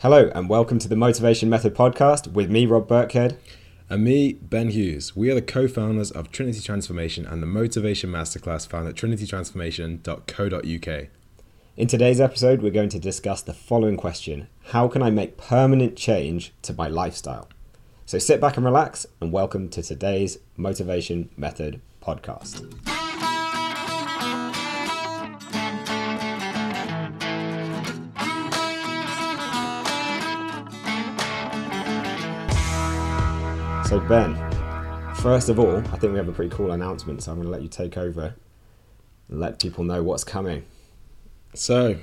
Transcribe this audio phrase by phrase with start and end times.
[0.00, 3.36] Hello, and welcome to the Motivation Method podcast with me, Rob Birkhead.
[3.90, 5.14] And me, Ben Hughes.
[5.14, 11.08] We are the co founders of Trinity Transformation and the Motivation Masterclass found at trinitytransformation.co.uk.
[11.76, 15.96] In today's episode, we're going to discuss the following question How can I make permanent
[15.96, 17.50] change to my lifestyle?
[18.06, 22.99] So sit back and relax, and welcome to today's Motivation Method podcast.
[33.90, 34.36] So, Ben,
[35.16, 37.50] first of all, I think we have a pretty cool announcement, so I'm going to
[37.50, 38.36] let you take over
[39.28, 40.64] and let people know what's coming.
[41.54, 41.96] So,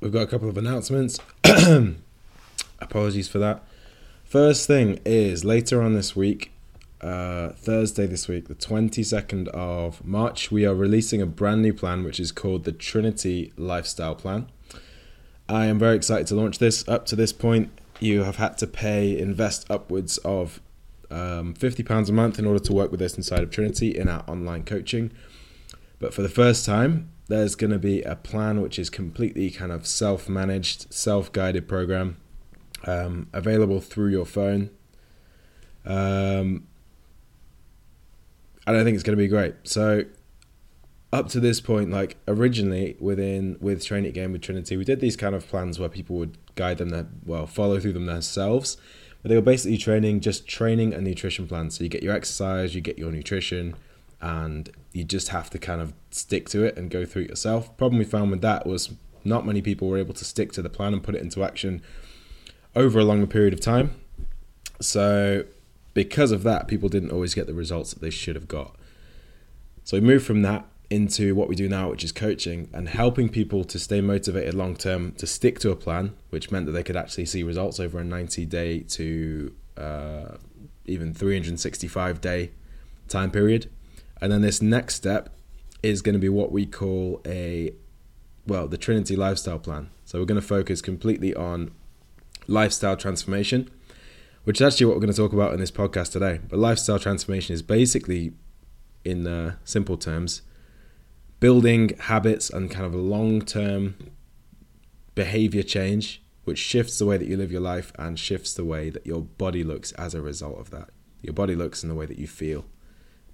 [0.00, 1.18] we've got a couple of announcements.
[2.80, 3.62] Apologies for that.
[4.24, 6.52] First thing is later on this week,
[7.02, 12.02] uh, Thursday this week, the 22nd of March, we are releasing a brand new plan
[12.02, 14.48] which is called the Trinity Lifestyle Plan.
[15.50, 16.88] I am very excited to launch this.
[16.88, 20.62] Up to this point, you have had to pay, invest upwards of
[21.10, 24.24] um, £50 a month in order to work with us inside of Trinity in our
[24.28, 25.12] online coaching.
[25.98, 29.72] But for the first time, there's going to be a plan which is completely kind
[29.72, 32.18] of self managed, self guided program
[32.84, 34.70] um, available through your phone.
[35.84, 36.66] Um,
[38.66, 39.54] and I think it's going to be great.
[39.64, 40.04] So,
[41.12, 45.00] up to this point, like originally within with Train It Game with Trinity, we did
[45.00, 48.76] these kind of plans where people would guide them, their, well, follow through them themselves
[49.26, 51.68] but they were basically training, just training a nutrition plan.
[51.68, 53.74] So you get your exercise, you get your nutrition,
[54.20, 57.76] and you just have to kind of stick to it and go through it yourself.
[57.76, 60.68] Problem we found with that was not many people were able to stick to the
[60.68, 61.82] plan and put it into action
[62.76, 63.96] over a longer period of time.
[64.80, 65.44] So
[65.92, 68.76] because of that, people didn't always get the results that they should have got.
[69.82, 73.28] So we moved from that into what we do now, which is coaching and helping
[73.28, 76.82] people to stay motivated long term, to stick to a plan, which meant that they
[76.82, 80.36] could actually see results over a 90 day to uh,
[80.86, 82.50] even 365 day
[83.08, 83.70] time period.
[84.20, 85.30] And then this next step
[85.82, 87.72] is going to be what we call a,
[88.46, 89.90] well, the Trinity lifestyle plan.
[90.04, 91.72] So we're going to focus completely on
[92.46, 93.68] lifestyle transformation,
[94.44, 96.40] which is actually what we're going to talk about in this podcast today.
[96.48, 98.32] But lifestyle transformation is basically,
[99.04, 100.42] in uh, simple terms,
[101.40, 103.96] building habits and kind of long term
[105.14, 108.90] behavior change, which shifts the way that you live your life and shifts the way
[108.90, 110.90] that your body looks as a result of that.
[111.22, 112.66] Your body looks in the way that you feel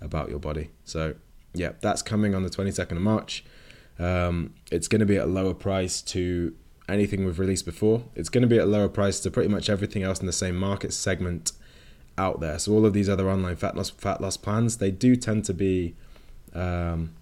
[0.01, 0.71] about your body.
[0.85, 1.15] So,
[1.53, 3.45] yeah, that's coming on the 22nd of March.
[3.99, 6.55] Um, it's going to be at a lower price to
[6.89, 8.05] anything we've released before.
[8.15, 10.33] It's going to be at a lower price to pretty much everything else in the
[10.33, 11.53] same market segment
[12.19, 12.59] out there.
[12.59, 15.55] So all of these other online fat loss fat loss plans, they do tend to
[15.55, 15.95] be
[16.55, 17.15] um,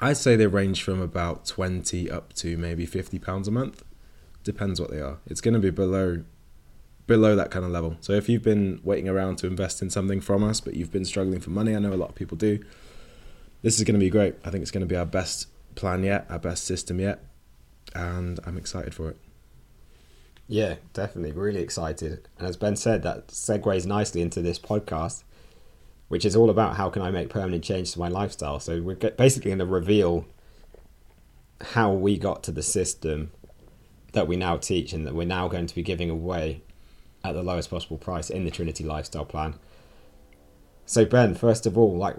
[0.00, 3.84] I'd say they range from about 20 up to maybe 50 pounds a month.
[4.42, 5.18] Depends what they are.
[5.26, 6.24] It's going to be below
[7.06, 7.96] below that kind of level.
[8.00, 11.04] So if you've been waiting around to invest in something from us but you've been
[11.04, 12.64] struggling for money, I know a lot of people do.
[13.62, 14.36] This is going to be great.
[14.44, 17.24] I think it's going to be our best plan yet, our best system yet,
[17.94, 19.18] and I'm excited for it.
[20.46, 21.32] Yeah, definitely.
[21.32, 22.28] Really excited.
[22.38, 25.24] And as Ben said, that segues nicely into this podcast
[26.10, 28.58] which is all about how can I make permanent change to my lifestyle.
[28.58, 30.26] So we're basically going to reveal
[31.60, 33.30] how we got to the system
[34.12, 36.62] that we now teach and that we're now going to be giving away
[37.22, 39.54] at the lowest possible price in the Trinity Lifestyle Plan.
[40.84, 42.16] So Ben, first of all, like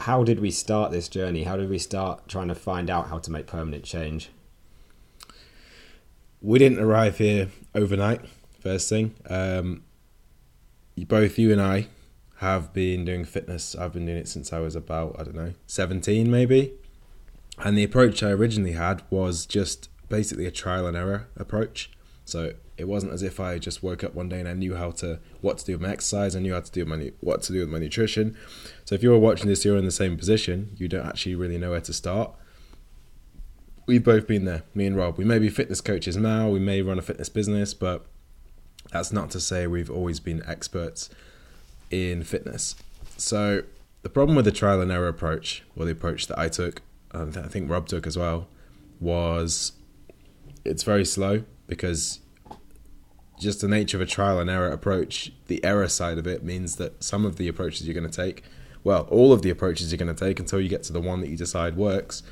[0.00, 1.44] how did we start this journey?
[1.44, 4.30] How did we start trying to find out how to make permanent change?
[6.42, 8.22] We didn't arrive here overnight.
[8.58, 9.84] First thing, um,
[11.06, 11.86] both you and I
[12.36, 13.74] have been doing fitness.
[13.74, 16.74] I've been doing it since I was about, I don't know, 17 maybe.
[17.58, 21.90] And the approach I originally had was just basically a trial and error approach.
[22.26, 24.90] So it wasn't as if I just woke up one day and I knew how
[24.92, 27.52] to what to do with my exercise, I knew how to do my what to
[27.52, 28.36] do with my nutrition.
[28.84, 30.74] So if you're watching this, you're in the same position.
[30.76, 32.32] You don't actually really know where to start.
[33.86, 35.16] We've both been there, me and Rob.
[35.16, 36.48] We may be fitness coaches now.
[36.48, 38.04] We may run a fitness business, but
[38.90, 41.08] that's not to say we've always been experts
[41.90, 42.74] in fitness.
[43.16, 43.62] So
[44.02, 47.28] the problem with the trial and error approach, or the approach that I took, um,
[47.28, 48.48] and I think Rob took as well,
[49.00, 49.72] was
[50.64, 52.20] it's very slow because
[53.38, 56.76] just the nature of a trial and error approach, the error side of it means
[56.76, 58.42] that some of the approaches you're going to take,
[58.82, 61.20] well, all of the approaches you're going to take until you get to the one
[61.20, 62.22] that you decide works,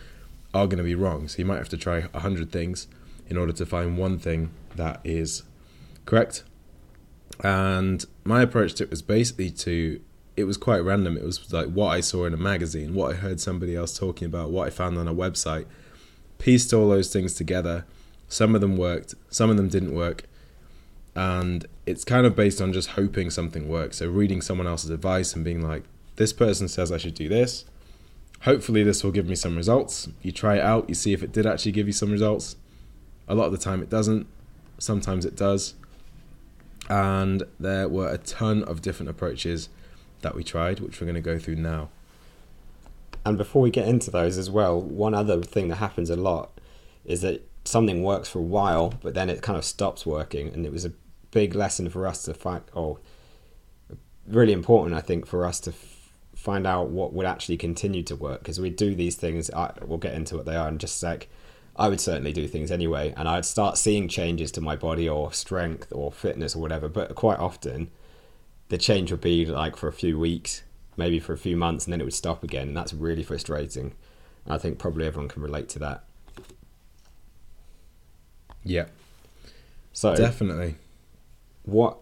[0.55, 1.27] are going to be wrong.
[1.29, 2.87] So you might have to try a hundred things
[3.29, 5.43] in order to find one thing that is
[6.06, 6.45] correct
[7.43, 10.01] and my approach to it was basically to
[10.37, 11.17] it was quite random.
[11.17, 14.27] It was like what I saw in a magazine, what I heard somebody else talking
[14.27, 15.67] about, what I found on a website.
[16.39, 17.85] Pieced all those things together.
[18.29, 20.25] Some of them worked, some of them didn't work.
[21.15, 23.99] and it's kind of based on just hoping something works.
[23.99, 25.85] So reading someone else's advice and being like,
[26.17, 27.65] this person says I should do this.
[28.43, 30.09] Hopefully, this will give me some results.
[30.23, 32.57] You try it out, you see if it did actually give you some results.
[33.27, 34.27] A lot of the time, it doesn't.
[34.79, 35.75] Sometimes it does.
[36.89, 39.69] And there were a ton of different approaches
[40.21, 41.89] that we tried, which we're going to go through now.
[43.25, 46.51] And before we get into those as well, one other thing that happens a lot
[47.05, 50.49] is that something works for a while, but then it kind of stops working.
[50.49, 50.93] And it was a
[51.31, 52.99] big lesson for us to find, or
[54.27, 58.17] really important, I think, for us to f- find out what would actually continue to
[58.17, 58.41] work.
[58.41, 60.99] Because we do these things, I, we'll get into what they are in just a
[60.99, 61.29] sec.
[61.76, 65.32] I would certainly do things anyway, and I'd start seeing changes to my body or
[65.32, 66.88] strength or fitness or whatever.
[66.88, 67.91] But quite often,
[68.69, 70.62] the change would be like for a few weeks,
[70.97, 73.93] maybe for a few months, and then it would stop again, and that's really frustrating.
[74.47, 76.05] I think probably everyone can relate to that.
[78.62, 78.87] Yeah,
[79.93, 80.77] So, definitely.
[81.65, 81.99] what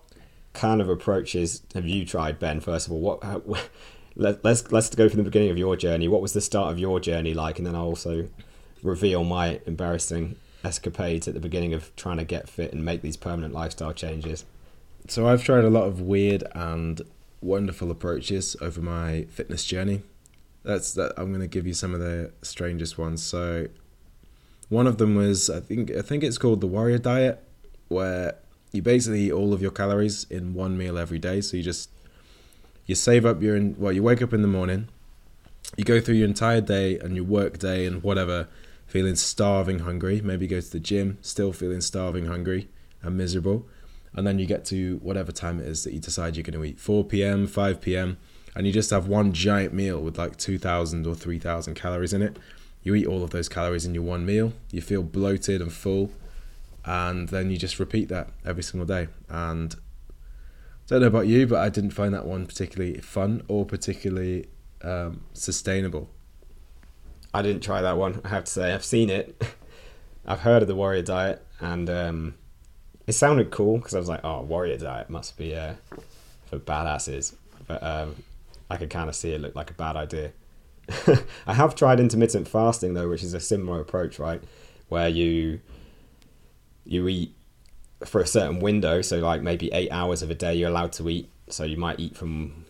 [0.52, 2.60] kind of approaches have you tried, Ben?
[2.60, 3.24] First of all, what?
[3.24, 3.42] How,
[4.16, 6.06] let, let's let's go from the beginning of your journey.
[6.06, 8.28] What was the start of your journey like, and then I'll also
[8.82, 13.16] reveal my embarrassing escapades at the beginning of trying to get fit and make these
[13.16, 14.44] permanent lifestyle changes.
[15.08, 17.00] So I've tried a lot of weird and
[17.40, 20.02] wonderful approaches over my fitness journey.
[20.62, 23.22] That's that I'm going to give you some of the strangest ones.
[23.22, 23.66] So
[24.68, 27.42] one of them was I think I think it's called the warrior diet
[27.88, 28.36] where
[28.70, 31.40] you basically eat all of your calories in one meal every day.
[31.40, 31.90] So you just
[32.86, 34.88] you save up your well you wake up in the morning,
[35.76, 38.46] you go through your entire day and your work day and whatever
[38.92, 42.68] feeling starving hungry, maybe go to the gym still feeling starving hungry
[43.00, 43.66] and miserable.
[44.12, 46.62] And then you get to whatever time it is that you decide you're going to
[46.62, 48.18] eat 4 p.m 5 p.m
[48.54, 52.36] and you just have one giant meal with like 2000 or 3000 calories in it.
[52.82, 54.52] You eat all of those calories in your one meal.
[54.70, 56.10] You feel bloated and full
[56.84, 59.08] and then you just repeat that every single day.
[59.30, 63.64] And I don't know about you but i didn't find that one particularly fun or
[63.64, 64.48] particularly
[64.82, 66.10] um, sustainable
[67.34, 68.20] I didn't try that one.
[68.24, 69.42] I have to say, I've seen it.
[70.26, 72.34] I've heard of the warrior diet, and um,
[73.06, 75.74] it sounded cool because I was like, "Oh, warrior diet must be uh,
[76.46, 77.34] for badasses."
[77.66, 78.16] But um,
[78.70, 80.32] I could kind of see it looked like a bad idea.
[81.46, 84.42] I have tried intermittent fasting though, which is a similar approach, right?
[84.88, 85.60] Where you
[86.84, 87.34] you eat
[88.04, 91.08] for a certain window, so like maybe eight hours of a day you're allowed to
[91.08, 91.30] eat.
[91.48, 92.64] So you might eat from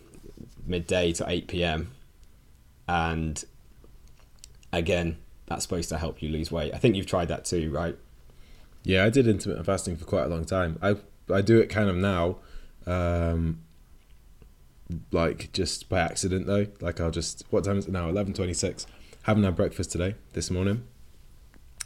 [0.65, 1.91] midday to eight p.m.
[2.87, 3.43] and
[4.73, 6.73] again, that's supposed to help you lose weight.
[6.73, 7.97] I think you've tried that too, right?
[8.83, 10.77] Yeah, I did intermittent fasting for quite a long time.
[10.81, 10.97] I
[11.33, 12.37] I do it kind of now,
[12.85, 13.61] um,
[15.11, 16.67] like just by accident though.
[16.81, 18.09] Like I'll just what time is it now?
[18.09, 18.85] Eleven twenty six.
[19.23, 20.85] Haven't had breakfast today this morning.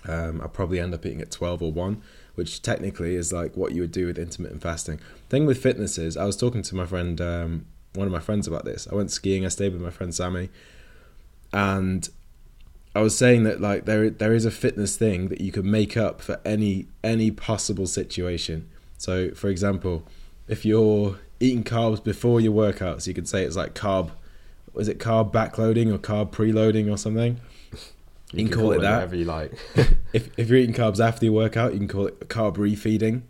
[0.07, 2.01] Um, I'll probably end up eating at twelve or one,
[2.35, 4.99] which technically is like what you would do with intermittent fasting.
[5.29, 8.47] Thing with fitness is, I was talking to my friend, um, one of my friends
[8.47, 8.87] about this.
[8.91, 9.45] I went skiing.
[9.45, 10.49] I stayed with my friend Sammy,
[11.53, 12.09] and
[12.97, 15.95] I was saying that like there there is a fitness thing that you can make
[15.95, 18.67] up for any any possible situation.
[18.97, 20.03] So for example,
[20.47, 24.09] if you're eating carbs before your workouts, you could say it's like carb
[24.75, 27.39] is it carb backloading or carb preloading or something?
[28.33, 28.95] You, can, call, it that.
[28.95, 29.51] whatever you like.
[30.13, 33.21] If if you're eating carbs after your workout, you can call it carb refeeding.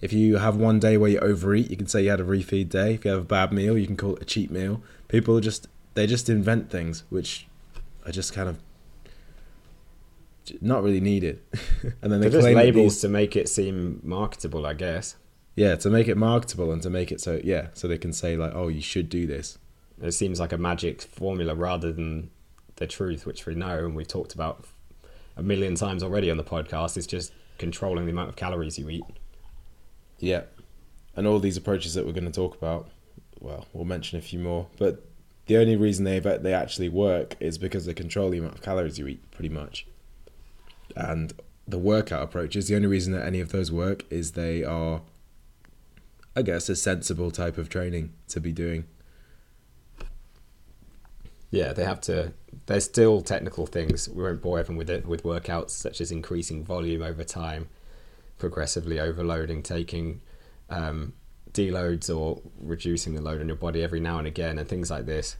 [0.00, 2.68] If you have one day where you overeat, you can say you had a refeed
[2.68, 2.94] day.
[2.94, 4.82] If you have a bad meal, you can call it a cheat meal.
[5.06, 7.46] People just they just invent things which
[8.04, 8.58] are just kind of
[10.60, 11.40] not really needed.
[12.02, 15.16] and then they They're just claim labels these- to make it seem marketable, I guess.
[15.56, 18.36] yeah, to make it marketable and to make it so yeah, so they can say
[18.36, 19.58] like, oh, you should do this.
[20.02, 22.30] It seems like a magic formula rather than
[22.76, 24.64] the truth, which we know and we've talked about
[25.36, 26.96] a million times already on the podcast.
[26.96, 29.04] It's just controlling the amount of calories you eat.
[30.18, 30.42] Yeah,
[31.16, 32.88] and all these approaches that we're going to talk about,
[33.40, 35.04] well, we'll mention a few more, but
[35.46, 38.98] the only reason they they actually work is because they control the amount of calories
[38.98, 39.86] you eat, pretty much.
[40.94, 41.32] And
[41.66, 45.02] the workout approaches, the only reason that any of those work is they are,
[46.36, 48.84] I guess, a sensible type of training to be doing.
[51.50, 52.32] Yeah, they have to.
[52.66, 54.08] There's still technical things.
[54.08, 57.68] We won't bore everyone with it with workouts such as increasing volume over time,
[58.38, 60.20] progressively overloading, taking
[60.68, 61.12] um,
[61.52, 65.06] deloads or reducing the load on your body every now and again, and things like
[65.06, 65.36] this.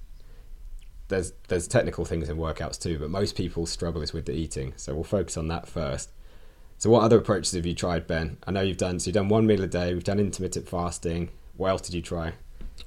[1.09, 4.73] There's there's technical things in workouts too, but most people struggle is with the eating.
[4.77, 6.11] So we'll focus on that first.
[6.79, 8.39] So what other approaches have you tried, Ben?
[8.47, 8.99] I know you've done.
[8.99, 9.95] So you've done one meal a day.
[9.95, 11.31] We've done intermittent fasting.
[11.57, 12.33] What else did you try?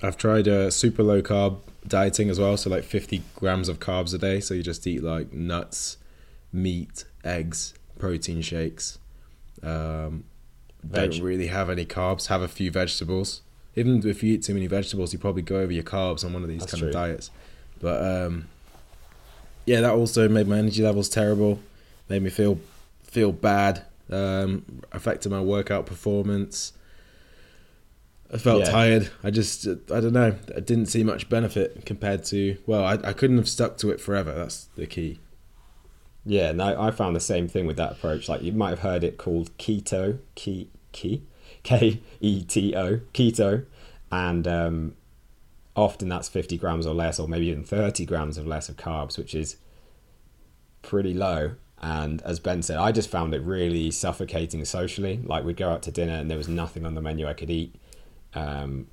[0.01, 4.13] I've tried uh, super low carb dieting as well, so like 50 grams of carbs
[4.13, 4.39] a day.
[4.39, 5.97] So you just eat like nuts,
[6.51, 8.99] meat, eggs, protein shakes,
[9.63, 10.25] um,
[10.83, 11.11] Veg.
[11.11, 12.27] don't really have any carbs.
[12.27, 13.41] Have a few vegetables.
[13.75, 16.43] Even if you eat too many vegetables, you probably go over your carbs on one
[16.43, 16.89] of these That's kind true.
[16.89, 17.31] of diets.
[17.79, 18.47] But um,
[19.65, 21.59] yeah, that also made my energy levels terrible.
[22.09, 22.59] Made me feel
[23.03, 23.83] feel bad.
[24.09, 26.73] Um, affected my workout performance.
[28.33, 28.71] I felt Yeah.
[28.71, 29.09] tired.
[29.23, 30.35] I just, I don't know.
[30.55, 32.57] I didn't see much benefit compared to.
[32.65, 34.33] Well, I, I couldn't have stuck to it forever.
[34.33, 35.19] That's the key.
[36.25, 38.27] Yeah, no, I found the same thing with that approach.
[38.27, 41.23] Like you might have heard it called keto, key, key,
[41.63, 43.65] K E T O, keto,
[44.11, 44.95] and um,
[45.77, 49.17] often that's fifty grams or less, or maybe even thirty grams of less of carbs,
[49.17, 49.57] which is
[50.81, 51.51] pretty low.
[51.79, 55.19] And as Ben said, I just found it really suffocating socially.
[55.23, 57.51] Like we'd go out to dinner and there was nothing on the menu I could
[57.51, 57.75] eat.
[58.33, 58.87] Um,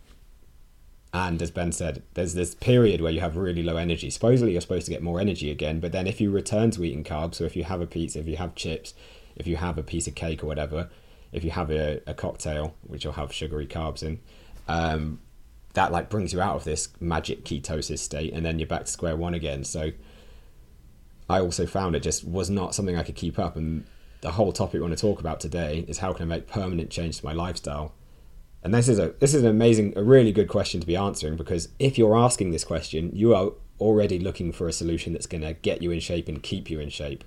[1.14, 4.10] and as Ben said, there's this period where you have really low energy.
[4.10, 7.04] Supposedly, you're supposed to get more energy again, but then if you return to eating
[7.04, 8.92] carbs, so if you have a pizza, if you have chips,
[9.36, 10.90] if you have a piece of cake or whatever,
[11.32, 14.20] if you have a, a cocktail, which will have sugary carbs in,
[14.68, 15.20] um,
[15.74, 18.90] that like brings you out of this magic ketosis state, and then you're back to
[18.90, 19.64] square one again.
[19.64, 19.92] So
[21.28, 23.56] I also found it just was not something I could keep up.
[23.56, 23.84] And
[24.20, 26.90] the whole topic we want to talk about today is how can I make permanent
[26.90, 27.92] change to my lifestyle.
[28.62, 31.36] And this is a this is an amazing, a really good question to be answering
[31.36, 35.42] because if you're asking this question, you are already looking for a solution that's going
[35.42, 37.24] to get you in shape and keep you in shape.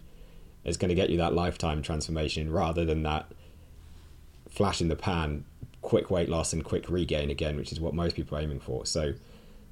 [0.64, 3.32] It's going to get you that lifetime transformation rather than that
[4.50, 5.46] flash in the pan,
[5.88, 8.86] quick weight loss and quick regain again, which is what most people are aiming for.
[8.86, 9.14] So,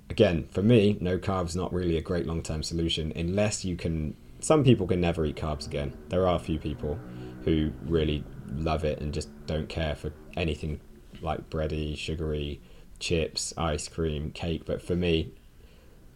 [0.10, 4.16] again, for me, no carbs not really a great long term solution unless you can.
[4.40, 5.94] Some people can never eat carbs again.
[6.08, 6.98] There are a few people
[7.44, 10.80] who really love it and just don't care for anything
[11.22, 12.62] like bready, sugary,
[12.98, 14.64] chips, ice cream, cake.
[14.66, 15.34] But for me,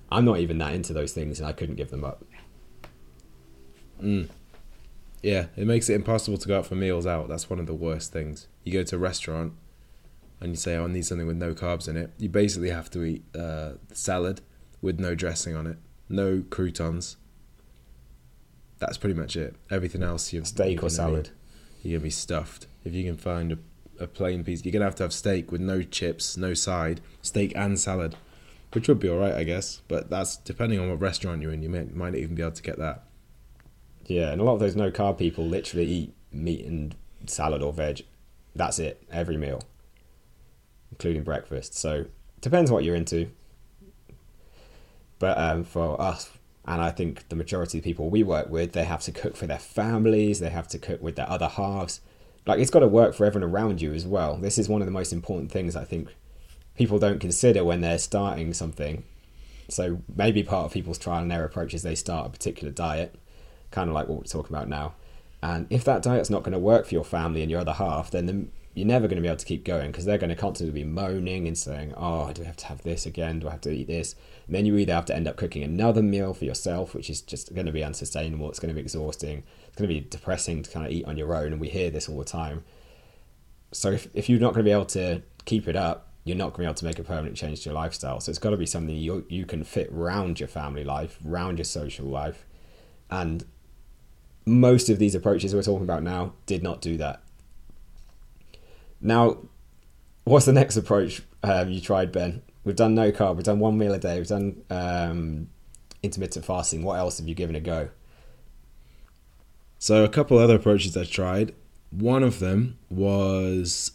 [0.10, 2.24] I'm not even that into those things and I couldn't give them up.
[4.02, 4.30] Mm.
[5.22, 7.28] Yeah, it makes it impossible to go out for meals out.
[7.28, 8.48] That's one of the worst things.
[8.64, 9.56] You go to a restaurant
[10.42, 12.12] and you say, oh, I need something with no carbs in it.
[12.18, 14.42] You basically have to eat uh, salad
[14.82, 15.78] with no dressing on it,
[16.08, 17.18] no croutons.
[18.80, 19.56] That's pretty much it.
[19.70, 21.32] Everything else, you're Steak or salad.
[21.84, 22.68] You're gonna be stuffed.
[22.86, 23.58] If you can find a,
[24.04, 27.52] a plain piece, you're gonna have to have steak with no chips, no side, steak
[27.56, 28.16] and salad,
[28.72, 29.82] which would be all right, I guess.
[29.88, 31.62] But that's depending on what restaurant you're in.
[31.62, 33.04] You may, might not even be able to get that.
[34.06, 36.96] Yeah, and a lot of those no carb people literally eat meat and
[37.28, 38.04] salad or veg.
[38.56, 39.62] That's it, every meal,
[40.92, 41.76] including breakfast.
[41.76, 42.06] So
[42.42, 43.30] depends what you're into.
[45.20, 46.32] But um, for us,
[46.66, 49.48] and I think the majority of people we work with, they have to cook for
[49.48, 52.02] their families, they have to cook with their other halves.
[52.46, 54.38] Like it's got to work for everyone around you as well.
[54.38, 56.10] This is one of the most important things I think
[56.76, 59.04] people don't consider when they're starting something.
[59.68, 63.16] So maybe part of people's trial and error approach is they start a particular diet
[63.72, 64.94] kind of like what we're talking about now.
[65.42, 68.12] And if that diet's not going to work for your family and your other half,
[68.12, 68.46] then the,
[68.80, 70.88] you're never going to be able to keep going because they're going to constantly be
[70.88, 73.40] moaning and saying, "Oh, do I have to have this again?
[73.40, 74.16] Do I have to eat this?"
[74.48, 77.20] And then you either have to end up cooking another meal for yourself, which is
[77.20, 78.50] just going to be unsustainable.
[78.50, 79.44] It's going to be exhausting.
[79.68, 81.90] It's going to be depressing to kind of eat on your own, and we hear
[81.90, 82.64] this all the time.
[83.74, 86.54] So if if you're not going to be able to keep it up, you're not
[86.54, 88.22] going to be able to make a permanent change to your lifestyle.
[88.22, 91.58] So it's got to be something you you can fit round your family life, round
[91.58, 92.46] your social life,
[93.12, 93.44] and
[94.46, 97.22] most of these approaches we're talking about now did not do that.
[99.02, 99.38] Now,
[100.24, 102.42] what's the next approach um, you tried, Ben?
[102.64, 105.48] We've done no carb, we've done one meal a day, we've done um,
[106.04, 106.84] intermittent fasting.
[106.84, 107.90] What else have you given a go?
[109.80, 111.56] So a couple other approaches I tried.
[111.92, 113.92] One of them was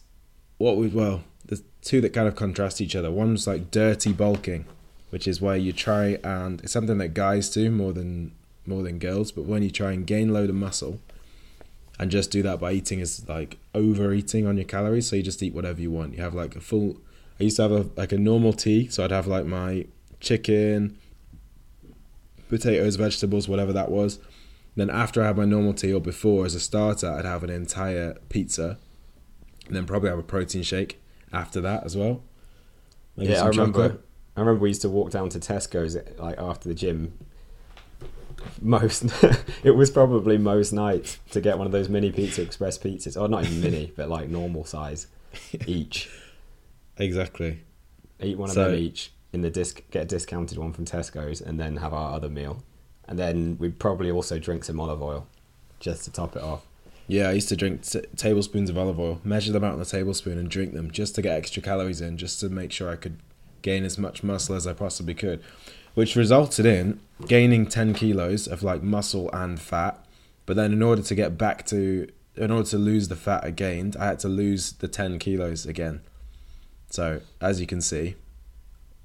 [0.57, 3.11] what we well, the two that kind of contrast each other.
[3.11, 4.65] One's like dirty bulking,
[5.11, 8.33] which is where you try and it's something that guys do more than
[8.67, 11.01] more than girls, but when you try and gain load of muscle
[11.99, 15.43] and just do that by eating is like overeating on your calories, so you just
[15.43, 16.15] eat whatever you want.
[16.15, 16.97] You have like a full
[17.39, 19.87] I used to have a like a normal tea, so I'd have like my
[20.21, 20.97] chicken,
[22.49, 24.21] potatoes, vegetables, whatever that was.
[24.77, 27.51] Then after I had my normal tea or before as a starter, I'd have an
[27.51, 28.79] entire pizza,
[29.67, 31.01] and then probably have a protein shake
[31.33, 32.23] after that as well.
[33.17, 33.89] Maybe yeah, I remember.
[33.89, 34.05] chocolate.
[34.37, 37.19] I remember we used to walk down to Tesco's like after the gym.
[38.61, 39.05] Most,
[39.65, 43.29] it was probably most nights to get one of those mini Pizza Express pizzas, or
[43.29, 45.07] not even mini, but like normal size
[45.67, 46.11] each.
[46.99, 47.61] Exactly.
[48.21, 51.59] Eat one of them each in the disc, get a discounted one from Tesco's, and
[51.59, 52.63] then have our other meal,
[53.09, 55.27] and then we'd probably also drink some olive oil,
[55.81, 56.65] just to top it off.
[57.07, 59.85] Yeah, I used to drink t- tablespoons of olive oil, measure them out in a
[59.85, 62.97] tablespoon, and drink them just to get extra calories in, just to make sure I
[62.97, 63.19] could
[63.61, 65.43] gain as much muscle as I possibly could,
[65.95, 70.05] which resulted in gaining 10 kilos of like muscle and fat.
[70.47, 73.51] But then, in order to get back to in order to lose the fat I
[73.51, 76.01] gained, I had to lose the 10 kilos again.
[76.91, 78.17] So, as you can see,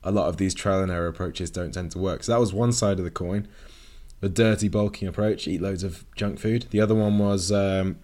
[0.03, 2.23] a lot of these trial and error approaches don't tend to work.
[2.23, 3.47] So, that was one side of the coin
[4.21, 6.65] the dirty bulking approach, eat loads of junk food.
[6.71, 7.97] The other one was um,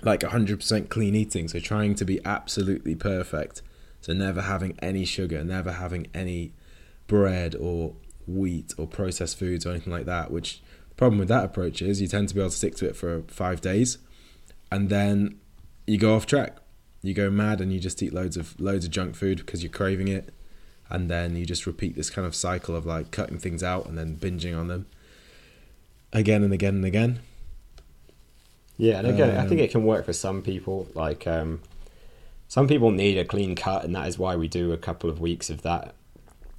[0.00, 3.60] like 100% clean eating, so trying to be absolutely perfect.
[4.00, 6.52] So, never having any sugar, never having any
[7.06, 7.94] bread or
[8.36, 12.00] wheat or processed foods or anything like that, which the problem with that approach is
[12.00, 13.98] you tend to be able to stick to it for five days
[14.70, 15.38] and then
[15.86, 16.56] you go off track.
[17.02, 19.72] You go mad and you just eat loads of loads of junk food because you're
[19.72, 20.32] craving it,
[20.88, 23.96] and then you just repeat this kind of cycle of like cutting things out and
[23.96, 24.86] then binging on them
[26.12, 27.20] again and again and again.
[28.76, 30.88] Yeah, and again, um, I think Um, it can work for some people.
[30.94, 31.60] Like, um,
[32.48, 35.20] some people need a clean cut, and that is why we do a couple of
[35.20, 35.94] weeks of that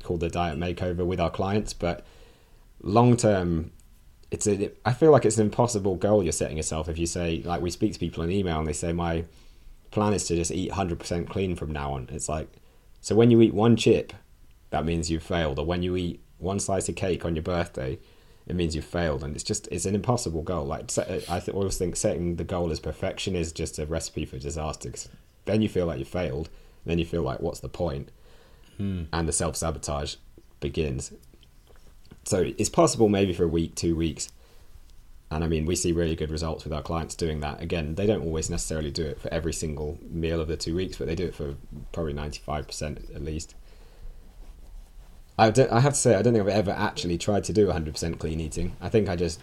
[0.03, 1.73] called the diet makeover with our clients.
[1.73, 2.05] But
[2.81, 3.71] long term,
[4.29, 7.41] it's a, I feel like it's an impossible goal you're setting yourself if you say
[7.43, 9.25] like we speak to people in email and they say my
[9.91, 12.09] plan is to just eat 100% clean from now on.
[12.11, 12.47] It's like
[13.01, 14.13] so when you eat one chip,
[14.69, 17.99] that means you've failed, or when you eat one slice of cake on your birthday,
[18.47, 20.65] it means you've failed, and it's just it's an impossible goal.
[20.65, 24.37] Like I th- always think setting the goal as perfection is just a recipe for
[24.37, 24.91] disaster.
[25.45, 26.49] then you feel like you failed,
[26.85, 28.11] then you feel like what's the point,
[28.81, 29.03] Hmm.
[29.13, 30.15] and the self sabotage
[30.59, 31.13] begins.
[32.23, 34.29] So it's possible maybe for a week, two weeks.
[35.29, 37.61] And I mean, we see really good results with our clients doing that.
[37.61, 40.97] Again, they don't always necessarily do it for every single meal of the two weeks,
[40.97, 41.53] but they do it for
[41.91, 43.53] probably 95% at least.
[45.37, 47.67] I, don't, I have to say, I don't think I've ever actually tried to do
[47.67, 48.75] 100% clean eating.
[48.81, 49.41] I think I just,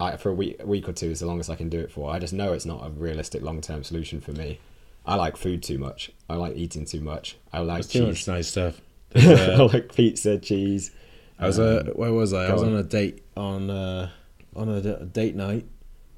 [0.00, 1.92] I, for a week, a week or two is the longest I can do it
[1.92, 2.10] for.
[2.10, 4.58] I just know it's not a realistic long term solution for me.
[5.08, 6.10] I like food too much.
[6.28, 7.36] I like eating too much.
[7.52, 8.80] I like There's too much nice stuff.
[9.16, 10.90] I like pizza, cheese.
[11.38, 12.46] I was uh, Um, where was I?
[12.46, 12.74] I was on.
[12.74, 14.10] on a date on uh,
[14.54, 15.66] on a, a date night.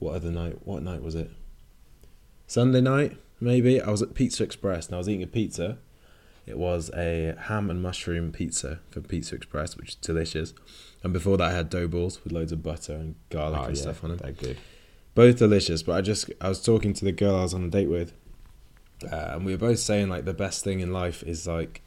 [0.01, 0.59] What other night?
[0.65, 1.31] What night was it?
[2.47, 3.81] Sunday night, maybe.
[3.81, 5.79] I was at Pizza Express and I was eating a pizza.
[6.47, 10.53] It was a ham and mushroom pizza from Pizza Express, which is delicious.
[11.05, 13.77] And before that, I had dough balls with loads of butter and garlic Oh, and
[13.77, 14.19] yeah, stuff on them.
[14.19, 14.57] They're good.
[15.15, 17.69] Both delicious, but I just I was talking to the girl I was on a
[17.69, 18.15] date with,
[19.05, 21.83] uh, and we were both saying like the best thing in life is like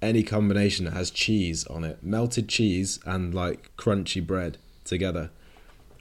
[0.00, 5.30] any combination that has cheese on it, melted cheese and like crunchy bread together.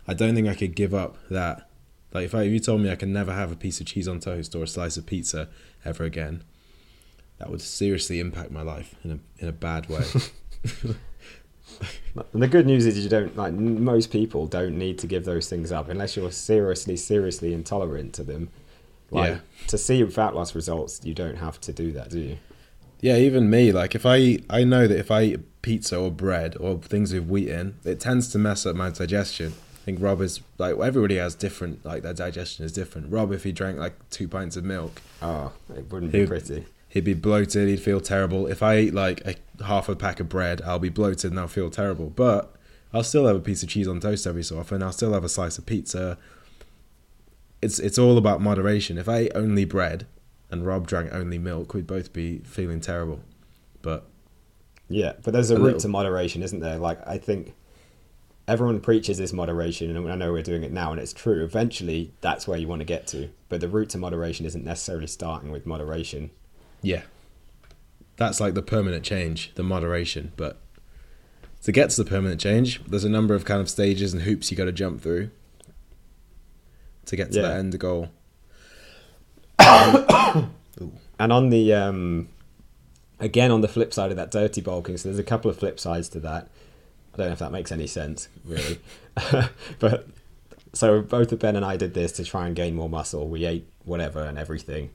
[0.07, 1.69] I don't think I could give up that.
[2.13, 4.07] Like if, I, if you told me I can never have a piece of cheese
[4.07, 5.49] on toast or a slice of pizza
[5.83, 6.43] ever again,
[7.37, 10.03] that would seriously impact my life in a in a bad way.
[12.33, 15.47] And the good news is you don't like most people don't need to give those
[15.47, 18.49] things up unless you're seriously, seriously intolerant to them.
[19.11, 19.39] Like Yeah.
[19.67, 22.37] to see fat loss results, you don't have to do that, do you?
[22.99, 23.71] Yeah, even me.
[23.71, 27.13] Like if I eat, I know that if I eat pizza or bread or things
[27.13, 29.53] with wheat in, it tends to mess up my digestion.
[29.81, 33.11] I think Rob is like everybody has different like their digestion is different.
[33.11, 36.65] Rob, if he drank like two pints of milk, Oh, it wouldn't be pretty.
[36.89, 37.67] he'd be bloated.
[37.69, 38.47] He'd feel terrible.
[38.47, 41.47] If I eat like a half a pack of bread, I'll be bloated and I'll
[41.47, 42.09] feel terrible.
[42.09, 42.53] But
[42.93, 44.81] I'll still have a piece of cheese on toast every so often.
[44.83, 46.17] I'll still have a slice of pizza.
[47.61, 48.97] It's it's all about moderation.
[48.97, 50.05] If I ate only bread
[50.51, 53.21] and Rob drank only milk, we'd both be feeling terrible.
[53.81, 54.05] But
[54.89, 55.79] Yeah, but there's a, A route little.
[55.81, 56.77] to moderation, isn't there?
[56.77, 57.53] Like I think
[58.47, 61.43] everyone preaches this moderation, and I know we're doing it now, and it's true.
[61.43, 63.29] Eventually, that's where you want to get to.
[63.49, 66.31] But the route to moderation isn't necessarily starting with moderation.
[66.81, 67.03] Yeah.
[68.17, 70.31] That's like the permanent change, the moderation.
[70.37, 70.59] But
[71.63, 74.49] to get to the permanent change, there's a number of kind of stages and hoops
[74.49, 75.29] you got to jump through
[77.07, 77.47] to get to Yeah.
[77.49, 78.09] that end goal.
[81.19, 82.29] And on the um,
[83.19, 85.79] again on the flip side of that dirty bulking, so there's a couple of flip
[85.79, 86.47] sides to that.
[87.13, 88.79] I don't know if that makes any sense, really.
[89.79, 90.07] but
[90.73, 93.27] so both Ben and I did this to try and gain more muscle.
[93.27, 94.91] We ate whatever and everything.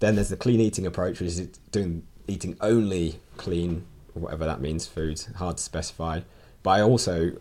[0.00, 1.40] Then there's the clean eating approach, which is
[1.70, 5.26] doing eating only clean, whatever that means, foods.
[5.36, 6.22] Hard to specify.
[6.64, 7.32] But I also,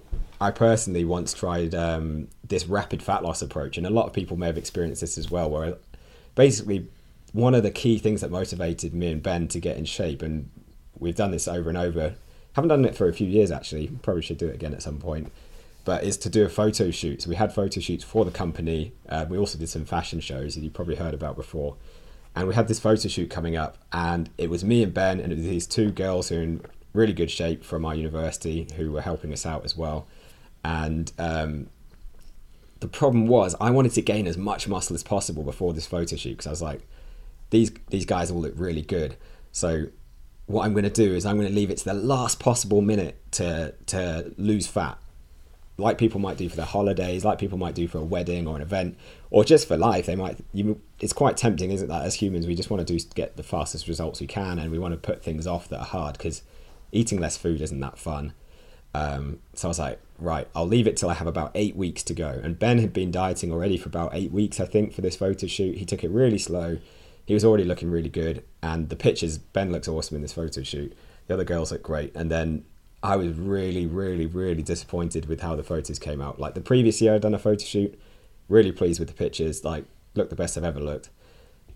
[0.41, 4.37] I personally once tried um, this rapid fat loss approach, and a lot of people
[4.37, 5.77] may have experienced this as well, where
[6.35, 6.87] basically
[7.33, 10.49] one of the key things that motivated me and Ben to get in shape, and
[10.97, 12.15] we've done this over and over.
[12.53, 13.87] Haven't done it for a few years actually.
[14.01, 15.31] Probably should do it again at some point.
[15.85, 17.21] But is to do a photo shoot.
[17.21, 18.93] So we had photo shoots for the company.
[19.07, 21.77] Uh, we also did some fashion shows that you probably heard about before.
[22.35, 25.31] And we had this photo shoot coming up, and it was me and Ben, and
[25.31, 26.61] it was these two girls who are in
[26.93, 30.07] really good shape from our university who were helping us out as well.
[30.63, 31.69] And um,
[32.79, 36.15] the problem was I wanted to gain as much muscle as possible before this photo
[36.15, 36.81] shoot because I was like,
[37.49, 39.15] these these guys all look really good.
[39.51, 39.87] So
[40.45, 42.81] what I'm going to do is I'm going to leave it to the last possible
[42.81, 44.97] minute to to lose fat.
[45.79, 48.55] like people might do for their holidays, like people might do for a wedding or
[48.55, 48.97] an event,
[49.31, 50.05] or just for life.
[50.05, 50.37] They might.
[50.53, 52.03] You, it's quite tempting, isn't that?
[52.03, 54.79] As humans, we just want to do get the fastest results we can, and we
[54.79, 56.41] want to put things off that are hard because
[56.91, 58.33] eating less food isn't that fun.
[58.93, 62.03] Um, so I was like, right, I'll leave it till I have about eight weeks
[62.03, 62.39] to go.
[62.43, 65.47] And Ben had been dieting already for about eight weeks, I think, for this photo
[65.47, 65.77] shoot.
[65.77, 66.77] He took it really slow.
[67.25, 69.37] He was already looking really good, and the pictures.
[69.37, 70.97] Ben looks awesome in this photo shoot.
[71.27, 72.65] The other girls look great, and then
[73.03, 76.39] I was really, really, really disappointed with how the photos came out.
[76.39, 77.99] Like the previous year, I'd done a photo shoot,
[78.47, 81.09] really pleased with the pictures, like looked the best I've ever looked.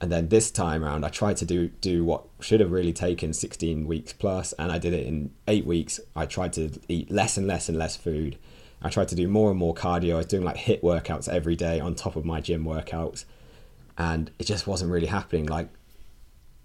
[0.04, 3.32] And then this time around, I tried to do do what should have really taken
[3.32, 5.98] 16 weeks plus, and I did it in eight weeks.
[6.13, 8.38] I tried to eat less and less and less food.
[8.82, 10.16] I tried to do more and more cardio.
[10.16, 13.24] I was doing like HIIT workouts every day on top of my gym workouts,
[13.98, 15.46] and it just wasn't really happening.
[15.46, 15.70] Like,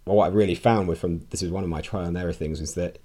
[0.05, 2.33] well, what I really found with from this is one of my trial and error
[2.33, 2.99] things was that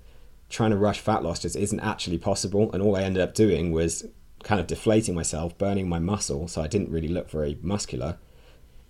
[0.50, 2.72] trying to rush fat loss just isn't actually possible.
[2.74, 4.04] And all I ended up doing was
[4.42, 6.48] kind of deflating myself, burning my muscle.
[6.48, 8.18] So I didn't really look very muscular,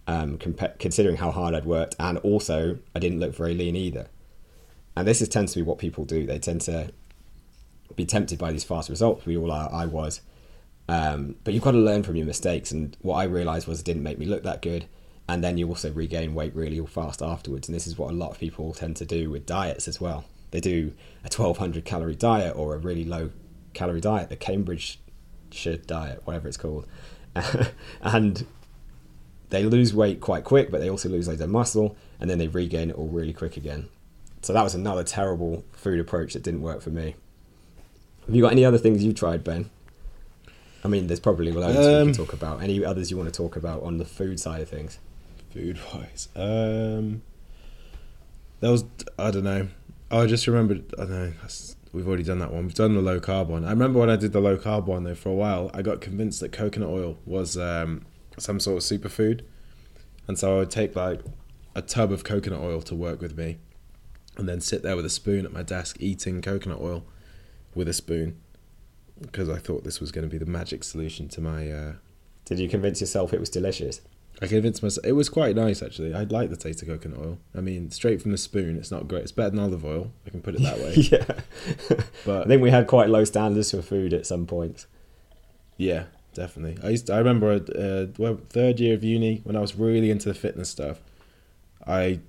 [0.08, 1.96] um, comp- considering how hard I'd worked.
[2.00, 4.08] And also, I didn't look very lean either.
[4.96, 6.26] And this is tends to be what people do.
[6.26, 6.92] They tend to
[7.96, 9.26] be tempted by these fast results.
[9.26, 9.72] We all are.
[9.72, 10.22] I was.
[10.88, 12.72] Um, but you've got to learn from your mistakes.
[12.72, 14.86] And what I realized was it didn't make me look that good.
[15.28, 17.68] And then you also regain weight really fast afterwards.
[17.68, 20.26] And this is what a lot of people tend to do with diets as well
[20.54, 23.32] they do a 1200 calorie diet or a really low
[23.74, 26.88] calorie diet, the Cambridgeshire diet, whatever it's called,
[28.02, 28.46] and
[29.54, 32.48] they lose weight quite quick, but they also lose loads of muscle, and then they
[32.48, 33.88] regain it all really quick again.
[34.42, 37.16] So that was another terrible food approach that didn't work for me.
[38.26, 39.70] Have you got any other things you tried, Ben?
[40.84, 42.64] I mean, there's probably loads um, we can um, talk about.
[42.64, 44.98] Any others you want to talk about on the food side of things?
[45.54, 47.22] Food wise, um,
[48.60, 48.86] that was
[49.20, 49.68] I don't know.
[50.10, 50.96] I just remembered.
[50.98, 51.34] I know
[51.92, 52.64] we've already done that one.
[52.64, 53.66] We've done the low carb one.
[53.66, 55.14] I remember when I did the low carb one though.
[55.14, 58.04] For a while, I got convinced that coconut oil was um,
[58.38, 59.42] some sort of superfood,
[60.28, 61.22] and so I would take like
[61.76, 63.58] a tub of coconut oil to work with me,
[64.38, 67.04] and then sit there with a spoon at my desk eating coconut oil
[67.76, 68.40] with a spoon,
[69.22, 71.70] because I thought this was going to be the magic solution to my.
[71.72, 71.94] Uh,
[72.46, 74.02] Did you convince yourself it was delicious?
[74.42, 76.14] I convinced myself it was quite nice actually.
[76.14, 77.38] I'd like the taste of coconut oil.
[77.56, 79.22] I mean, straight from the spoon, it's not great.
[79.22, 80.12] It's better than olive oil.
[80.26, 80.94] I can put it that way.
[80.96, 84.88] yeah, but I think we had quite low standards for food at some points.
[85.78, 86.84] Yeah, definitely.
[86.84, 90.30] I used to, I remember uh, third year of uni when I was really into
[90.30, 91.00] the fitness stuff.
[91.86, 92.20] I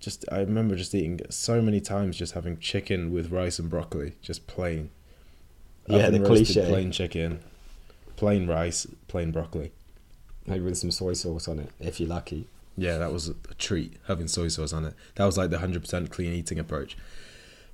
[0.00, 4.14] just I remember just eating so many times just having chicken with rice and broccoli,
[4.22, 4.90] just plain.
[5.86, 6.66] Yeah, the cliche.
[6.66, 7.40] Plain chicken,
[8.16, 9.72] plain rice, plain broccoli
[10.46, 12.46] maybe with some soy sauce on it if you're lucky.
[12.76, 14.94] Yeah, that was a treat having soy sauce on it.
[15.14, 16.96] That was like the hundred percent clean eating approach.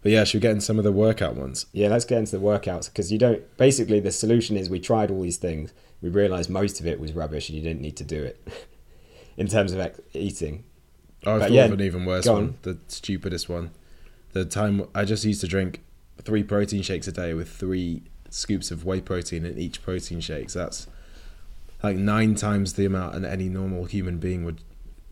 [0.03, 1.67] But yeah, should we get into some of the workout ones?
[1.73, 3.43] Yeah, let's get into the workouts because you don't.
[3.57, 5.73] Basically, the solution is we tried all these things.
[6.01, 8.47] We realised most of it was rubbish, and you didn't need to do it
[9.37, 10.65] in terms of ex- eating.
[11.27, 12.35] I thought yeah, of an even worse on.
[12.35, 13.73] one, the stupidest one.
[14.33, 15.83] The time I just used to drink
[16.23, 20.49] three protein shakes a day with three scoops of whey protein in each protein shake.
[20.51, 20.87] So that's
[21.83, 24.63] like nine times the amount that any normal human being would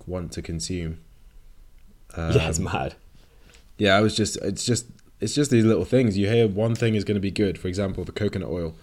[0.07, 1.01] want to consume.
[2.15, 2.95] Um, yeah, it's mad.
[3.79, 4.87] Yeah, I was just it's just
[5.21, 6.19] it's just these little things.
[6.19, 8.75] You hear one thing is going to be good, for example, the coconut oil,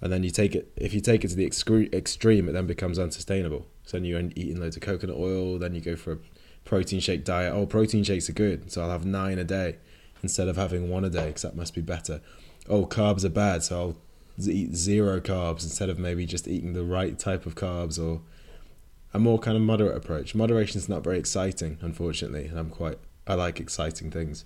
[0.00, 0.72] and then you take it.
[0.76, 3.66] If you take it to the excre- extreme, it then becomes unsustainable.
[3.84, 5.58] So then you're eating loads of coconut oil.
[5.58, 6.18] Then you go for a
[6.64, 7.52] protein shake diet.
[7.52, 9.76] Oh, protein shakes are good, so I'll have nine a day
[10.22, 12.20] instead of having one a day because that must be better.
[12.68, 13.96] Oh, carbs are bad, so I'll
[14.48, 18.20] eat zero carbs instead of maybe just eating the right type of carbs or
[19.14, 20.34] a more kind of moderate approach.
[20.34, 22.98] Moderation is not very exciting, unfortunately, and I'm quite
[23.28, 24.44] I like exciting things.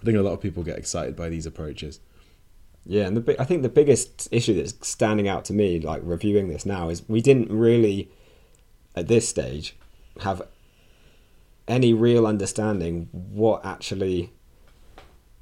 [0.00, 2.00] I think a lot of people get excited by these approaches.
[2.84, 6.48] Yeah, and the I think the biggest issue that's standing out to me, like reviewing
[6.48, 8.10] this now, is we didn't really,
[8.94, 9.76] at this stage,
[10.20, 10.42] have
[11.66, 14.30] any real understanding what actually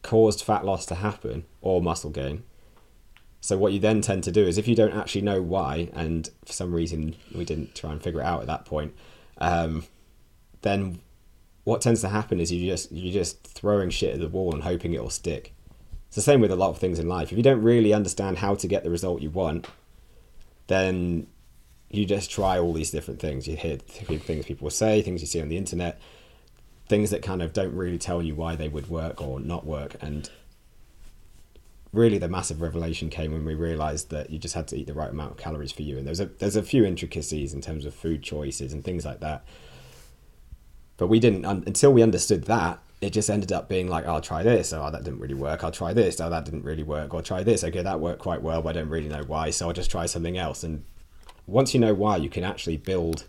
[0.03, 2.45] caused fat loss to happen or muscle gain
[3.43, 6.31] so what you then tend to do is if you don't actually know why, and
[6.45, 8.95] for some reason we didn't try and figure it out at that point,
[9.39, 9.85] um,
[10.63, 11.01] then
[11.65, 14.63] what tends to happen is you just you're just throwing shit at the wall and
[14.63, 15.55] hoping it'll stick.
[16.09, 17.33] It's the same with a lot of things in life.
[17.33, 19.67] If you don't really understand how to get the result you want,
[20.67, 21.27] then
[21.91, 23.47] you just try all these different things.
[23.47, 26.01] You hear things people say, things you see on the internet,
[26.89, 29.97] things that kind of don't really tell you why they would work or not work,
[30.03, 30.29] and
[31.93, 34.95] really the massive revelation came when we realized that you just had to eat the
[34.95, 37.85] right amount of calories for you and there's a there's a few intricacies in terms
[37.85, 39.45] of food choices and things like that
[40.97, 44.21] but we didn't un- until we understood that it just ended up being like, I'll
[44.21, 44.73] try this.
[44.73, 45.65] Oh, that didn't really work.
[45.65, 46.21] I'll try this.
[46.21, 47.13] Oh, that didn't really work.
[47.13, 47.65] Or try this.
[47.65, 49.51] Okay, that worked quite well, but I don't really know why.
[49.51, 50.63] So I'll just try something else.
[50.63, 50.85] And
[51.49, 53.27] once you know why, you can actually build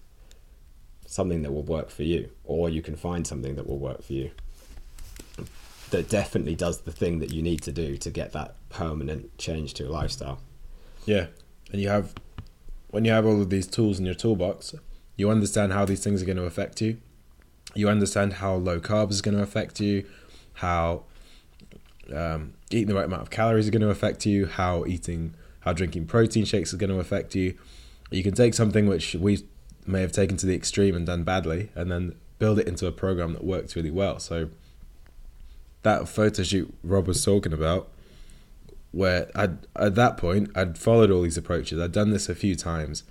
[1.08, 4.13] something that will work for you, or you can find something that will work for
[4.13, 4.30] you
[5.93, 9.76] that definitely does the thing that you need to do to get that permanent change
[9.76, 10.39] to a lifestyle.
[11.06, 11.28] Yeah,
[11.71, 12.15] and you have
[12.89, 14.73] when you have all of these tools in your toolbox,
[15.15, 16.97] you understand how these things are going to affect you.
[17.75, 20.05] You understand how low carbs is going to affect you,
[20.55, 21.03] how
[22.13, 25.73] um, eating the right amount of calories is going to affect you, how eating, how
[25.73, 27.55] drinking protein shakes is going to affect you.
[28.12, 29.43] You can take something which we
[29.88, 32.91] may have taken to the extreme and done badly, and then build it into a
[32.91, 34.19] program that works really well.
[34.19, 34.49] So
[35.81, 37.89] that photo shoot Rob was talking about,
[38.91, 41.81] where I'd, at that point I'd followed all these approaches.
[41.81, 43.03] I'd done this a few times,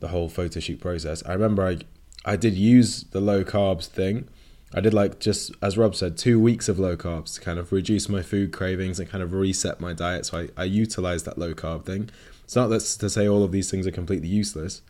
[0.00, 1.22] the whole photo shoot process.
[1.24, 1.78] I remember I
[2.24, 4.28] I did use the low carbs thing.
[4.72, 7.72] I did like just as Rob said, two weeks of low carbs to kind of
[7.72, 10.26] reduce my food cravings and kind of reset my diet.
[10.26, 12.10] So I, I utilized that low carb thing.
[12.44, 14.82] It's not that to say all of these things are completely useless,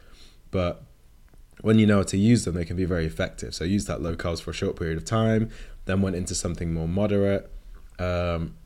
[0.51, 0.83] but
[1.61, 3.55] when you know how to use them, they can be very effective.
[3.55, 5.51] So I used that low carbs for a short period of time,
[5.85, 7.51] then went into something more moderate,
[7.99, 8.57] um,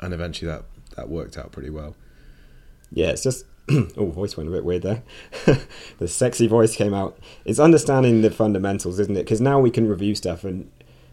[0.00, 0.64] and eventually that
[0.96, 1.96] that worked out pretty well.
[2.90, 3.44] Yeah, it's just
[3.96, 5.02] oh, voice went a bit weird there.
[5.98, 7.18] the sexy voice came out.
[7.44, 9.24] It's understanding the fundamentals, isn't it?
[9.24, 10.70] Because now we can review stuff, and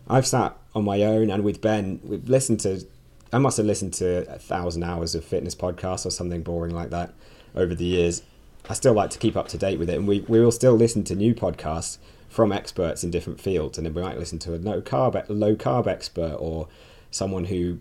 [0.08, 2.86] I've sat on my own and with Ben, we've listened to.
[3.34, 6.92] I must have listened to a thousand hours of fitness podcasts or something boring like
[6.92, 7.14] that
[7.56, 8.22] over the years.
[8.70, 10.74] I still like to keep up to date with it, and we we will still
[10.74, 11.98] listen to new podcasts
[12.30, 15.56] from experts in different fields, and then we might listen to a low carb low
[15.56, 16.68] carb expert or
[17.12, 17.80] someone who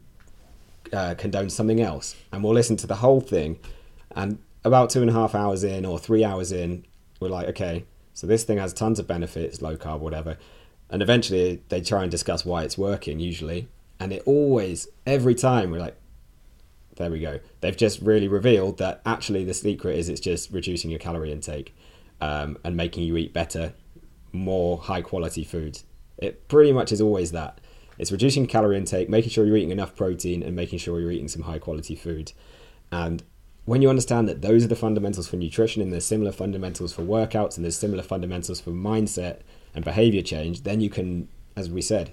[0.93, 3.59] uh, condones something else, and we'll listen to the whole thing,
[4.17, 6.87] and about two and a half hours in or three hours in,
[7.21, 10.39] we're like, okay, so this thing has tons of benefits, low carb, whatever.
[10.91, 13.69] And eventually they try and discuss why it's working, usually.
[14.01, 15.97] And it always, every time, we're like,
[16.97, 17.41] there we go.
[17.61, 21.75] They've just really revealed that actually the secret is it's just reducing your calorie intake
[22.21, 23.75] um, and making you eat better,
[24.33, 25.85] more high quality foods.
[26.19, 27.61] It pretty much is always that.
[27.99, 31.29] It's reducing calorie intake, making sure you're eating enough protein, and making sure you're eating
[31.29, 32.33] some high quality food.
[32.91, 33.23] And
[33.65, 37.03] when you understand that those are the fundamentals for nutrition and there's similar fundamentals for
[37.03, 39.41] workouts and there's similar fundamentals for mindset
[39.75, 42.11] and behavior change, then you can, as we said,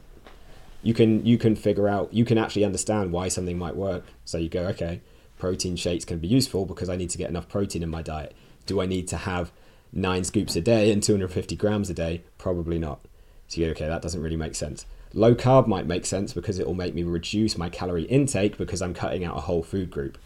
[0.83, 4.05] you can you can figure out you can actually understand why something might work.
[4.25, 5.01] So you go, okay,
[5.37, 8.33] protein shakes can be useful because I need to get enough protein in my diet.
[8.65, 9.51] Do I need to have
[9.91, 12.23] nine scoops a day and 250 grams a day?
[12.37, 13.01] Probably not.
[13.47, 14.85] So you go, okay, that doesn't really make sense.
[15.13, 18.81] Low carb might make sense because it will make me reduce my calorie intake because
[18.81, 20.17] I'm cutting out a whole food group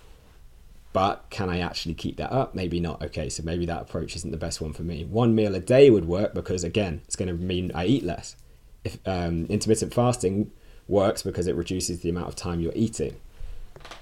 [0.95, 2.55] but can I actually keep that up?
[2.55, 3.03] Maybe not.
[3.03, 5.03] Okay, so maybe that approach isn't the best one for me.
[5.03, 8.37] One meal a day would work because, again, it's going to mean I eat less.
[8.85, 10.51] If um, intermittent fasting
[10.87, 13.17] works because it reduces the amount of time you're eating.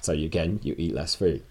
[0.01, 1.41] So, you, again, you eat less food.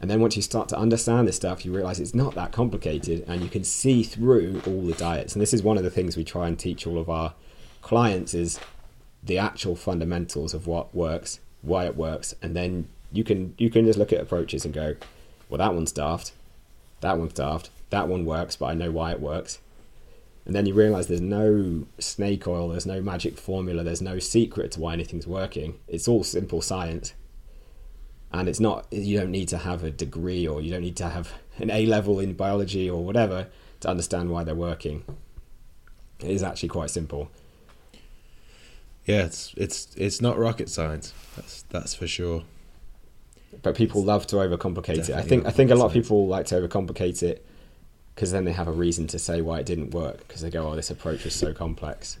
[0.00, 3.24] And then once you start to understand this stuff, you realize it's not that complicated
[3.28, 5.34] and you can see through all the diets.
[5.34, 7.34] And this is one of the things we try and teach all of our
[7.80, 8.58] clients is
[9.22, 13.84] the actual fundamentals of what works, why it works, and then you can you can
[13.84, 14.96] just look at approaches and go,
[15.48, 16.32] well, that one's daft,
[17.00, 19.58] that one's daft, that one works, but I know why it works.
[20.46, 24.72] And then you realize there's no snake oil, there's no magic formula, there's no secret
[24.72, 25.78] to why anything's working.
[25.86, 27.14] It's all simple science.
[28.32, 31.08] And it's not, you don't need to have a degree or you don't need to
[31.08, 33.48] have an A level in biology or whatever
[33.80, 35.04] to understand why they're working.
[36.20, 37.30] It is actually quite simple.
[39.04, 41.12] Yeah, it's it's it's not rocket science.
[41.34, 42.44] That's that's for sure
[43.62, 45.16] but people love to overcomplicate Definitely it.
[45.16, 47.44] I think I think a lot of people like to overcomplicate it
[48.14, 50.68] because then they have a reason to say why it didn't work because they go,
[50.68, 52.18] "Oh, this approach is so complex,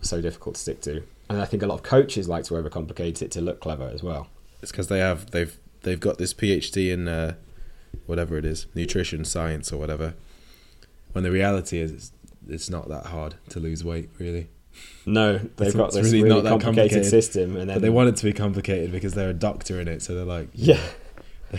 [0.00, 3.22] so difficult to stick to." And I think a lot of coaches like to overcomplicate
[3.22, 4.28] it to look clever as well.
[4.62, 7.34] It's because they have they've they've got this PhD in uh,
[8.06, 10.14] whatever it is, nutrition science or whatever.
[11.12, 12.12] When the reality is, it's,
[12.48, 14.48] it's not that hard to lose weight, really.
[15.06, 18.08] No, they've it's, got this really, really complicated, complicated, system, and then but they want
[18.08, 20.02] it to be complicated because they're a doctor in it.
[20.02, 20.80] So they're like, yeah,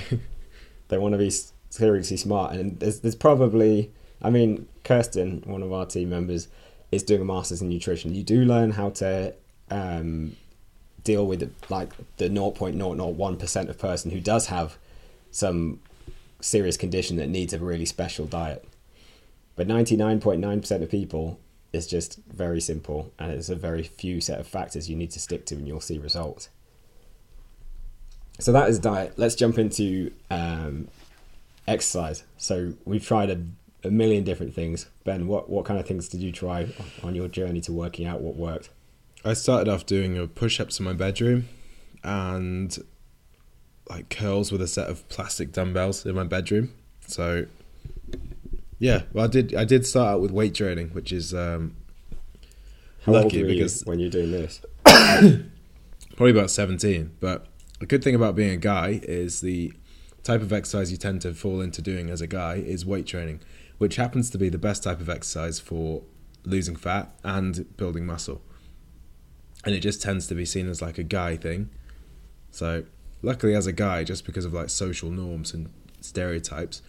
[0.87, 1.31] they want to be
[1.69, 2.53] seriously smart.
[2.53, 6.47] And there's there's probably, I mean, Kirsten, one of our team members,
[6.91, 8.15] is doing a master's in nutrition.
[8.15, 9.35] You do learn how to
[9.69, 10.35] um,
[11.03, 14.77] deal with like the 0.001 percent of person who does have
[15.29, 15.79] some
[16.41, 18.67] serious condition that needs a really special diet.
[19.55, 21.39] But 99.9% of people
[21.75, 25.19] is just very simple and it's a very few set of factors you need to
[25.19, 26.49] stick to and you'll see results.
[28.39, 29.13] So that is diet.
[29.17, 30.87] Let's jump into um,
[31.67, 32.23] exercise.
[32.37, 33.41] So we've tried a,
[33.87, 34.87] a, million different things.
[35.03, 36.67] Ben, what, what kind of things did you try
[37.03, 38.69] on your journey to working out what worked?
[39.23, 41.47] I started off doing a push ups in my bedroom
[42.03, 42.77] and
[43.89, 46.73] like curls with a set of plastic dumbbells in my bedroom.
[47.07, 47.45] So
[48.79, 51.75] yeah, well I did I did start out with weight training, which is um
[53.03, 54.61] How old lucky were you because when you're doing this?
[56.15, 57.47] probably about 17 but
[57.79, 59.73] the good thing about being a guy is the
[60.23, 63.39] type of exercise you tend to fall into doing as a guy is weight training
[63.77, 66.03] which happens to be the best type of exercise for
[66.45, 68.41] losing fat and building muscle
[69.65, 71.69] and it just tends to be seen as like a guy thing
[72.49, 72.85] so
[73.21, 76.81] luckily as a guy just because of like social norms and stereotypes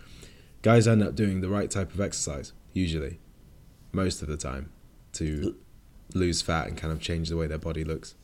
[0.66, 3.18] guys end up doing the right type of exercise usually
[3.92, 4.70] most of the time
[5.12, 5.56] to
[6.14, 8.14] lose fat and kind of change the way their body looks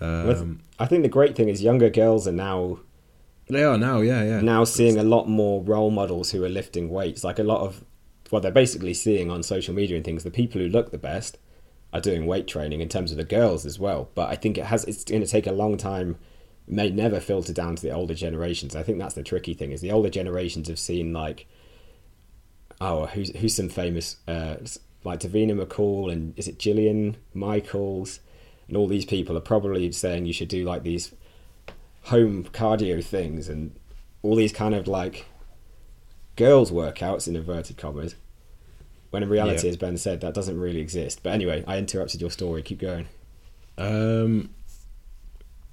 [0.00, 2.80] um, I think the great thing is younger girls are now
[3.48, 4.40] they are now, yeah, yeah.
[4.40, 7.22] now seeing a lot more role models who are lifting weights.
[7.22, 7.84] Like a lot of
[8.30, 10.24] what they're basically seeing on social media and things.
[10.24, 11.38] The people who look the best
[11.92, 14.10] are doing weight training in terms of the girls as well.
[14.14, 16.16] But I think it has it's going to take a long time.
[16.66, 18.74] It may never filter down to the older generations.
[18.74, 19.70] I think that's the tricky thing.
[19.70, 21.46] Is the older generations have seen like
[22.80, 24.56] oh who's who's some famous uh,
[25.04, 28.20] like Davina McCall and is it Jillian Michaels?
[28.68, 31.12] And all these people are probably saying you should do like these
[32.02, 33.74] home cardio things and
[34.22, 35.26] all these kind of like
[36.36, 38.14] girls workouts in inverted commas
[39.10, 39.70] when in reality Yeah.
[39.70, 41.20] as ben said that doesn't really exist.
[41.22, 42.62] But anyway i interrupted your story.
[42.62, 43.06] Keep going.
[43.78, 44.50] Um,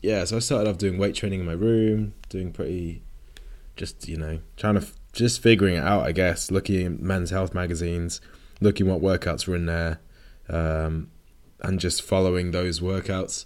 [0.01, 3.01] yeah, so I started off doing weight training in my room, doing pretty,
[3.77, 6.05] just you know, trying to just figuring it out.
[6.05, 8.19] I guess looking at men's health magazines,
[8.59, 9.99] looking what workouts were in there,
[10.49, 11.09] um,
[11.61, 13.45] and just following those workouts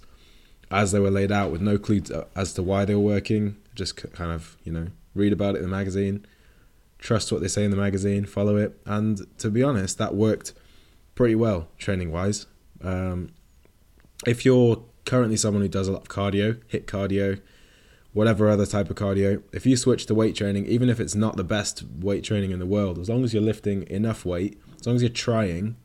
[0.72, 3.58] as they were laid out with no clue to, as to why they were working.
[3.76, 6.26] Just kind of you know read about it in the magazine,
[6.98, 10.54] trust what they say in the magazine, follow it, and to be honest, that worked
[11.16, 12.48] pretty well training wise.
[12.82, 13.30] Um,
[14.26, 17.42] if you're currently someone who does a lot of cardio, HIIT cardio,
[18.18, 21.38] whatever other type of cardio, if you switch to weight training, even if it's not
[21.38, 24.88] the best weight training in the world, as long as you're lifting enough weight, as
[24.88, 25.76] long as you're trying,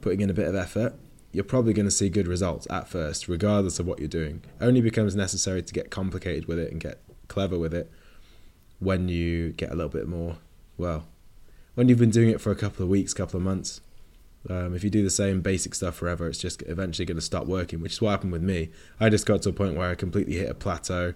[0.00, 0.94] putting in a bit of effort,
[1.32, 4.42] you're probably going to see good results at first, regardless of what you're doing.
[4.58, 7.92] It only becomes necessary to get complicated with it and get clever with it
[8.78, 10.38] when you get a little bit more,
[10.78, 11.04] well,
[11.74, 13.82] when you've been doing it for a couple of weeks, couple of months.
[14.48, 17.46] Um, if you do the same basic stuff forever, it's just eventually going to stop
[17.46, 18.70] working, which is what happened with me.
[19.00, 21.14] I just got to a point where I completely hit a plateau.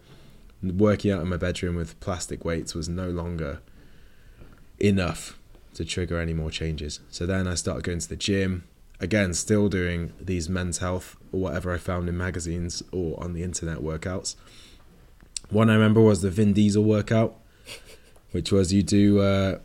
[0.63, 3.61] Working out in my bedroom with plastic weights was no longer
[4.79, 5.39] enough
[5.75, 7.01] to trigger any more changes.
[7.11, 8.65] So then I started going to the gym.
[8.99, 13.43] Again, still doing these men's health or whatever I found in magazines or on the
[13.43, 14.35] internet workouts.
[15.49, 17.37] One I remember was the Vin Diesel workout,
[18.33, 19.59] which was you do uh,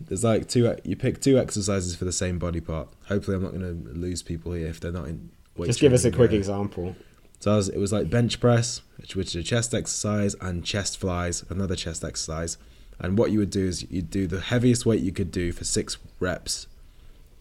[0.00, 2.88] there's like two you pick two exercises for the same body part.
[3.06, 5.30] Hopefully, I'm not going to lose people here if they're not in.
[5.56, 6.94] Weight just give us a quick example
[7.40, 10.64] So I was, it was like bench press, which, which is a chest exercise, and
[10.64, 12.58] chest flies, another chest exercise.
[12.98, 15.64] And what you would do is you'd do the heaviest weight you could do for
[15.64, 16.66] six reps,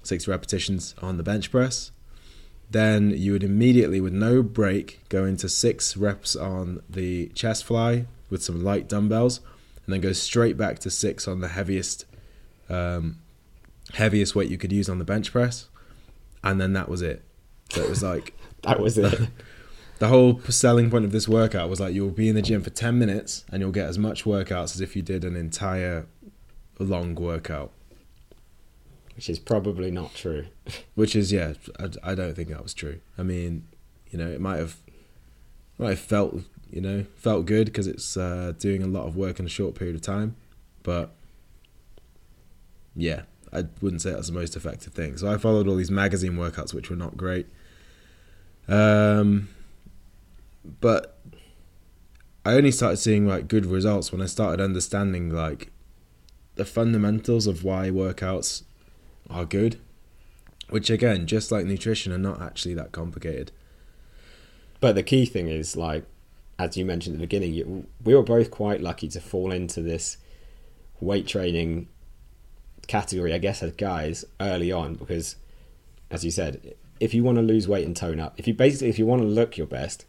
[0.04, 1.92] six repetitions on the bench press.
[2.70, 8.06] Then you would immediately, with no break, go into six reps on the chest fly
[8.30, 9.40] with some light dumbbells,
[9.86, 12.06] and then go straight back to six on the heaviest,
[12.70, 13.20] um,
[13.94, 15.68] heaviest weight you could use on the bench press,
[16.44, 17.24] and then that was it.
[17.70, 19.30] So it was like that was it.
[20.00, 22.70] The whole selling point of this workout was like you'll be in the gym for
[22.70, 26.06] 10 minutes and you'll get as much workouts as if you did an entire
[26.78, 27.72] long workout.
[29.16, 30.46] Which is probably not true.
[30.96, 33.00] Which is yeah I, I don't think that was true.
[33.18, 33.68] I mean
[34.12, 34.78] you know it might have
[35.80, 39.40] might have felt you know felt good because it's uh, doing a lot of work
[39.40, 40.36] in a short period of time
[40.84, 41.12] but
[42.98, 43.22] yeah
[43.54, 46.74] i wouldn't say that's the most effective thing so i followed all these magazine workouts
[46.74, 47.48] which were not great
[48.68, 49.48] um
[50.82, 51.18] but
[52.48, 55.70] I only started seeing like good results when I started understanding like
[56.56, 58.64] the fundamentals of why workouts
[59.30, 59.82] are good,
[60.70, 63.52] which again, just like nutrition, are not actually that complicated.
[64.80, 66.06] But the key thing is, like,
[66.58, 69.82] as you mentioned at the beginning, you, we were both quite lucky to fall into
[69.82, 70.16] this
[71.02, 71.90] weight training
[72.88, 75.36] category, I guess, as guys early on, because,
[76.10, 78.90] as you said, if you want to lose weight and tone up, if you basically
[78.90, 80.06] if you want to look your best,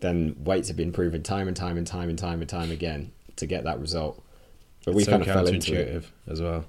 [0.00, 3.12] then weights have been proven time and time and time and time and time again
[3.36, 4.22] to get that result.
[4.84, 6.04] But we so kind of fell into it.
[6.26, 6.64] as well.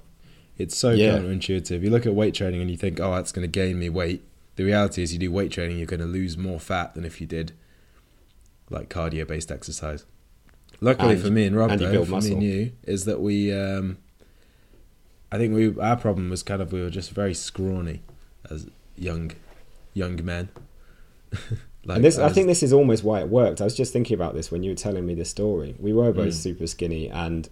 [0.58, 1.16] It's so Yeah.
[1.18, 1.82] counterintuitive.
[1.82, 4.22] You look at weight training and you think, oh, that's going to gain me weight.
[4.56, 7.20] The reality is, you do weight training, you're going to lose more fat than if
[7.22, 7.52] you did
[8.68, 10.04] like cardio based exercise.
[10.80, 13.50] Luckily And- for me and Rob, and though, for me and you, is that we,
[13.52, 13.96] um,
[15.32, 18.02] I think we, our problem was kind of we were just very scrawny
[18.50, 19.32] as young,
[19.94, 20.50] young men.
[21.84, 23.60] like, and this, I as- think this is almost why it worked.
[23.60, 25.74] I was just thinking about this when you were telling me this story.
[25.78, 26.42] We were both Mm.
[26.46, 27.48] super skinny, and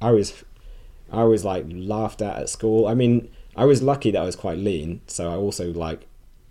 [0.00, 0.42] I was,
[1.12, 2.86] I was like laughed at at school.
[2.88, 6.06] I mean, I was lucky that I was quite lean, so I also like,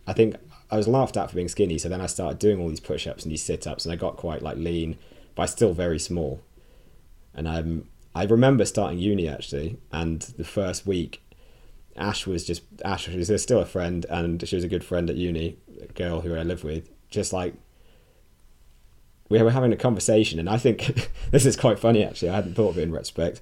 [0.05, 0.35] I think
[0.69, 1.79] I was laughed at for being skinny.
[1.79, 4.43] So then I started doing all these push-ups and these sit-ups, and I got quite
[4.43, 4.97] like lean,
[5.33, 6.41] but I still very small.
[7.33, 11.21] And um, I remember starting uni actually, and the first week,
[11.97, 15.17] Ash was just Ash was still a friend, and she was a good friend at
[15.17, 16.89] uni, a girl who I live with.
[17.09, 17.55] Just like
[19.29, 22.29] we were having a conversation, and I think this is quite funny actually.
[22.29, 23.41] I hadn't thought of it in retrospect.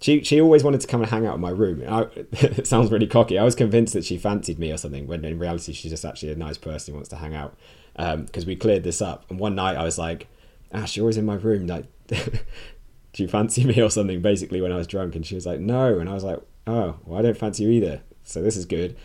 [0.00, 1.84] She she always wanted to come and hang out in my room.
[1.88, 3.38] I, it sounds really cocky.
[3.38, 6.32] I was convinced that she fancied me or something, when in reality she's just actually
[6.32, 7.56] a nice person who wants to hang out.
[7.94, 10.26] Um, because we cleared this up, and one night I was like,
[10.72, 11.66] "Ash, you're always in my room.
[11.66, 11.84] Like,
[13.12, 15.60] do you fancy me or something?" Basically, when I was drunk, and she was like,
[15.60, 18.66] "No," and I was like, "Oh, well, I don't fancy you either." So this is
[18.66, 18.96] good.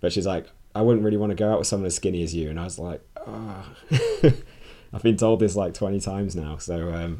[0.00, 2.34] But she's like, "I wouldn't really want to go out with someone as skinny as
[2.34, 3.66] you," and I was like, "Oh."
[4.92, 7.18] I've been told this like twenty times now, so um,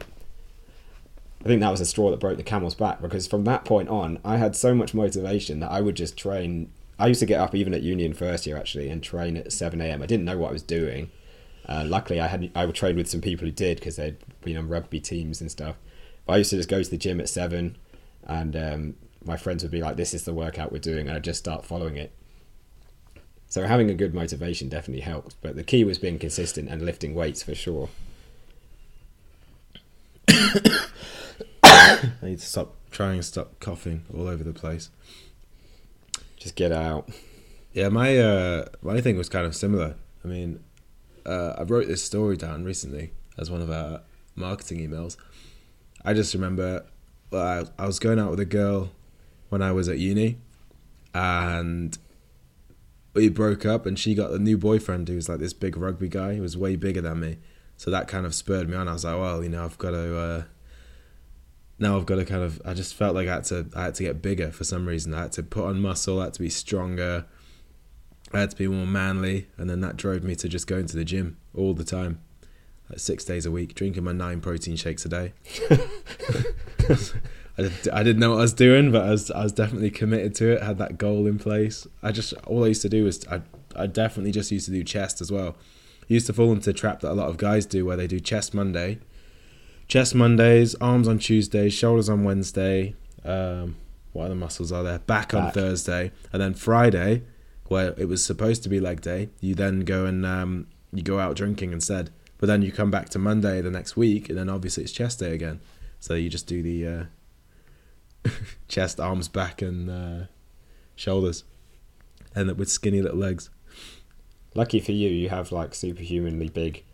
[1.45, 3.89] I think that was a straw that broke the camel's back because from that point
[3.89, 6.71] on, I had so much motivation that I would just train.
[6.99, 9.81] I used to get up even at union first year actually and train at seven
[9.81, 10.03] a.m.
[10.03, 11.11] I didn't know what I was doing.
[11.69, 14.57] Uh, luckily, I had I would train with some people who did because they'd been
[14.57, 15.77] on rugby teams and stuff.
[16.27, 17.77] But I used to just go to the gym at seven,
[18.25, 21.25] and um, my friends would be like, "This is the workout we're doing," and I'd
[21.25, 22.13] just start following it.
[23.49, 27.15] So having a good motivation definitely helped, but the key was being consistent and lifting
[27.15, 27.89] weights for sure.
[31.63, 34.91] I need to stop trying to stop coughing all over the place.
[36.37, 37.09] Just get out.
[37.73, 39.95] Yeah, my uh, my thing was kind of similar.
[40.25, 40.61] I mean,
[41.25, 44.01] uh, I wrote this story down recently as one of our
[44.35, 45.17] marketing emails.
[46.07, 46.87] I just remember
[47.33, 48.93] I, I was going out with a girl
[49.49, 50.39] when I was at uni,
[51.13, 51.99] and
[53.15, 56.09] we broke up, and she got a new boyfriend who was like this big rugby
[56.09, 56.37] guy.
[56.37, 57.39] who was way bigger than me,
[57.77, 58.89] so that kind of spurred me on.
[58.89, 60.19] I was like, well, you know, I've got to.
[60.19, 60.43] Uh,
[61.79, 62.63] now I've got to kind of.
[62.65, 63.67] I just felt like I had to.
[63.75, 65.13] I had to get bigger for some reason.
[65.13, 66.21] I had to put on muscle.
[66.21, 67.27] I had to be stronger.
[68.33, 70.97] I had to be more manly, and then that drove me to just going to
[70.97, 72.21] the gym all the time,
[72.91, 75.33] like six days a week, drinking my nine protein shakes a day.
[77.59, 79.91] I, did, I didn't know what I was doing, but I was I was definitely
[79.91, 80.63] committed to it.
[80.63, 81.87] Had that goal in place.
[82.03, 83.41] I just all I used to do was I
[83.75, 85.57] I definitely just used to do chest as well.
[86.03, 88.07] I used to fall into the trap that a lot of guys do, where they
[88.07, 88.99] do chest Monday,
[89.89, 92.95] chest Mondays, arms on Tuesdays, shoulders on Wednesday.
[93.25, 93.77] Um,
[94.13, 95.01] what other muscles are there?
[95.01, 95.55] Back on Back.
[95.55, 97.23] Thursday, and then Friday,
[97.67, 101.19] where it was supposed to be leg day, you then go and um, you go
[101.19, 102.11] out drinking instead.
[102.39, 105.21] But then you come back to Monday the next week, and then obviously it's chest
[105.21, 105.61] day again.
[106.01, 108.31] So you just do the uh,
[108.69, 110.27] chest, arms, back, and uh,
[110.95, 111.45] shoulders,
[112.35, 113.51] end up with skinny little legs.
[114.55, 116.85] Lucky for you, you have like superhumanly big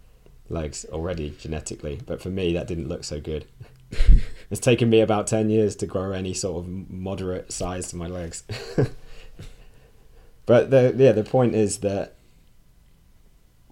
[0.49, 3.47] legs already genetically, but for me, that didn't look so good.
[4.51, 8.07] it's taken me about 10 years to grow any sort of moderate size to my
[8.07, 8.45] legs.
[10.47, 12.16] but the yeah, the point is that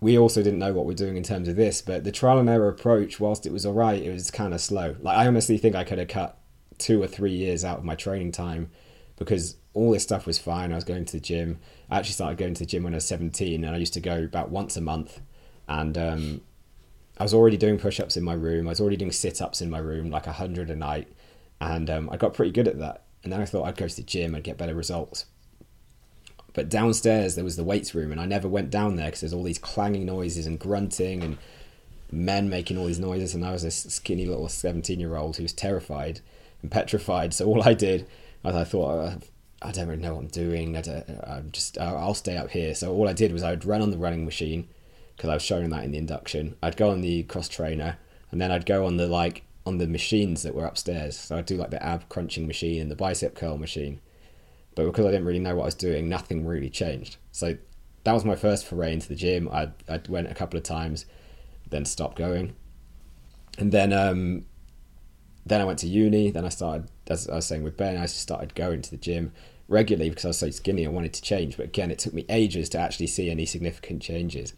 [0.01, 2.49] we also didn't know what we're doing in terms of this, but the trial and
[2.49, 4.97] error approach, whilst it was alright, it was kind of slow.
[5.01, 6.39] Like I honestly think I could have cut
[6.79, 8.71] two or three years out of my training time
[9.17, 10.73] because all this stuff was fine.
[10.73, 11.59] I was going to the gym.
[11.91, 14.01] I actually started going to the gym when I was 17 and I used to
[14.01, 15.21] go about once a month.
[15.69, 16.41] And um,
[17.19, 18.67] I was already doing push ups in my room.
[18.67, 21.09] I was already doing sit ups in my room, like 100 a night.
[21.61, 23.05] And um, I got pretty good at that.
[23.23, 25.27] And then I thought I'd go to the gym and get better results.
[26.53, 29.33] But downstairs there was the weights room, and I never went down there because there's
[29.33, 31.39] all these clanging noises and grunting and
[32.11, 33.35] men making all these noises.
[33.35, 36.21] And I was this skinny little 17 year old who was terrified
[36.63, 37.35] and petrified.
[37.35, 38.07] So all I did
[38.43, 39.17] was I thought, uh,
[39.63, 40.77] I don't really know what I'm doing.
[40.77, 42.75] I I'm just, I'll I'll stay up here.
[42.75, 44.69] So all I did was I would run on the running machine
[45.17, 46.57] because I was showing that in the induction.
[46.63, 47.99] I'd go on the cross trainer,
[48.31, 51.19] and then I'd go on the like on the machines that were upstairs.
[51.19, 54.01] So I'd do like the ab crunching machine and the bicep curl machine.
[54.85, 57.17] But because I didn't really know what I was doing, nothing really changed.
[57.33, 57.57] So
[58.05, 59.49] that was my first foray into the gym.
[59.49, 61.07] I I went a couple of times,
[61.69, 62.55] then stopped going,
[63.59, 64.47] and then um,
[65.45, 66.31] then I went to uni.
[66.31, 68.97] Then I started, as I was saying with Ben, I just started going to the
[68.97, 69.33] gym
[69.69, 70.87] regularly because I was so skinny.
[70.87, 74.03] I wanted to change, but again, it took me ages to actually see any significant
[74.03, 74.55] changes.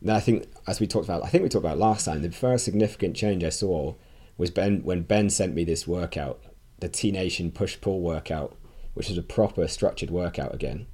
[0.00, 2.30] Now I think, as we talked about, I think we talked about last time, the
[2.30, 3.94] first significant change I saw
[4.38, 6.42] was Ben when Ben sent me this workout,
[6.80, 8.56] the T Nation push pull workout,
[8.94, 10.86] which is a proper structured workout again.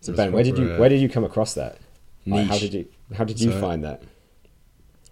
[0.00, 1.78] So Ben, where did you uh, where did you come across that?
[2.26, 4.02] Like, how did you how did you So- find that?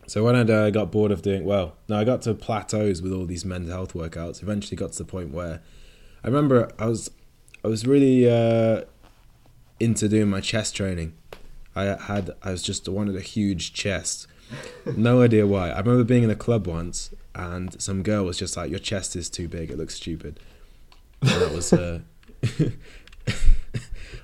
[0.07, 3.11] So when I uh, got bored of doing well, no, I got to plateaus with
[3.11, 4.43] all these men's health workouts.
[4.43, 5.63] Eventually, got to the point where
[6.23, 7.11] I remember I was
[7.65, 8.83] I was really uh,
[9.81, 11.15] into doing my chest training.
[11.75, 14.27] I had I was just wanted a huge chest.
[14.95, 15.71] No idea why.
[15.71, 19.17] I remember being in a club once and some girl was just like, "Your chest
[19.17, 19.71] is too big.
[19.71, 20.39] It looks stupid."
[21.21, 22.01] And that was uh,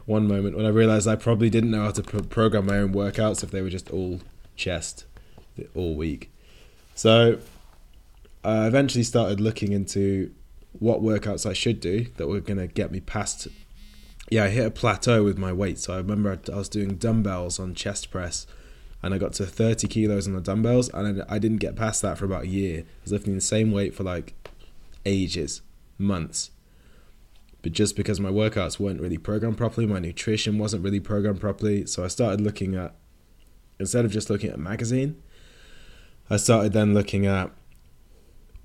[0.06, 2.92] one moment when I realized I probably didn't know how to pro- program my own
[2.92, 4.20] workouts if they were just all
[4.56, 5.04] chest
[5.74, 6.30] all week.
[6.94, 7.38] So
[8.44, 10.32] I eventually started looking into
[10.78, 13.48] what workouts I should do that were going to get me past.
[14.30, 15.78] Yeah, I hit a plateau with my weight.
[15.78, 18.46] So I remember I was doing dumbbells on chest press
[19.02, 22.18] and I got to 30 kilos on the dumbbells and I didn't get past that
[22.18, 22.80] for about a year.
[22.80, 24.34] I was lifting the same weight for like
[25.04, 25.62] ages,
[25.98, 26.50] months.
[27.62, 31.86] But just because my workouts weren't really programmed properly, my nutrition wasn't really programmed properly,
[31.86, 32.94] so I started looking at
[33.78, 35.20] instead of just looking at a magazine,
[36.28, 37.50] I started then looking at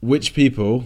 [0.01, 0.85] which people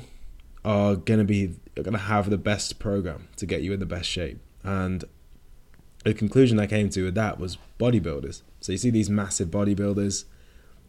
[0.63, 3.79] are going to be are going to have the best program to get you in
[3.79, 4.39] the best shape.
[4.63, 5.03] And
[6.03, 8.41] the conclusion I came to with that was bodybuilders.
[8.61, 10.25] So you see these massive bodybuilders,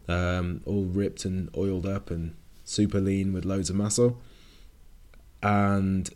[0.07, 4.21] um, all ripped and oiled up and super lean with loads of muscle.
[5.43, 6.09] And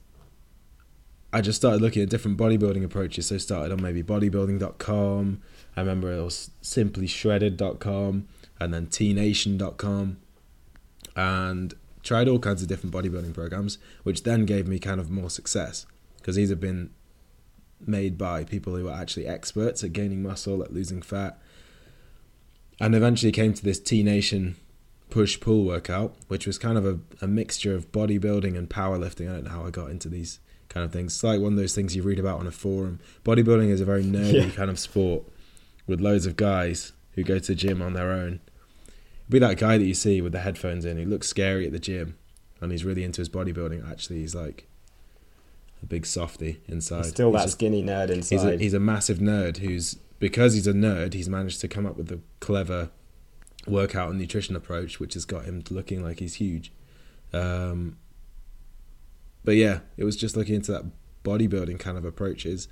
[1.36, 3.28] I just started looking at different bodybuilding approaches.
[3.28, 5.42] So I started on maybe bodybuilding.com.
[5.76, 8.28] I remember it was simplyshredded.com
[8.62, 10.18] and then tnation.com.
[11.14, 11.74] And
[12.04, 15.86] tried all kinds of different bodybuilding programs, which then gave me kind of more success
[16.16, 16.92] because these have been
[17.86, 21.38] made by people who are actually experts at gaining muscle, at losing fat.
[22.80, 24.56] And eventually came to this T Nation
[25.10, 29.30] push pull workout, which was kind of a, a mixture of bodybuilding and powerlifting.
[29.30, 30.40] I don't know how I got into these
[30.76, 31.16] kind of things.
[31.16, 33.00] It's like one of those things you read about on a forum.
[33.24, 34.50] Bodybuilding is a very nerdy yeah.
[34.52, 35.24] kind of sport
[35.88, 38.42] with loads of guys who go to the gym on their own
[39.30, 40.98] be that guy that you see with the headphones in.
[40.98, 42.18] He looks scary at the gym,
[42.62, 43.90] and he's really into his bodybuilding.
[43.90, 44.68] Actually, he's like
[45.82, 47.06] a big softy inside.
[47.06, 48.36] He's still he's that just, skinny nerd inside.
[48.36, 51.14] He's a, he's a massive nerd who's because he's a nerd.
[51.14, 52.90] He's managed to come up with a clever
[53.68, 56.72] workout and nutrition approach, which has got him looking like he's huge.
[57.34, 57.98] Um,
[59.46, 60.86] but yeah, it was just looking into that
[61.24, 62.68] bodybuilding kind of approaches,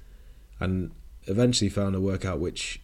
[0.59, 0.91] and
[1.23, 2.81] eventually found a workout which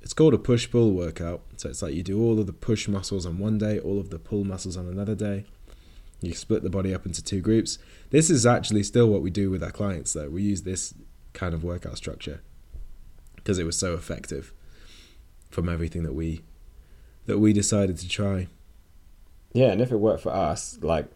[0.00, 1.42] it's called a push pull workout.
[1.56, 4.10] So it's like you do all of the push muscles on one day, all of
[4.10, 5.44] the pull muscles on another day.
[6.20, 7.78] You split the body up into two groups.
[8.10, 10.28] This is actually still what we do with our clients, though.
[10.28, 10.94] We use this
[11.32, 12.42] kind of workout structure
[13.36, 14.52] because it was so effective
[15.50, 16.42] from everything that we
[17.26, 18.48] that we decided to try.
[19.52, 21.06] Yeah, and if it worked for us, like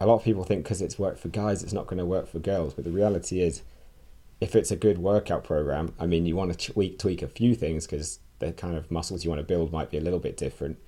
[0.00, 2.26] a lot of people think because it's worked for guys, it's not going to work
[2.26, 2.72] for girls.
[2.72, 3.62] But the reality is,
[4.40, 7.54] if it's a good workout program, I mean, you want to tweak tweak a few
[7.54, 10.38] things because the kind of muscles you want to build might be a little bit
[10.38, 10.78] different,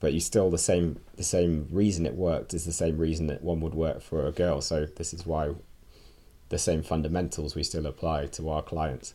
[0.00, 3.42] but you still the same the same reason it worked is the same reason that
[3.42, 4.60] one would work for a girl.
[4.60, 5.54] So this is why
[6.48, 9.14] the same fundamentals we still apply to our clients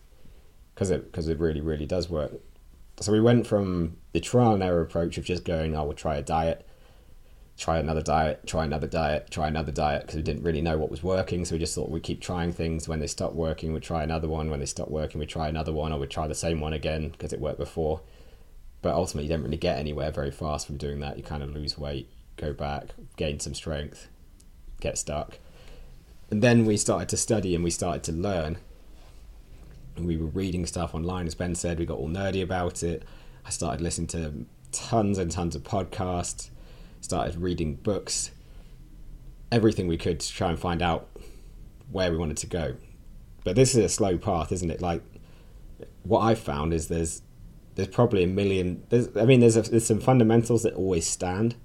[0.74, 2.32] because it because it really really does work.
[3.02, 5.94] So we went from the trial and error approach of just going, I oh, will
[5.94, 6.67] try a diet
[7.58, 10.92] try another diet, try another diet, try another diet because we didn't really know what
[10.92, 11.44] was working.
[11.44, 12.88] So we just thought we'd keep trying things.
[12.88, 14.52] When they stopped working, we'd try another one.
[14.52, 17.10] When they stopped working, we'd try another one, or we'd try the same one again
[17.10, 18.02] because it worked before.
[18.84, 21.18] But ultimately, you don't really get anywhere very fast from doing that.
[21.18, 24.08] You kind of lose weight, go back, gain some strength,
[24.80, 25.40] get stuck.
[26.30, 28.58] And then we started to study and we started to learn.
[29.98, 33.02] We were reading stuff online, as Ben said, we got all nerdy about it.
[33.44, 36.52] I started listening to tons and tons of podcasts
[37.02, 38.32] started reading books,
[39.52, 41.10] everything we could to try and find out
[41.92, 42.76] where we wanted to go.
[43.44, 44.82] But this is a slow path, isn't it?
[44.82, 45.02] Like
[46.04, 47.22] what I've found is there's
[47.76, 48.84] there's probably a million.
[48.90, 51.56] There's I mean there's a, there's some fundamentals that always stand,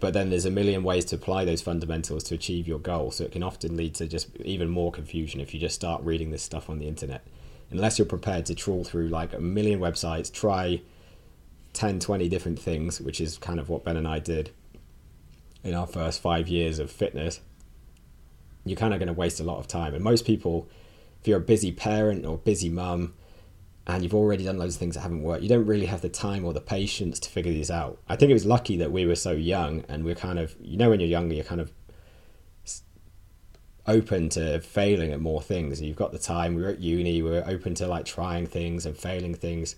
[0.00, 3.10] but then there's a million ways to apply those fundamentals to achieve your goal.
[3.12, 6.30] So it can often lead to just even more confusion if you just start reading
[6.30, 7.26] this stuff on the internet.
[7.70, 10.82] Unless you're prepared to trawl through like a million websites, try
[11.72, 14.50] 10, 20 different things, which is kind of what Ben and I did
[15.64, 17.40] in our first five years of fitness,
[18.64, 19.94] you're kind of going to waste a lot of time.
[19.94, 20.68] And most people,
[21.20, 23.14] if you're a busy parent or busy mum,
[23.86, 26.08] and you've already done loads of things that haven't worked, you don't really have the
[26.08, 27.98] time or the patience to figure these out.
[28.08, 30.76] I think it was lucky that we were so young and we're kind of, you
[30.76, 31.72] know, when you're younger, you're kind of
[33.86, 35.82] open to failing at more things.
[35.82, 36.54] You've got the time.
[36.54, 37.22] We were at uni.
[37.22, 39.74] We were open to like trying things and failing things.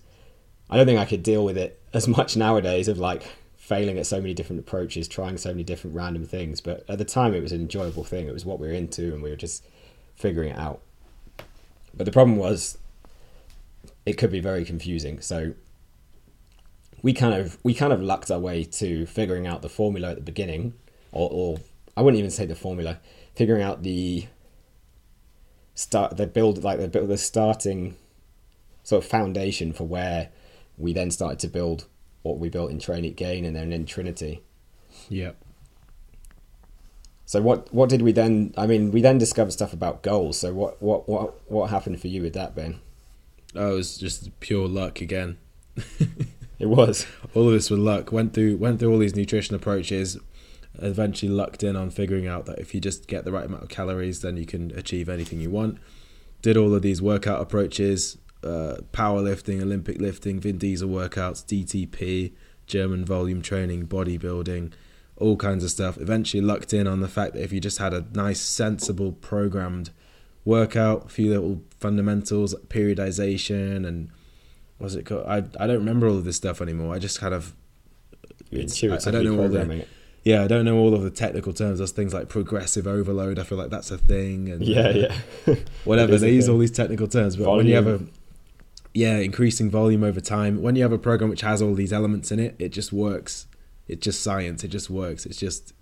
[0.69, 3.23] I don't think I could deal with it as much nowadays of like
[3.57, 6.61] failing at so many different approaches, trying so many different random things.
[6.61, 8.27] But at the time, it was an enjoyable thing.
[8.27, 9.65] It was what we were into, and we were just
[10.15, 10.81] figuring it out.
[11.95, 12.77] But the problem was,
[14.05, 15.19] it could be very confusing.
[15.21, 15.53] So
[17.01, 20.15] we kind of we kind of lucked our way to figuring out the formula at
[20.15, 20.73] the beginning,
[21.11, 21.57] or, or
[21.97, 22.99] I wouldn't even say the formula,
[23.35, 24.27] figuring out the
[25.73, 27.95] start the build like the the starting
[28.83, 30.29] sort of foundation for where
[30.77, 31.85] we then started to build
[32.23, 34.41] what we built in Train Eat Gain and then in Trinity.
[35.09, 35.31] Yeah.
[37.25, 38.53] So what what did we then?
[38.57, 40.37] I mean, we then discovered stuff about goals.
[40.39, 42.79] So what what what what happened for you with that, Ben?
[43.55, 45.37] Oh, it was just pure luck again.
[46.57, 47.05] It was.
[47.33, 48.11] all of this with luck.
[48.11, 50.17] Went through went through all these nutrition approaches.
[50.79, 53.69] Eventually lucked in on figuring out that if you just get the right amount of
[53.69, 55.77] calories, then you can achieve anything you want.
[56.41, 62.31] Did all of these workout approaches, uh, powerlifting, Olympic lifting, Vin Diesel workouts, DTP,
[62.67, 64.71] German volume training, bodybuilding,
[65.17, 65.97] all kinds of stuff.
[65.97, 69.89] Eventually lucked in on the fact that if you just had a nice, sensible, programmed
[70.45, 74.09] workout, a few little fundamentals, like periodization, and
[74.77, 75.25] what's it called?
[75.27, 76.93] I I don't remember all of this stuff anymore.
[76.95, 77.53] I just kind of
[78.51, 79.85] it's- I, I don't know all the
[80.23, 81.77] yeah, I don't know all of the technical terms.
[81.77, 83.37] There's things like progressive overload.
[83.37, 85.55] I feel like that's a thing, and Yeah, yeah.
[85.85, 86.17] whatever.
[86.17, 88.11] They use all these technical terms, but when you have a Volume.
[88.95, 90.61] Yeah, increasing volume over time.
[90.63, 93.45] When you have a program which has all these elements in it, it just works.
[93.87, 94.63] It's just science.
[94.63, 95.27] It just works.
[95.27, 95.73] It's just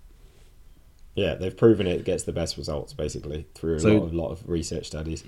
[1.14, 4.30] Yeah, they've proven it gets the best results basically through a So- lot of lot
[4.32, 5.22] of research studies.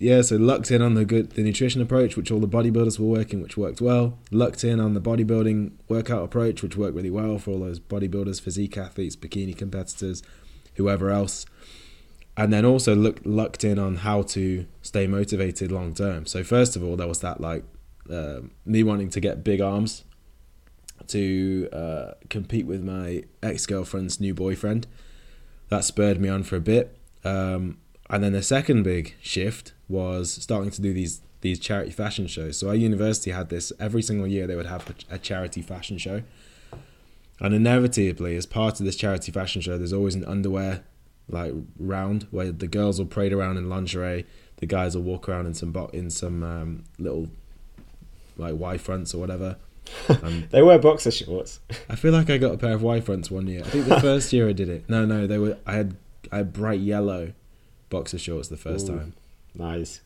[0.00, 0.22] yeah.
[0.22, 3.40] So lucked in on the good the nutrition approach, which all the bodybuilders were working,
[3.40, 4.18] which worked well.
[4.32, 8.40] Lucked in on the bodybuilding workout approach, which worked really well for all those bodybuilders,
[8.40, 10.22] physique athletes, bikini competitors,
[10.74, 11.46] whoever else.
[12.40, 16.24] And then also look, lucked in on how to stay motivated long term.
[16.24, 17.64] So first of all, there was that like
[18.10, 20.04] uh, me wanting to get big arms
[21.08, 24.86] to uh, compete with my ex girlfriend's new boyfriend.
[25.68, 26.96] That spurred me on for a bit.
[27.24, 27.76] Um,
[28.08, 32.56] and then the second big shift was starting to do these these charity fashion shows.
[32.56, 34.46] So our university had this every single year.
[34.46, 36.22] They would have a, a charity fashion show,
[37.38, 40.84] and inevitably, as part of this charity fashion show, there's always an underwear
[41.30, 44.26] like round where the girls will parade around in lingerie,
[44.56, 47.28] the guys will walk around in some bo- in some um, little
[48.36, 49.56] like Y fronts or whatever.
[50.22, 51.58] Um, They wear boxer shorts.
[51.88, 53.62] I feel like I got a pair of Y fronts one year.
[53.64, 54.88] I think the first year I did it.
[54.88, 55.56] No, no, they were.
[55.66, 55.96] I had
[56.30, 57.32] I had bright yellow
[57.88, 58.98] boxer shorts the first Ooh.
[58.98, 59.14] time.
[59.54, 60.00] Nice.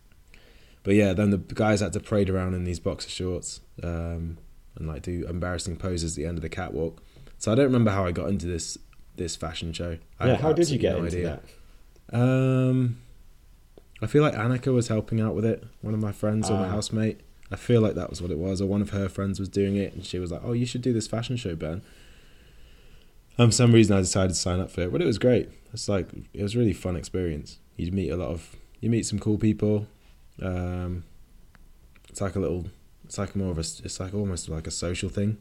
[0.84, 4.38] But yeah, then the guys had to parade around in these boxer shorts um,
[4.76, 7.02] and like do embarrassing poses at the end of the catwalk.
[7.38, 8.78] So I don't remember how I got into this
[9.16, 9.98] this fashion show.
[10.18, 11.40] I yeah, how did you get no into idea.
[12.10, 12.18] that?
[12.20, 12.98] Um,
[14.02, 15.64] I feel like Annika was helping out with it.
[15.80, 16.70] One of my friends or my Ah.
[16.70, 17.20] housemate.
[17.50, 19.76] I feel like that was what it was, or one of her friends was doing
[19.76, 21.82] it, and she was like, "Oh, you should do this fashion show, Ben."
[23.38, 25.48] And for some reason, I decided to sign up for it, but it was great.
[25.72, 27.58] It's like it was a really fun experience.
[27.76, 29.86] You meet a lot of, you meet some cool people.
[30.40, 31.04] Um,
[32.08, 32.66] it's like a little,
[33.04, 35.38] it's like more of a, it's like almost like a social thing,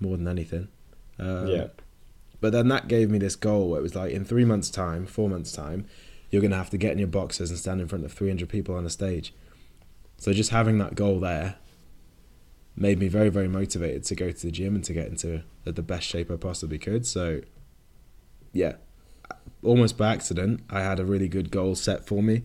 [0.00, 0.68] more than anything.
[1.18, 1.66] Um, yeah.
[2.40, 5.06] But then that gave me this goal where it was like in three months' time,
[5.06, 5.86] four months' time,
[6.30, 8.48] you're going to have to get in your boxers and stand in front of 300
[8.48, 9.32] people on a stage.
[10.18, 11.56] So just having that goal there
[12.74, 15.82] made me very, very motivated to go to the gym and to get into the
[15.82, 17.06] best shape I possibly could.
[17.06, 17.40] So,
[18.52, 18.74] yeah,
[19.62, 22.44] almost by accident, I had a really good goal set for me.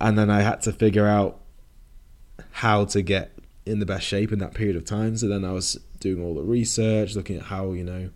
[0.00, 1.40] And then I had to figure out
[2.50, 3.32] how to get
[3.66, 5.16] in the best shape in that period of time.
[5.16, 8.10] So then I was doing all the research, looking at how, you know,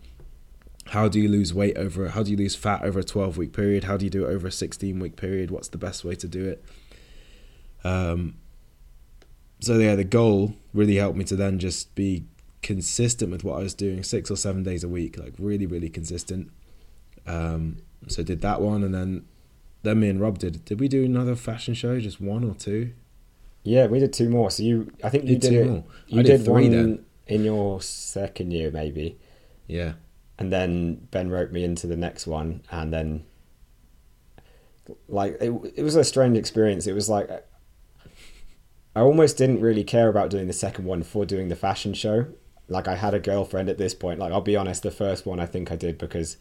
[0.89, 3.53] how do you lose weight over, how do you lose fat over a 12 week
[3.53, 3.83] period?
[3.85, 5.51] How do you do it over a 16 week period?
[5.51, 6.63] What's the best way to do it?
[7.83, 8.35] Um,
[9.59, 12.25] so yeah, the goal really helped me to then just be
[12.61, 15.89] consistent with what I was doing six or seven days a week, like really, really
[15.89, 16.51] consistent.
[17.27, 17.77] Um,
[18.07, 19.25] so did that one, and then
[19.83, 20.65] then me and Rob did.
[20.65, 21.99] Did we do another fashion show?
[21.99, 22.91] Just one or two?
[23.63, 24.49] Yeah, we did two more.
[24.51, 25.65] So you, I think you Did did two it.
[25.67, 25.83] more.
[26.07, 27.05] You I did, did three one then.
[27.27, 29.17] in your second year, maybe,
[29.67, 29.93] Yeah,
[30.39, 33.25] and then Ben wrote me into the next one, and then
[35.07, 36.87] like it, it was a strange experience.
[36.87, 37.29] It was like
[38.95, 42.27] I almost didn't really care about doing the second one for doing the fashion show.
[42.69, 44.19] Like I had a girlfriend at this point.
[44.19, 46.37] Like I'll be honest, the first one I think I did because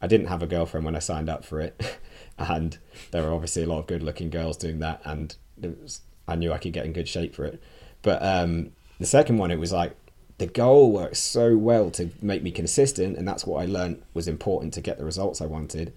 [0.00, 1.98] I didn't have a girlfriend when I signed up for it,
[2.38, 2.78] and
[3.10, 6.58] there were obviously a lot of good-looking girls doing that, and was, I knew I
[6.58, 7.62] could get in good shape for it.
[8.00, 9.96] But um, the second one, it was like
[10.38, 14.28] the goal worked so well to make me consistent, and that's what I learned was
[14.28, 15.92] important to get the results I wanted.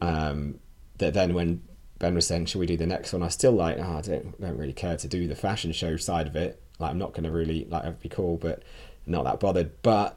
[0.00, 0.60] Um,
[0.98, 1.62] that then when
[1.98, 4.40] Ben was saying, "Should we do the next one?" I still like, oh, I don't,
[4.40, 6.62] don't really care to do the fashion show side of it.
[6.78, 8.62] Like, I'm not going to really like it'd be cool, but
[9.04, 9.82] not that bothered.
[9.82, 10.16] But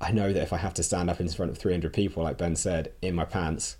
[0.00, 2.38] I know that if I have to stand up in front of 300 people, like
[2.38, 3.76] Ben said, in my pants,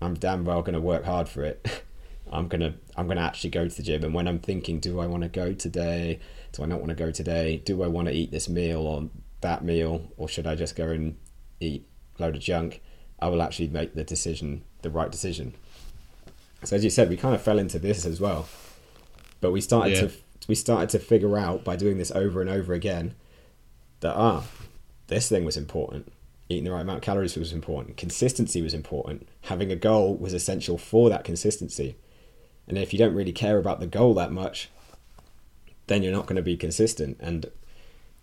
[0.00, 1.82] I'm damn well going to work hard for it.
[2.32, 5.06] I'm gonna I'm gonna actually go to the gym, and when I'm thinking, do I
[5.06, 6.20] want to go today?
[6.52, 7.58] Do I not want to go today?
[7.64, 9.08] Do I want to eat this meal or
[9.40, 11.16] that meal, or should I just go and
[11.60, 11.86] eat
[12.18, 12.82] a load of junk?
[13.20, 15.54] I will actually make the decision, the right decision.
[16.64, 18.48] So as you said, we kind of fell into this as well.
[19.40, 20.00] But we started Yeah.
[20.08, 20.10] to
[20.48, 23.14] we started to figure out by doing this over and over again
[24.00, 24.44] that ah,
[25.06, 26.10] this thing was important.
[26.48, 27.96] Eating the right amount of calories was important.
[27.96, 29.28] Consistency was important.
[29.42, 31.96] Having a goal was essential for that consistency.
[32.66, 34.68] And if you don't really care about the goal that much,
[35.90, 37.18] then you're not going to be consistent.
[37.20, 37.50] And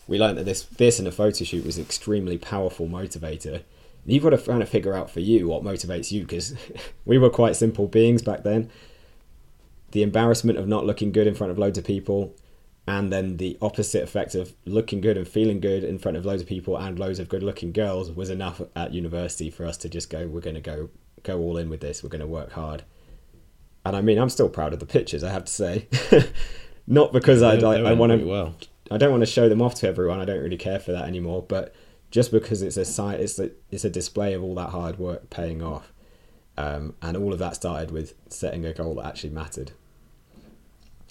[0.08, 3.56] we learned that this this in a photo shoot was an extremely powerful motivator.
[3.56, 6.56] And you've got to kind of figure out for you what motivates you because
[7.06, 8.70] we were quite simple beings back then.
[9.92, 12.34] The embarrassment of not looking good in front of loads of people,
[12.88, 16.42] and then the opposite effect of looking good and feeling good in front of loads
[16.42, 19.90] of people and loads of good looking girls was enough at university for us to
[19.90, 20.90] just go, we're going to go
[21.24, 22.02] go all in with this.
[22.02, 22.84] We're going to work hard.
[23.86, 25.24] And I mean, I'm still proud of the pictures.
[25.24, 25.88] I have to say,
[26.88, 28.56] not because I like I want to well.
[28.90, 30.20] I don't want to show them off to everyone.
[30.20, 31.44] I don't really care for that anymore.
[31.48, 31.76] But
[32.10, 35.30] just because it's a site, it's a, it's a display of all that hard work
[35.30, 35.92] paying off,
[36.58, 39.72] um, and all of that started with setting a goal that actually mattered.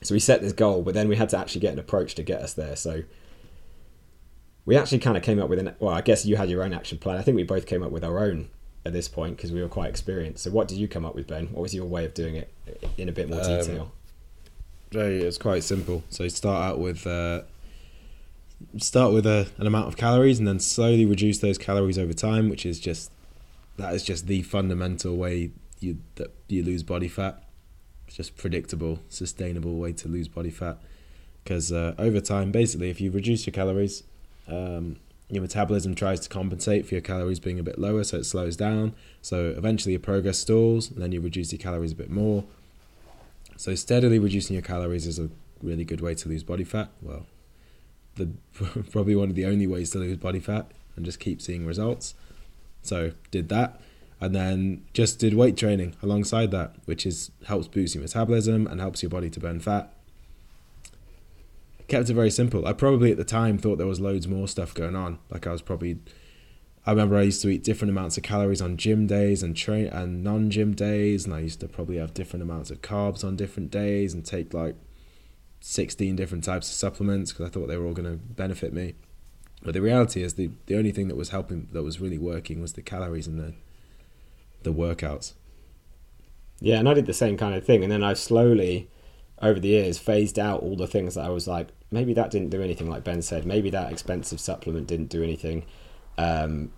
[0.02, 2.22] So we set this goal, but then we had to actually get an approach to
[2.22, 2.76] get us there.
[2.76, 3.02] So
[4.64, 6.72] we actually kind of came up with an well, I guess you had your own
[6.72, 7.18] action plan.
[7.18, 8.48] I think we both came up with our own
[8.84, 10.44] at this point because we were quite experienced.
[10.44, 11.48] So what did you come up with, Ben?
[11.48, 12.52] What was your way of doing it
[12.96, 13.92] in a bit more Um, detail?
[14.92, 16.04] Very, it's quite simple.
[16.10, 17.42] So you start out with uh,
[18.78, 22.48] start with a, an amount of calories, and then slowly reduce those calories over time,
[22.48, 23.10] which is just
[23.76, 27.42] that is just the fundamental way you that you lose body fat.
[28.06, 30.78] It's just predictable, sustainable way to lose body fat.
[31.42, 34.04] Because uh, over time, basically, if you reduce your calories,
[34.48, 34.96] um,
[35.28, 38.56] your metabolism tries to compensate for your calories being a bit lower, so it slows
[38.56, 38.94] down.
[39.22, 42.44] So eventually, your progress stalls, and then you reduce your calories a bit more.
[43.56, 45.30] So steadily reducing your calories is a
[45.62, 46.90] really good way to lose body fat.
[47.00, 47.26] Well,
[48.16, 48.30] the
[48.90, 52.14] probably one of the only ways to lose body fat, and just keep seeing results.
[52.82, 53.80] So did that,
[54.20, 58.80] and then just did weight training alongside that, which is helps boost your metabolism and
[58.80, 59.92] helps your body to burn fat.
[61.88, 62.66] Kept it very simple.
[62.66, 65.18] I probably at the time thought there was loads more stuff going on.
[65.30, 65.98] Like I was probably
[66.86, 69.88] I remember I used to eat different amounts of calories on gym days and train
[69.88, 73.72] and non-gym days, and I used to probably have different amounts of carbs on different
[73.72, 74.76] days and take like
[75.60, 78.94] sixteen different types of supplements because I thought they were all going to benefit me.
[79.62, 82.60] But the reality is the the only thing that was helping that was really working
[82.60, 83.54] was the calories and the
[84.62, 85.32] the workouts.
[86.60, 88.88] Yeah, and I did the same kind of thing, and then I slowly,
[89.42, 92.50] over the years, phased out all the things that I was like, maybe that didn't
[92.50, 93.44] do anything, like Ben said.
[93.44, 95.64] Maybe that expensive supplement didn't do anything.
[96.18, 96.72] Um,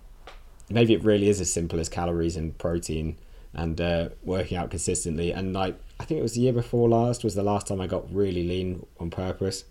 [0.69, 3.17] maybe it really is as simple as calories and protein
[3.53, 5.31] and uh, working out consistently.
[5.31, 7.87] And like, I think it was the year before last was the last time I
[7.87, 9.65] got really lean on purpose.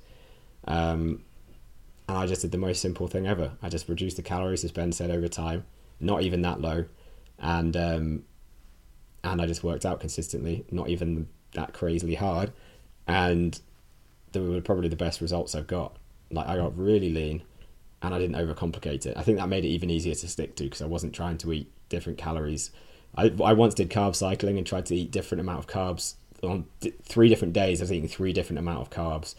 [0.66, 1.22] Um,
[2.08, 3.52] and I just did the most simple thing ever.
[3.62, 5.64] I just reduced the calories, as Ben said, over time,
[6.00, 6.86] not even that low,
[7.38, 8.24] and um,
[9.22, 12.52] and I just worked out consistently, not even that crazily hard,
[13.06, 13.60] and
[14.32, 15.96] they were probably the best results I've got.
[16.30, 17.42] Like I got really lean,
[18.02, 19.16] and I didn't overcomplicate it.
[19.16, 21.52] I think that made it even easier to stick to because I wasn't trying to
[21.52, 22.70] eat different calories.
[23.16, 26.66] I I once did carb cycling and tried to eat different amount of carbs on
[26.80, 27.80] th- three different days.
[27.80, 29.34] I was eating three different amount of carbs,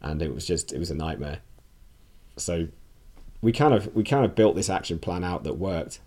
[0.00, 1.40] and it was just it was a nightmare.
[2.36, 2.68] So
[3.42, 6.00] we kind of we kind of built this action plan out that worked,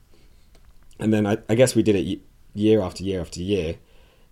[0.99, 2.21] and then I, I guess we did it
[2.53, 3.77] year after year after year,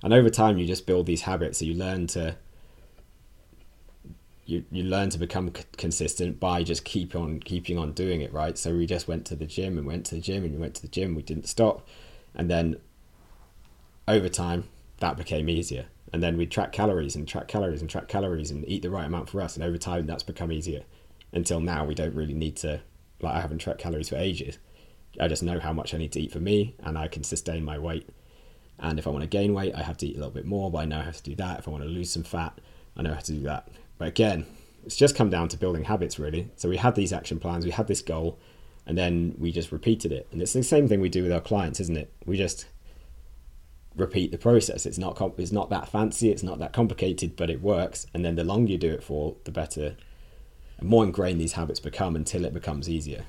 [0.03, 1.59] and over time you just build these habits.
[1.59, 2.37] So you learn to
[4.45, 8.33] you you learn to become c- consistent by just keep on keeping on doing it,
[8.33, 8.57] right?
[8.57, 10.75] So we just went to the gym and went to the gym and we went
[10.75, 11.15] to the gym.
[11.15, 11.87] We didn't stop,
[12.35, 12.77] and then
[14.07, 14.65] over time
[14.99, 15.85] that became easier.
[16.13, 19.05] And then we track calories and track calories and track calories and eat the right
[19.05, 19.55] amount for us.
[19.55, 20.83] And over time that's become easier.
[21.31, 22.81] Until now we don't really need to.
[23.21, 24.57] Like I haven't tracked calories for ages.
[25.19, 27.65] I just know how much I need to eat for me, and I can sustain
[27.65, 28.07] my weight.
[28.79, 30.71] And if I want to gain weight, I have to eat a little bit more,
[30.71, 31.59] but I know how to do that.
[31.59, 32.59] If I want to lose some fat,
[32.95, 33.67] I know how to do that.
[34.01, 34.47] But again,
[34.83, 36.49] it's just come down to building habits, really.
[36.55, 38.39] So we had these action plans, we had this goal,
[38.87, 40.27] and then we just repeated it.
[40.31, 42.11] And it's the same thing we do with our clients, isn't it?
[42.25, 42.65] We just
[43.95, 44.87] repeat the process.
[44.87, 48.07] It's not com- it's not that fancy, it's not that complicated, but it works.
[48.11, 49.95] And then the longer you do it for, the better
[50.79, 53.25] and more ingrained these habits become until it becomes easier.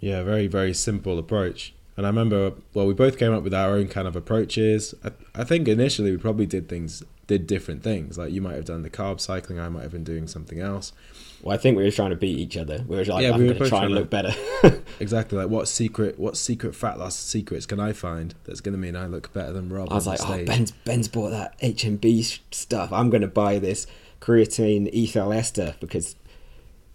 [0.00, 1.74] Yeah, very very simple approach.
[1.94, 4.94] And I remember, well, we both came up with our own kind of approaches.
[5.04, 8.18] I, I think initially we probably did things, did different things.
[8.18, 10.92] Like you might have done the carb cycling, I might have been doing something else.
[11.42, 12.84] Well, I think we were trying to beat each other.
[12.86, 14.32] We were like, Yeah, I'm we were going to try and look better.
[15.00, 18.78] Exactly, like what secret, what secret fat loss secrets can I find that's going to
[18.78, 19.90] mean I look better than Rob?
[19.90, 20.44] I was like, oh.
[20.44, 22.92] Ben's Ben's bought that HMB stuff.
[22.92, 23.86] I'm going to buy this
[24.20, 26.14] creatine ethyl ester because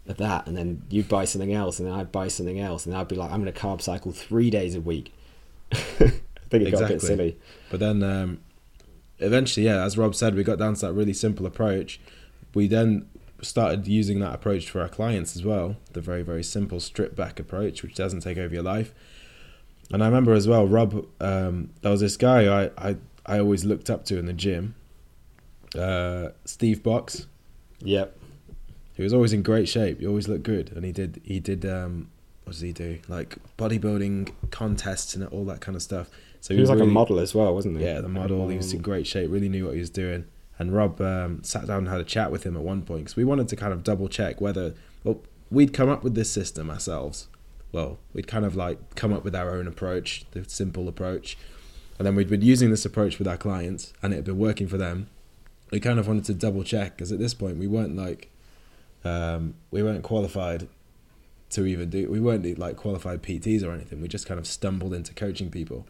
[0.07, 2.95] of that, and then you'd buy something else, and then I'd buy something else, and
[2.95, 5.13] I'd be like, I'm going to carb cycle three days a week.
[5.73, 5.77] I
[6.49, 7.37] think it got a bit silly.
[7.69, 8.39] But then, um,
[9.19, 11.99] eventually, yeah, as Rob said, we got down to that really simple approach.
[12.53, 13.07] We then
[13.41, 15.77] started using that approach for our clients as well.
[15.93, 18.93] The very, very simple strip back approach, which doesn't take over your life.
[19.91, 22.95] And I remember as well, Rob, um, there was this guy I, I,
[23.25, 24.75] I always looked up to in the gym,
[25.77, 27.27] uh, Steve Box.
[27.79, 28.17] Yep.
[28.95, 29.99] He was always in great shape.
[29.99, 32.09] He always looked good, and he did he did um,
[32.43, 32.99] what does he do?
[33.07, 36.09] Like bodybuilding contests and all that kind of stuff.
[36.47, 37.83] So he, was, like really, a model as well, wasn't he?
[37.83, 38.47] Yeah, the model.
[38.47, 39.29] He was in great shape.
[39.29, 40.23] Really knew what he was doing.
[40.57, 43.17] And Rob um, sat down and had a chat with him at one point because
[43.17, 44.73] we wanted to kind of double check whether
[45.03, 45.19] well
[45.51, 47.27] we'd come up with this system ourselves.
[47.73, 51.37] Well, we'd kind of like come up with our own approach, the simple approach,
[51.99, 54.69] and then we'd been using this approach with our clients, and it had been working
[54.69, 55.09] for them.
[55.69, 58.31] We kind of wanted to double check because at this point we weren't like
[59.03, 60.69] um, we weren't qualified
[61.49, 62.09] to even do.
[62.09, 63.99] We weren't like qualified PTs or anything.
[63.99, 65.85] We just kind of stumbled into coaching people.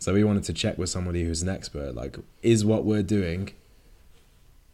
[0.00, 1.94] So we wanted to check with somebody who's an expert.
[1.94, 3.52] Like, is what we're doing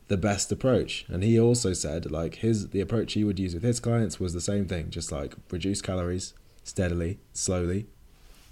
[0.07, 1.05] the best approach?
[1.09, 4.33] And he also said like his the approach he would use with his clients was
[4.33, 7.87] the same thing, just like reduce calories steadily, slowly,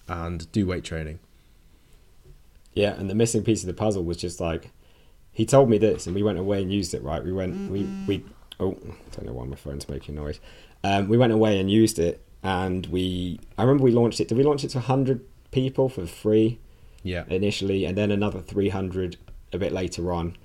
[0.08, 1.20] and do weight training.
[2.72, 4.72] Yeah, and the missing piece of the puzzle was just like
[5.32, 7.04] he told me this, and we went away and used it.
[7.04, 8.24] Right, we went we we
[8.58, 10.40] oh I don't know why my phone's making noise.
[10.82, 14.26] Um, we went away and used it, and we I remember we launched it.
[14.26, 16.58] Did we launch it to hundred people for free?
[17.04, 17.22] Yeah.
[17.28, 19.16] Initially, and then another three hundred
[19.52, 20.36] a bit later on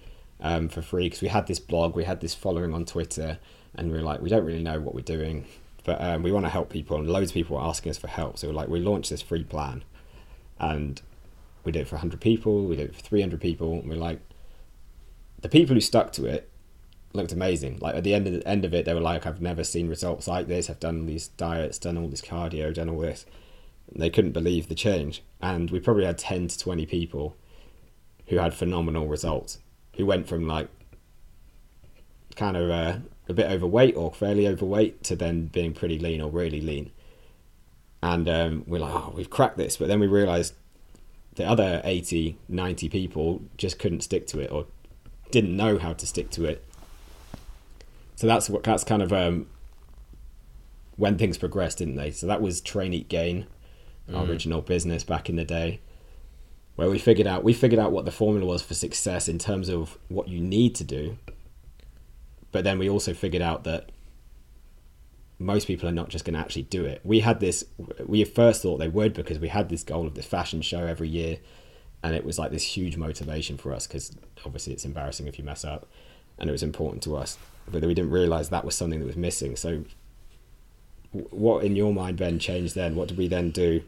[0.42, 3.40] um, for free because we had this blog, we had this following on Twitter,
[3.74, 5.46] and we are like, we don't really know what we're doing,
[5.84, 8.08] but um, we want to help people, and loads of people were asking us for
[8.08, 8.38] help.
[8.38, 9.84] So we're like, we launched this free plan,
[10.60, 11.02] and
[11.64, 14.20] we did it for 100 people, we did it for 300 people, and we're like,
[15.42, 16.50] the people who stuck to it
[17.14, 17.78] looked amazing.
[17.80, 19.88] Like at the end of the end of it, they were like, "I've never seen
[19.88, 20.70] results like this.
[20.70, 23.26] I've done these diets, done all this cardio, done all this."
[23.94, 27.36] They couldn't believe the change, and we probably had ten to twenty people
[28.28, 29.60] who had phenomenal results.
[29.96, 30.70] Who went from like
[32.36, 36.30] kind of uh, a bit overweight or fairly overweight to then being pretty lean or
[36.30, 36.92] really lean.
[38.02, 39.76] And um, we're like, oh, we've cracked this.
[39.76, 40.54] But then we realized
[41.36, 44.68] the other 80, 90 people just couldn't stick to it or
[45.32, 46.64] didn't know how to stick to it
[48.20, 49.48] so that's what that's kind of um,
[50.98, 52.12] when things progressed, didn't they?
[52.12, 53.48] So that was Train Eat Gain,
[54.14, 54.30] our mm.
[54.30, 55.80] original business back in the day,
[56.76, 59.70] where we figured out we figured out what the formula was for success in terms
[59.70, 61.18] of what you need to do.
[62.52, 63.92] But then we also figured out that
[65.38, 67.00] most people are not just going to actually do it.
[67.04, 67.64] We had this,
[68.06, 71.08] we first thought they would because we had this goal of the fashion show every
[71.08, 71.38] year,
[72.04, 74.12] and it was like this huge motivation for us because
[74.46, 75.88] obviously it's embarrassing if you mess up,
[76.38, 77.38] and it was important to us
[77.72, 79.56] but we didn't realize that was something that was missing.
[79.56, 79.84] So,
[81.12, 82.96] what in your mind, Ben, changed then?
[82.96, 83.84] What did we then do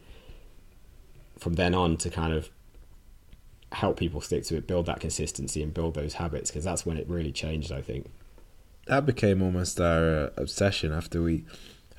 [1.41, 2.49] from then on to kind of
[3.73, 6.51] help people stick to it, build that consistency, and build those habits?
[6.51, 8.11] Because that's when it really changed, I think.
[8.85, 11.43] That became almost our uh, obsession after we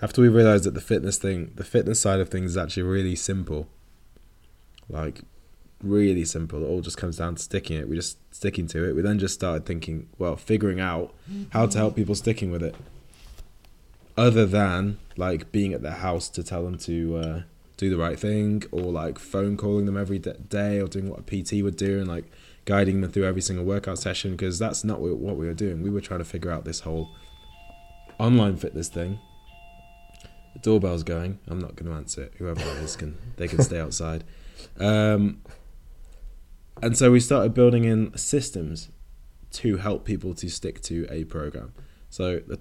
[0.00, 3.16] after we realized that the fitness thing, the fitness side of things, is actually really
[3.16, 3.68] simple.
[4.88, 5.22] Like
[5.82, 6.62] really simple.
[6.62, 7.88] It all just comes down to sticking it.
[7.88, 8.94] We just sticking to it.
[8.94, 11.14] We then just started thinking, well, figuring out
[11.50, 12.74] how to help people sticking with it.
[14.16, 17.42] Other than like being at their house to tell them to uh,
[17.76, 21.22] do the right thing, or like phone calling them every day, or doing what a
[21.22, 22.30] PT would do, and like
[22.64, 24.32] guiding them through every single workout session.
[24.32, 25.82] Because that's not what we were doing.
[25.82, 27.10] We were trying to figure out this whole
[28.18, 29.18] online fitness thing.
[30.54, 31.38] The doorbell's going.
[31.48, 32.34] I'm not going to answer it.
[32.38, 34.24] Whoever it is can they can stay outside.
[34.78, 35.42] Um,
[36.82, 38.90] and so we started building in systems
[39.52, 41.72] to help people to stick to a program.
[42.10, 42.58] So the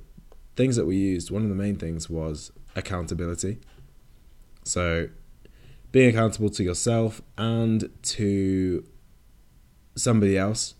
[0.55, 3.59] things that we used, one of the main things was accountability.
[4.63, 5.09] So
[5.91, 8.85] being accountable to yourself and to
[9.95, 10.75] somebody else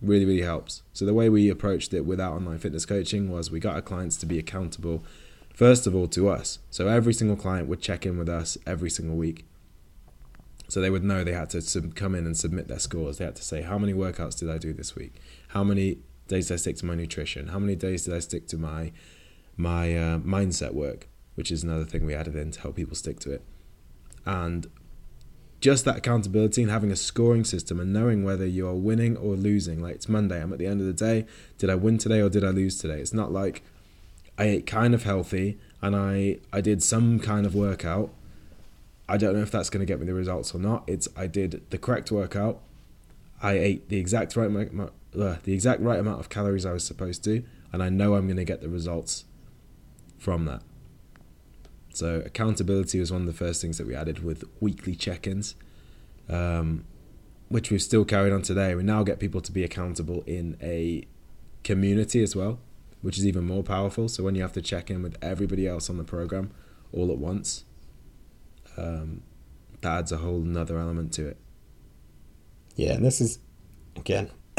[0.00, 0.82] really really helps.
[0.92, 3.82] So the way we approached it with our online fitness coaching was we got our
[3.82, 5.04] clients to be accountable
[5.52, 6.60] first of all to us.
[6.70, 9.44] So every single client would check in with us every single week
[10.68, 13.18] so they would know they had to sub- come in and submit their scores.
[13.18, 15.14] They had to say, how many workouts did I do this week?
[15.48, 15.98] How many
[16.28, 17.48] days did I stick to my nutrition?
[17.48, 18.92] How many days did I stick to my
[19.56, 21.07] my uh, mindset work,
[21.38, 23.42] which is another thing we added in to help people stick to it.
[24.26, 24.66] And
[25.60, 29.36] just that accountability and having a scoring system and knowing whether you are winning or
[29.36, 29.80] losing.
[29.80, 31.24] Like it's Monday, I'm at the end of the day.
[31.56, 33.00] Did I win today or did I lose today?
[33.00, 33.62] It's not like
[34.36, 38.10] I ate kind of healthy and I, I did some kind of workout
[39.08, 40.84] I don't know if that's going to get me the results or not.
[40.86, 42.60] It's I did the correct workout.
[43.42, 47.24] I ate the exact right uh, the exact right amount of calories I was supposed
[47.24, 49.24] to, and I know I'm going to get the results
[50.18, 50.62] from that.
[51.98, 55.54] So accountability was one of the first things that we added with weekly check-ins.
[56.28, 56.84] Um,
[57.48, 61.06] which we've still carried on today, we now get people to be accountable in a
[61.64, 62.58] community as well,
[63.00, 64.08] which is even more powerful.
[64.08, 66.50] So when you have to check in with everybody else on the program
[66.92, 67.64] all at once,
[68.76, 69.22] um,
[69.80, 71.36] that adds a whole another element to it.
[72.76, 73.38] Yeah, and this is
[73.96, 74.30] again,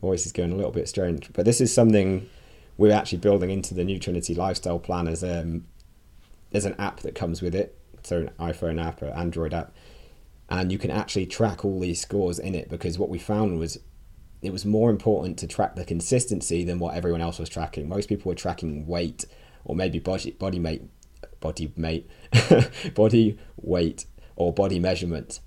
[0.00, 2.28] voice is going a little bit strange, but this is something
[2.76, 5.64] we're actually building into the New Trinity Lifestyle Plan as um,
[6.50, 9.74] there's an app that comes with it, so an iPhone app or Android app,
[10.48, 13.78] and you can actually track all these scores in it because what we found was
[14.42, 17.88] it was more important to track the consistency than what everyone else was tracking.
[17.88, 19.24] Most people were tracking weight
[19.64, 20.82] or maybe body body weight,
[21.40, 22.08] body weight,
[22.94, 25.40] body weight or body measurement.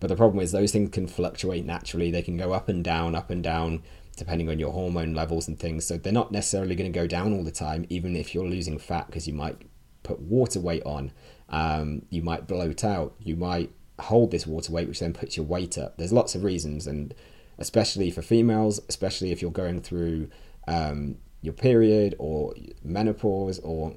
[0.00, 2.10] But the problem is those things can fluctuate naturally.
[2.10, 3.82] They can go up and down, up and down,
[4.14, 5.86] depending on your hormone levels and things.
[5.86, 8.78] So they're not necessarily going to go down all the time, even if you're losing
[8.78, 9.62] fat, because you might
[10.02, 11.12] put water weight on,
[11.48, 15.46] um, you might bloat out, you might hold this water weight, which then puts your
[15.46, 15.96] weight up.
[15.96, 17.14] There's lots of reasons, and
[17.58, 20.28] especially for females, especially if you're going through
[20.66, 23.94] um, your period or menopause or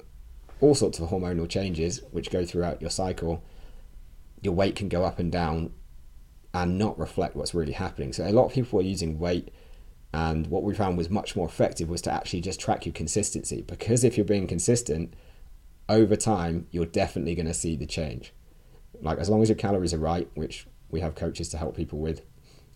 [0.59, 3.43] all sorts of hormonal changes which go throughout your cycle,
[4.41, 5.72] your weight can go up and down
[6.53, 8.13] and not reflect what's really happening.
[8.13, 9.49] So a lot of people are using weight
[10.13, 13.61] and what we found was much more effective was to actually just track your consistency
[13.61, 15.13] because if you're being consistent
[15.89, 18.33] over time, you're definitely going to see the change.
[19.01, 21.99] Like as long as your calories are right, which we have coaches to help people
[21.99, 22.21] with,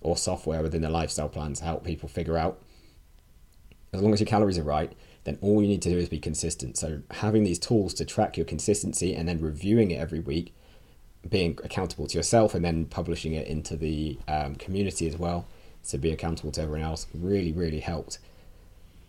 [0.01, 2.61] or software within the lifestyle plan to help people figure out.
[3.93, 6.19] As long as your calories are right, then all you need to do is be
[6.19, 6.77] consistent.
[6.77, 10.55] So having these tools to track your consistency and then reviewing it every week,
[11.27, 15.45] being accountable to yourself and then publishing it into the um, community as well
[15.89, 18.19] to be accountable to everyone else really really helped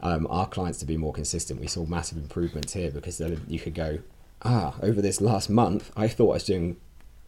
[0.03, 1.61] um, our clients to be more consistent.
[1.61, 4.01] We saw massive improvements here because then you could go,
[4.43, 6.77] ah, over this last month, I thought I was doing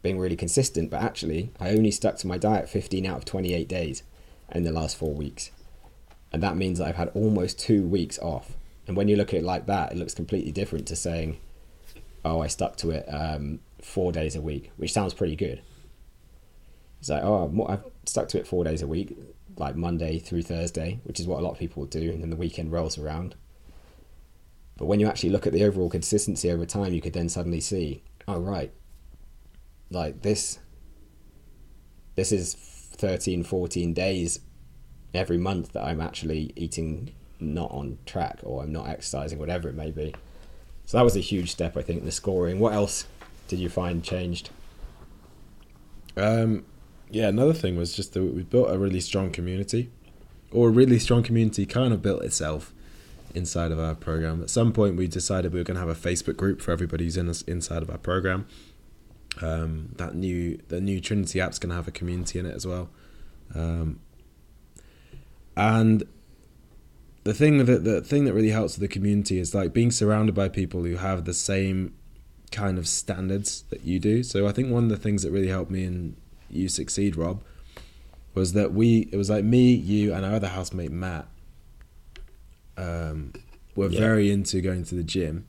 [0.03, 3.67] being really consistent, but actually, I only stuck to my diet 15 out of 28
[3.67, 4.03] days
[4.53, 5.51] in the last four weeks.
[6.31, 8.53] And that means that I've had almost two weeks off.
[8.87, 11.39] And when you look at it like that, it looks completely different to saying,
[12.23, 15.63] oh, I stuck to it um, four days a week, which sounds pretty good.
[17.01, 19.17] It's like, oh, I've stuck to it four days a week
[19.57, 22.37] like Monday through Thursday, which is what a lot of people do, and then the
[22.37, 23.35] weekend rolls around.
[24.77, 27.61] But when you actually look at the overall consistency over time, you could then suddenly
[27.61, 28.73] see, oh right,
[29.91, 30.59] like this
[32.17, 34.41] this is 13, 14 days
[35.13, 39.75] every month that I'm actually eating not on track or I'm not exercising, whatever it
[39.75, 40.15] may be.
[40.87, 42.61] So that was a huge step, I think, in the scoring.
[42.61, 43.07] What else
[43.49, 44.51] did you find changed?
[46.17, 46.65] Um,
[47.15, 49.91] yeah, another thing was just that we built a really strong community,
[50.51, 52.75] or a really strong community kind of built itself
[53.35, 54.43] inside of our program.
[54.43, 57.05] At some point, we decided we were going to have a Facebook group for everybody
[57.05, 58.47] who's in us inside of our program.
[59.41, 62.67] Um, that new the new Trinity app's going to have a community in it as
[62.67, 62.91] well,
[63.55, 64.01] um,
[65.57, 66.03] and
[67.23, 70.35] the thing that the thing that really helps with the community is like being surrounded
[70.35, 71.95] by people who have the same
[72.51, 74.23] kind of standards that you do.
[74.23, 76.17] So I think one of the things that really helped me in
[76.51, 77.43] you succeed, Rob,
[78.35, 81.27] was that we it was like me, you, and our other housemate Matt
[82.77, 83.33] um,
[83.75, 83.99] were yeah.
[83.99, 85.47] very into going to the gym.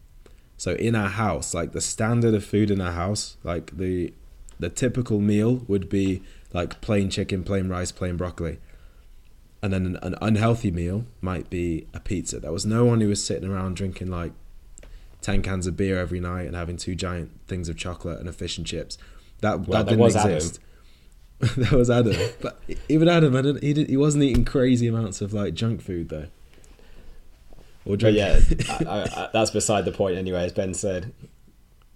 [0.57, 4.13] So in our house, like the standard of food in our house, like the
[4.59, 6.21] the typical meal would be
[6.53, 8.59] like plain chicken, plain rice, plain broccoli.
[9.61, 12.39] And then an, an unhealthy meal might be a pizza.
[12.39, 14.31] There was no one who was sitting around drinking like
[15.21, 18.31] 10 cans of beer every night and having two giant things of chocolate and a
[18.31, 18.97] fish and chips.
[19.41, 20.55] That, well, that didn't exist.
[20.55, 20.67] Adam.
[21.39, 22.15] that was Adam.
[22.41, 25.81] But even Adam, I didn't, he did, he wasn't eating crazy amounts of like junk
[25.81, 26.27] food though.
[27.85, 28.01] Or junk.
[28.01, 28.39] But yeah,
[28.89, 30.45] I, I, that's beside the point anyway.
[30.45, 31.13] As Ben said.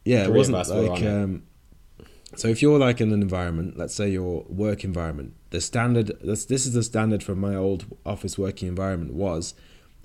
[0.03, 1.03] Yeah, it wasn't like.
[1.03, 1.43] Um,
[2.35, 6.11] so if you're like in an environment, let's say your work environment, the standard.
[6.21, 9.53] This, this is the standard from my old office working environment was.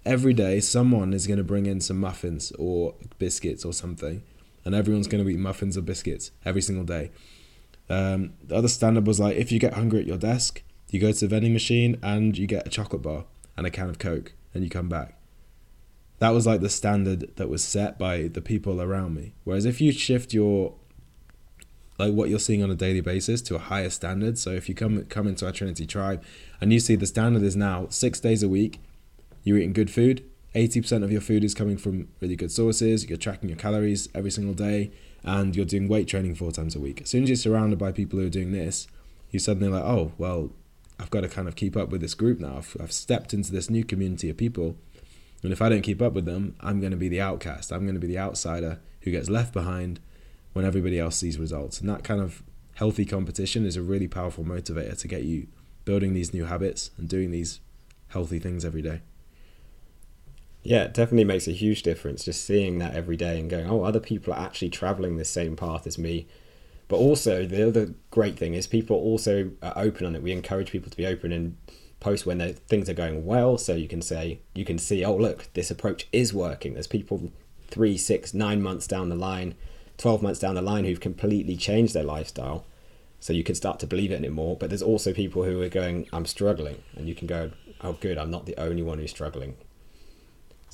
[0.07, 4.23] Every day, someone is going to bring in some muffins or biscuits or something,
[4.63, 7.11] and everyone's going to eat muffins or biscuits every single day
[7.89, 11.13] um, the other standard was like if you get hungry at your desk, you go
[11.13, 13.25] to the vending machine and you get a chocolate bar
[13.57, 15.19] and a can of Coke and you come back.
[16.19, 19.35] That was like the standard that was set by the people around me.
[19.45, 20.75] Whereas if you shift your
[21.99, 24.75] like what you're seeing on a daily basis to a higher standard, so if you
[24.75, 26.23] come come into our Trinity tribe
[26.61, 28.81] and you see the standard is now six days a week,
[29.43, 30.25] you're eating good food,
[30.55, 34.31] 80% of your food is coming from really good sources, you're tracking your calories every
[34.31, 34.93] single day,
[35.25, 37.01] and you're doing weight training four times a week.
[37.01, 38.87] As soon as you're surrounded by people who are doing this,
[39.31, 40.51] you're suddenly like, oh, well,
[41.01, 42.59] I've got to kind of keep up with this group now.
[42.59, 44.77] I've, I've stepped into this new community of people.
[45.43, 47.73] And if I don't keep up with them, I'm going to be the outcast.
[47.73, 50.01] I'm going to be the outsider who gets left behind
[50.53, 51.81] when everybody else sees results.
[51.81, 52.43] And that kind of
[52.75, 55.49] healthy competition is a really powerful motivator to get you
[55.85, 57.61] building these new habits and doing these
[58.09, 59.01] healthy things every day.
[60.65, 63.85] Yeah, it definitely makes a huge difference just seeing that every day and going, oh,
[63.85, 66.27] other people are actually traveling the same path as me.
[66.89, 70.23] But also, the other great thing is people also are open on it.
[70.23, 71.59] We encourage people to be open and
[72.01, 73.59] post when things are going well.
[73.59, 76.73] So you can say, you can see, oh, look, this approach is working.
[76.73, 77.31] There's people
[77.69, 79.55] three, six, nine months down the line,
[79.99, 82.65] 12 months down the line who've completely changed their lifestyle.
[83.21, 84.57] So you can start to believe it anymore.
[84.59, 86.83] But there's also people who are going, I'm struggling.
[86.97, 87.51] And you can go,
[87.83, 89.57] oh, good, I'm not the only one who's struggling.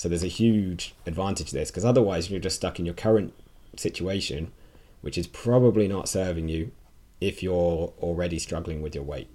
[0.00, 3.34] So there's a huge advantage to this because otherwise you're just stuck in your current
[3.76, 4.50] situation,
[5.02, 6.70] which is probably not serving you
[7.20, 9.28] if you're already struggling with your weight.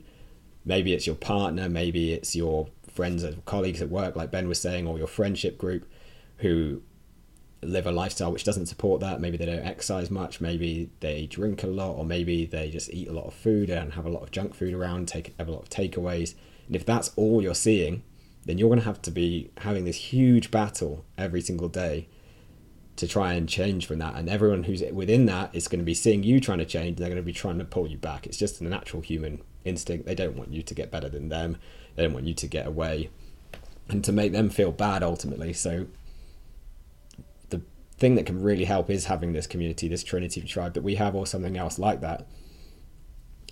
[0.66, 4.60] Maybe it's your partner, maybe it's your friends and colleagues at work, like Ben was
[4.60, 5.88] saying, or your friendship group
[6.38, 6.82] who
[7.62, 9.22] live a lifestyle which doesn't support that.
[9.22, 13.08] Maybe they don't exercise much, maybe they drink a lot, or maybe they just eat
[13.08, 15.52] a lot of food and have a lot of junk food around, take have a
[15.52, 16.34] lot of takeaways.
[16.66, 18.02] And if that's all you're seeing,
[18.46, 22.08] then you're going to have to be having this huge battle every single day
[22.96, 24.16] to try and change from that.
[24.16, 26.98] And everyone who's within that is going to be seeing you trying to change.
[26.98, 28.26] They're going to be trying to pull you back.
[28.26, 30.06] It's just a natural human instinct.
[30.06, 31.58] They don't want you to get better than them.
[31.96, 33.10] They don't want you to get away
[33.90, 35.54] and to make them feel bad ultimately.
[35.54, 35.88] So
[37.50, 37.62] the
[37.98, 41.16] thing that can really help is having this community, this Trinity tribe that we have,
[41.16, 42.28] or something else like that.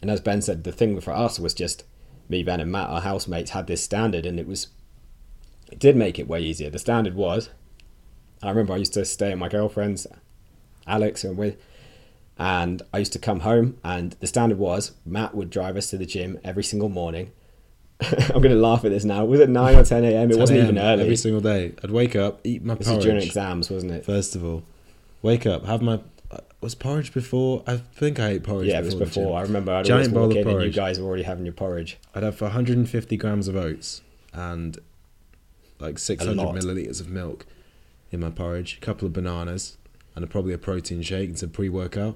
[0.01, 1.83] And as Ben said, the thing for us was just
[2.29, 4.67] me, Ben, and Matt, our housemates, had this standard, and it was
[5.73, 6.69] it did make it way easier.
[6.69, 7.49] The standard was,
[8.43, 10.05] I remember I used to stay at my girlfriend's,
[10.85, 11.57] Alex, and with,
[12.37, 15.97] and I used to come home, and the standard was Matt would drive us to
[15.97, 17.31] the gym every single morning.
[18.01, 19.25] I'm going to laugh at this now.
[19.25, 20.29] Was it 9 or 10 a.m.?
[20.29, 21.01] It wasn't even early.
[21.01, 21.73] Every single day.
[21.83, 22.97] I'd wake up, eat my this porridge.
[22.97, 24.05] was during exams, wasn't it?
[24.05, 24.63] First of all,
[25.23, 26.01] wake up, have my.
[26.29, 27.63] Uh, was porridge before?
[27.65, 29.39] I think I ate porridge Yeah, it was before.
[29.39, 31.97] I remember I'd Giant bowl of and you guys were already having your porridge.
[32.13, 34.01] I'd have 150 grams of oats
[34.33, 34.79] and
[35.83, 37.45] like 600 milliliters of milk
[38.11, 39.77] in my porridge, a couple of bananas,
[40.15, 42.15] and a, probably a protein shake and some pre-workout.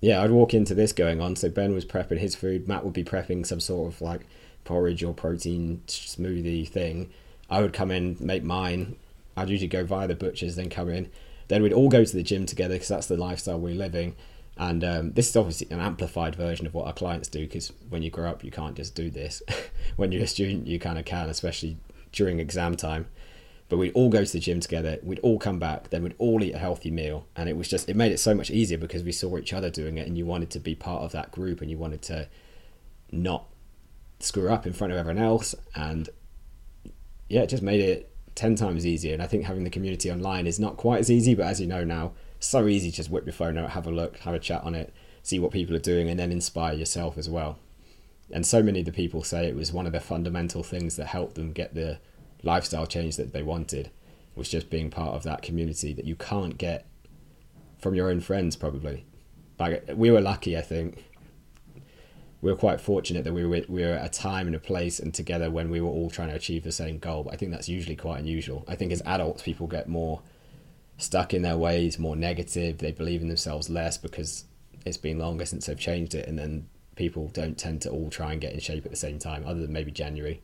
[0.00, 1.34] Yeah, I'd walk into this going on.
[1.36, 2.68] So Ben was prepping his food.
[2.68, 4.26] Matt would be prepping some sort of like
[4.64, 7.10] porridge or protein smoothie thing.
[7.50, 8.96] I would come in, make mine.
[9.36, 11.10] I'd usually go via the butchers, then come in.
[11.48, 14.14] Then we'd all go to the gym together because that's the lifestyle we're living.
[14.58, 18.02] And um, this is obviously an amplified version of what our clients do because when
[18.02, 19.42] you grow up, you can't just do this.
[19.96, 21.76] when you're a student, you kind of can, especially
[22.12, 23.06] during exam time.
[23.68, 24.98] But we'd all go to the gym together.
[25.02, 25.90] We'd all come back.
[25.90, 28.34] Then we'd all eat a healthy meal, and it was just it made it so
[28.34, 31.02] much easier because we saw each other doing it, and you wanted to be part
[31.02, 32.28] of that group, and you wanted to
[33.12, 33.44] not
[34.20, 36.08] screw up in front of everyone else, and
[37.28, 39.12] yeah, it just made it ten times easier.
[39.12, 41.66] And I think having the community online is not quite as easy, but as you
[41.66, 42.90] know now, so easy.
[42.90, 45.50] Just whip your phone out, have a look, have a chat on it, see what
[45.50, 47.58] people are doing, and then inspire yourself as well.
[48.30, 51.06] And so many of the people say it was one of the fundamental things that
[51.06, 51.98] helped them get the
[52.42, 53.90] lifestyle change that they wanted
[54.34, 56.86] was just being part of that community that you can't get
[57.78, 59.04] from your own friends probably.
[59.58, 61.04] Like we were lucky i think.
[62.40, 65.00] We were quite fortunate that we were we were at a time and a place
[65.00, 67.24] and together when we were all trying to achieve the same goal.
[67.24, 68.64] But i think that's usually quite unusual.
[68.68, 70.22] I think as adults people get more
[70.98, 72.78] stuck in their ways more negative.
[72.78, 74.44] They believe in themselves less because
[74.84, 76.28] it's been longer since they've changed it.
[76.28, 76.68] And then
[76.98, 79.60] people don't tend to all try and get in shape at the same time other
[79.60, 80.42] than maybe january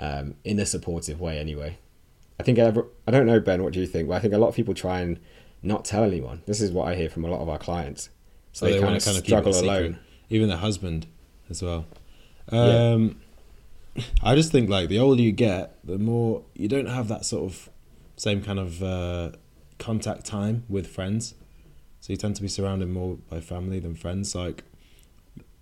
[0.00, 1.78] um, in a supportive way anyway.
[2.38, 2.70] I think I
[3.10, 4.08] don't know Ben, what do you think?
[4.08, 5.20] But I think a lot of people try and
[5.62, 6.42] not tell anyone.
[6.46, 8.08] This is what I hear from a lot of our clients.
[8.52, 9.98] So they, kind, wanna kind of struggle alone.
[10.30, 11.06] Even their husband
[11.50, 11.84] as well.
[12.50, 12.92] Yeah.
[12.92, 13.20] Um,
[14.22, 17.44] I just think like the older you get, the more you don't have that sort
[17.44, 17.68] of
[18.16, 19.32] same kind of uh,
[19.78, 21.34] contact time with friends.
[22.00, 24.34] So you tend to be surrounded more by family than friends.
[24.34, 24.64] Like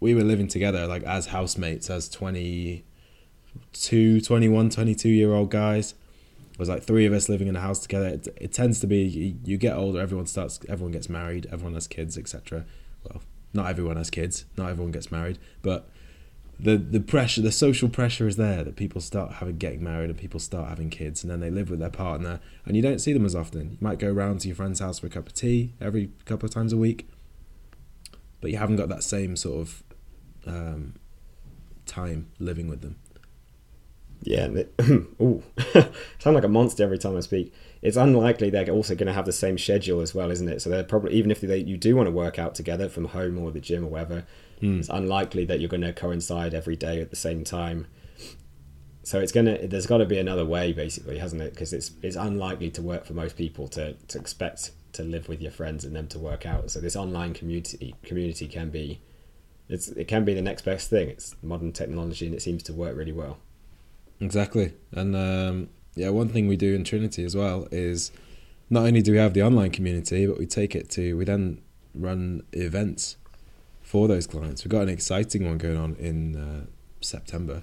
[0.01, 5.95] we were living together like as housemates as 22, 21, 22 year old guys.
[6.53, 8.09] It was like three of us living in a house together.
[8.09, 11.75] It, it tends to be you, you get older, everyone starts, everyone gets married, everyone
[11.75, 12.65] has kids, etc.
[13.05, 13.23] Well,
[13.53, 15.89] not everyone has kids, not everyone gets married, but
[16.61, 20.19] the the pressure, the social pressure is there that people start having getting married and
[20.19, 23.13] people start having kids, and then they live with their partner, and you don't see
[23.13, 23.73] them as often.
[23.73, 26.47] You might go round to your friend's house for a cup of tea every couple
[26.47, 27.09] of times a week,
[28.41, 29.83] but you haven't got that same sort of
[30.49, 30.95] um,
[31.87, 32.97] time living with them.
[34.23, 34.49] Yeah,
[35.21, 35.45] ooh,
[36.19, 37.55] sound like a monster every time I speak.
[37.83, 40.61] It's unlikely they're also going to have the same schedule as well, isn't it?
[40.61, 43.39] So they're probably even if they, you do want to work out together from home
[43.39, 44.25] or the gym or wherever,
[44.61, 44.81] Hmm.
[44.81, 47.87] it's unlikely that you're going to coincide every day at the same time.
[49.05, 49.67] So it's gonna.
[49.67, 51.55] There's got to be another way, basically, hasn't it?
[51.55, 55.41] Because it's it's unlikely to work for most people to to expect to live with
[55.41, 56.71] your friends and them to work out.
[56.71, 59.01] So this online community community can be
[59.69, 61.09] it's it can be the next best thing.
[61.09, 63.39] It's modern technology and it seems to work really well.
[64.21, 68.11] Exactly, and um, yeah, one thing we do in Trinity as well is
[68.71, 71.61] not only do we have the online community, but we take it to we then
[71.95, 73.17] run events
[73.83, 74.65] for those clients.
[74.65, 76.67] We've got an exciting one going on in uh,
[77.01, 77.63] September,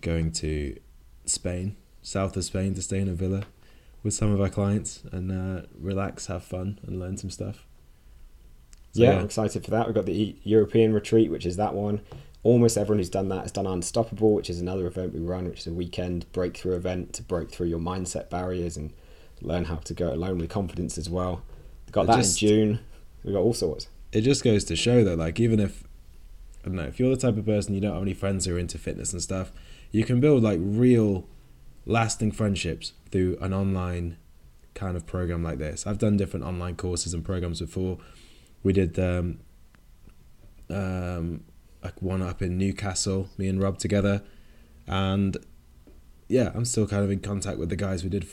[0.00, 0.78] going to
[1.24, 3.44] Spain, south of Spain, to stay in a villa
[4.02, 7.66] with some of our clients and uh, relax, have fun, and learn some stuff.
[8.92, 9.86] So, yeah, yeah, I'm excited for that.
[9.86, 12.00] We've got the European retreat, which is that one.
[12.42, 15.60] Almost everyone who's done that has done Unstoppable, which is another event we run, which
[15.60, 18.92] is a weekend breakthrough event to break through your mindset barriers and
[19.40, 21.42] learn how to go alone with confidence as well.
[21.86, 22.80] We've got it that just, in June.
[23.24, 23.88] We've got all sorts.
[24.12, 25.84] It just goes to show that, like, even if
[26.64, 28.54] I don't know, if you're the type of person you don't have any friends who
[28.54, 29.52] are into fitness and stuff,
[29.90, 31.26] you can build like real
[31.86, 34.16] lasting friendships through an online
[34.74, 35.86] kind of program like this.
[35.86, 37.98] I've done different online courses and programs before.
[38.62, 39.40] We did um,
[40.70, 41.44] um,
[41.82, 44.22] like one up in Newcastle, me and Rob together,
[44.86, 45.36] and
[46.28, 48.26] yeah, I'm still kind of in contact with the guys we did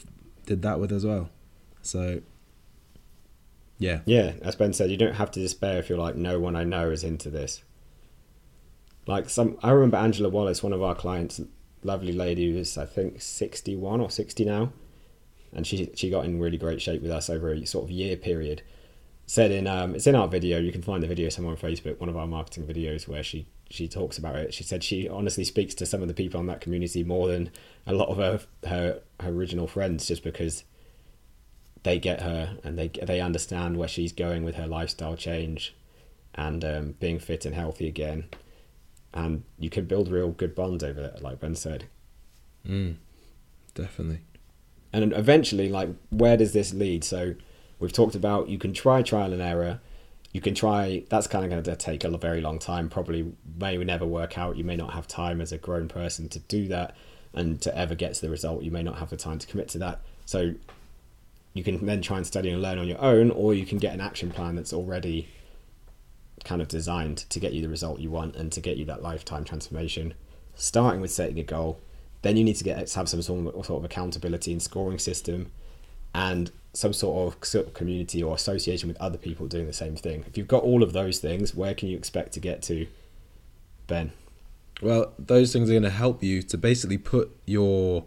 [0.45, 1.29] did that with as well.
[1.81, 2.21] So
[3.77, 4.33] yeah, yeah.
[4.41, 6.89] As Ben said, you don't have to despair if you're like, no one I know
[6.91, 7.63] is into this.
[9.07, 11.41] Like some, I remember Angela Wallace, one of our clients,
[11.81, 14.73] lovely lady who's I think sixty one or sixty now,
[15.51, 18.15] and she she got in really great shape with us over a sort of year
[18.15, 18.61] period.
[19.29, 20.57] Said in um, it's in our video.
[20.57, 23.45] You can find the video somewhere on Facebook, one of our marketing videos where she
[23.69, 24.53] she talks about it.
[24.55, 27.51] She said she honestly speaks to some of the people in that community more than
[27.85, 30.63] a lot of her her, her original friends, just because
[31.83, 35.75] they get her and they they understand where she's going with her lifestyle change
[36.33, 38.29] and um, being fit and healthy again
[39.13, 41.85] and you can build real good bonds over it, like Ben said.
[42.67, 42.95] Mm,
[43.73, 44.21] definitely.
[44.93, 47.03] And eventually, like, where does this lead?
[47.03, 47.35] So,
[47.79, 49.79] we've talked about you can try trial and error.
[50.31, 51.03] You can try.
[51.09, 52.89] That's kind of going to take a very long time.
[52.89, 54.57] Probably may never work out.
[54.57, 56.95] You may not have time as a grown person to do that,
[57.33, 59.69] and to ever get to the result, you may not have the time to commit
[59.69, 60.01] to that.
[60.25, 60.53] So,
[61.53, 63.93] you can then try and study and learn on your own, or you can get
[63.93, 65.27] an action plan that's already
[66.43, 69.01] kind of designed to get you the result you want and to get you that
[69.01, 70.13] lifetime transformation.
[70.55, 71.81] Starting with setting a goal,
[72.21, 75.51] then you need to get have some sort of, sort of accountability and scoring system,
[76.13, 80.23] and some sort of, community or association with other people doing the same thing.
[80.27, 82.87] If you've got all of those things, where can you expect to get to,
[83.87, 84.11] Ben?
[84.81, 88.05] Well, those things are going to help you to basically put your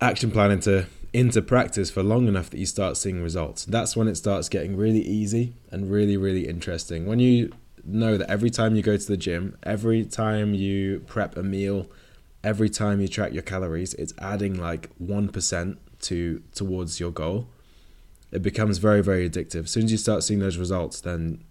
[0.00, 3.64] action plan into into practice for long enough that you start seeing results.
[3.64, 7.06] That's when it starts getting really easy and really, really interesting.
[7.06, 7.50] When you
[7.82, 11.90] know that every time you go to the gym, every time you prep a meal,
[12.44, 17.48] every time you track your calories, it's adding like 1% to towards your goal.
[18.30, 19.64] It becomes very, very addictive.
[19.64, 21.42] As soon as you start seeing those results, then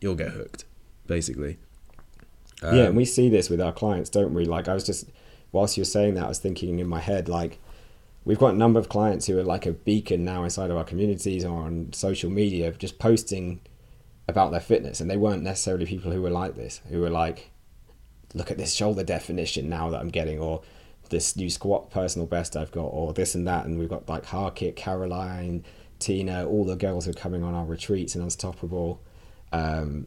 [0.00, 0.64] you'll get hooked,
[1.06, 1.58] basically.
[2.62, 4.44] Um, yeah, and we see this with our clients, don't we?
[4.44, 5.06] Like I was just
[5.52, 7.58] whilst you were saying that, I was thinking in my head, like
[8.24, 10.84] we've got a number of clients who are like a beacon now inside of our
[10.84, 13.60] communities or on social media, just posting
[14.26, 17.50] about their fitness, and they weren't necessarily people who were like this, who were like,
[18.34, 20.62] look at this shoulder definition now that I'm getting, or
[21.10, 24.26] this new squat personal best I've got, or this and that, and we've got like
[24.26, 25.64] Harkit, Caroline,
[25.98, 29.00] Tina, all the girls who are coming on our retreats and Unstoppable.
[29.52, 30.06] Um,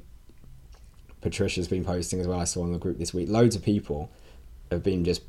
[1.22, 2.40] Patricia's been posting as well.
[2.40, 3.30] I saw in the group this week.
[3.30, 4.12] Loads of people
[4.72, 5.22] have been just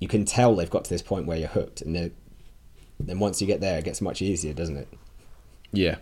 [0.00, 3.46] you can tell they've got to this point where you're hooked, and then once you
[3.46, 4.88] get there, it gets much easier, doesn't it?
[5.72, 5.96] Yeah,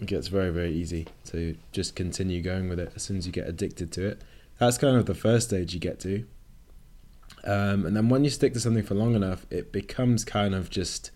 [0.00, 3.32] it gets very very easy to just continue going with it as soon as you
[3.32, 4.22] get addicted to it.
[4.58, 6.24] That's kind of the first stage you get to,
[7.44, 10.70] um, and then when you stick to something for long enough, it becomes kind of
[10.70, 11.10] just.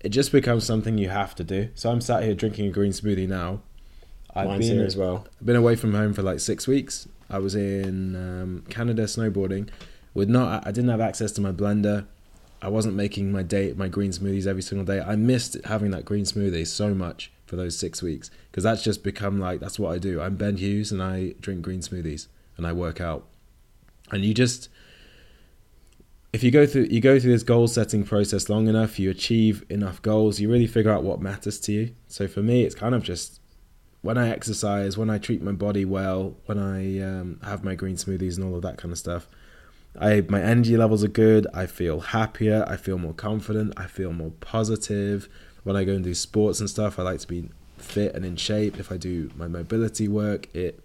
[0.00, 1.70] It just becomes something you have to do.
[1.74, 3.60] So I'm sat here drinking a green smoothie now.
[4.34, 5.26] I've Mine's been, here as well.
[5.40, 7.08] I've been away from home for like six weeks.
[7.30, 9.68] I was in um, Canada snowboarding,
[10.14, 12.06] with not I didn't have access to my blender.
[12.62, 15.00] I wasn't making my day my green smoothies every single day.
[15.00, 19.02] I missed having that green smoothie so much for those six weeks because that's just
[19.02, 20.20] become like that's what I do.
[20.20, 23.26] I'm Ben Hughes and I drink green smoothies and I work out.
[24.10, 24.68] And you just
[26.36, 29.64] if you go through you go through this goal setting process long enough, you achieve
[29.68, 31.94] enough goals, you really figure out what matters to you.
[32.08, 33.40] So for me, it's kind of just
[34.02, 37.96] when I exercise, when I treat my body well, when I um, have my green
[37.96, 39.26] smoothies and all of that kind of stuff
[39.98, 41.46] I my energy levels are good.
[41.54, 42.64] I feel happier.
[42.68, 43.74] I feel more confident.
[43.76, 45.28] I feel more positive.
[45.62, 47.48] When I go and do sports and stuff, I like to be
[47.78, 48.78] fit and in shape.
[48.78, 50.80] If I do my mobility work, it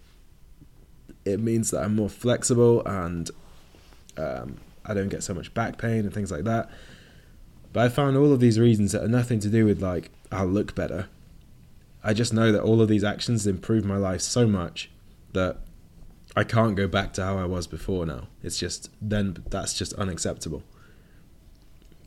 [1.25, 3.29] it means that I'm more flexible and
[4.17, 6.69] um, I don't get so much back pain and things like that.
[7.73, 10.47] But I found all of these reasons that are nothing to do with like I'll
[10.47, 11.07] look better.
[12.03, 14.89] I just know that all of these actions improve my life so much
[15.33, 15.57] that
[16.35, 18.27] I can't go back to how I was before now.
[18.41, 20.63] It's just then that's just unacceptable.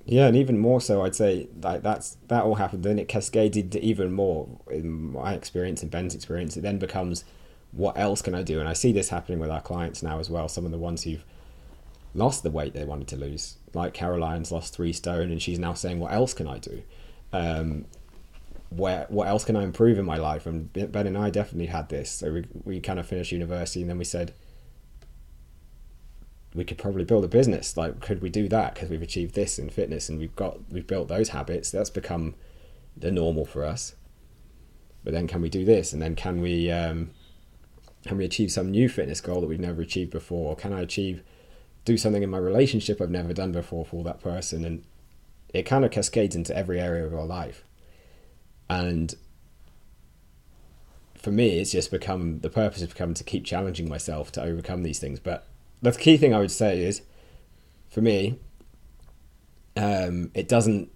[0.06, 2.82] Yeah, and even more so, I'd say like that's that all happened.
[2.82, 4.48] Then it cascaded even more.
[4.70, 7.24] In my experience and Ben's experience, it then becomes,
[7.72, 8.60] what else can I do?
[8.60, 10.48] And I see this happening with our clients now as well.
[10.48, 11.24] Some of the ones who've
[12.14, 15.74] lost the weight they wanted to lose, like Caroline's lost three stone, and she's now
[15.74, 16.82] saying, what else can I do?
[17.32, 17.86] Um,
[18.70, 20.46] where what else can I improve in my life?
[20.46, 22.10] And Ben and I definitely had this.
[22.10, 24.34] So we we kind of finished university, and then we said
[26.54, 27.76] we could probably build a business.
[27.76, 28.74] Like, could we do that?
[28.74, 31.70] Because we've achieved this in fitness, and we've got we've built those habits.
[31.70, 32.34] That's become
[32.96, 33.94] the normal for us.
[35.02, 35.92] But then, can we do this?
[35.92, 37.10] And then, can we um,
[38.06, 40.50] can we achieve some new fitness goal that we've never achieved before?
[40.50, 41.22] Or can I achieve
[41.84, 44.64] do something in my relationship I've never done before for that person?
[44.64, 44.84] And
[45.54, 47.64] it kind of cascades into every area of our life.
[48.68, 49.14] And
[51.16, 54.82] for me, it's just become the purpose has become to keep challenging myself to overcome
[54.82, 55.20] these things.
[55.20, 55.46] But
[55.80, 57.02] the key thing I would say is,
[57.88, 58.38] for me,
[59.76, 60.90] um, it doesn't.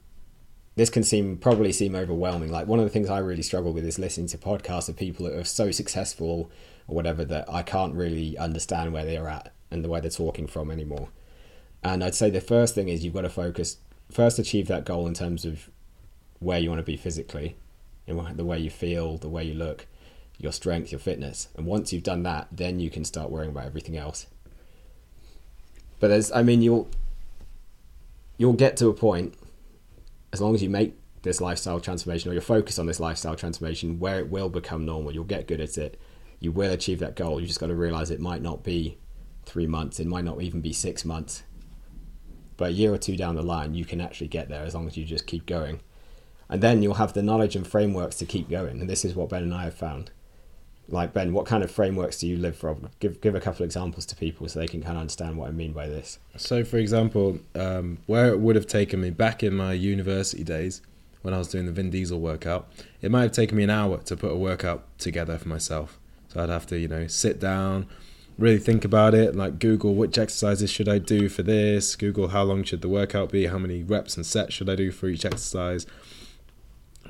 [0.76, 2.52] This can seem probably seem overwhelming.
[2.52, 5.26] Like one of the things I really struggle with is listening to podcasts of people
[5.26, 6.50] that are so successful
[6.86, 10.10] or whatever that I can't really understand where they are at and the way they're
[10.10, 11.08] talking from anymore.
[11.82, 13.78] And I'd say the first thing is you've got to focus
[14.10, 15.70] first achieve that goal in terms of
[16.38, 17.56] where you want to be physically,
[18.06, 19.86] the way you feel, the way you look,
[20.38, 21.48] your strength, your fitness.
[21.56, 24.26] And once you've done that, then you can start worrying about everything else.
[26.00, 26.88] But there's, I mean, you'll
[28.36, 29.34] you'll get to a point
[30.32, 33.98] as long as you make this lifestyle transformation or you're focused on this lifestyle transformation
[33.98, 35.12] where it will become normal.
[35.12, 36.00] You'll get good at it.
[36.38, 37.40] You will achieve that goal.
[37.40, 38.96] You just got to realize it might not be
[39.48, 39.98] three months.
[39.98, 41.42] It might not even be six months.
[42.56, 44.86] But a year or two down the line, you can actually get there as long
[44.86, 45.80] as you just keep going
[46.48, 48.80] and then you'll have the knowledge and frameworks to keep going.
[48.80, 50.10] And this is what Ben and I have found.
[50.90, 52.88] Like Ben, what kind of frameworks do you live from?
[52.98, 55.52] Give give a couple examples to people so they can kind of understand what I
[55.52, 56.18] mean by this.
[56.36, 60.80] So, for example, um, where it would have taken me back in my university days
[61.20, 62.72] when I was doing the Vin Diesel workout,
[63.02, 65.98] it might have taken me an hour to put a workout together for myself.
[66.28, 67.86] So I'd have to, you know, sit down,
[68.38, 72.44] really think about it, like Google which exercises should I do for this, Google how
[72.44, 75.24] long should the workout be, how many reps and sets should I do for each
[75.24, 75.86] exercise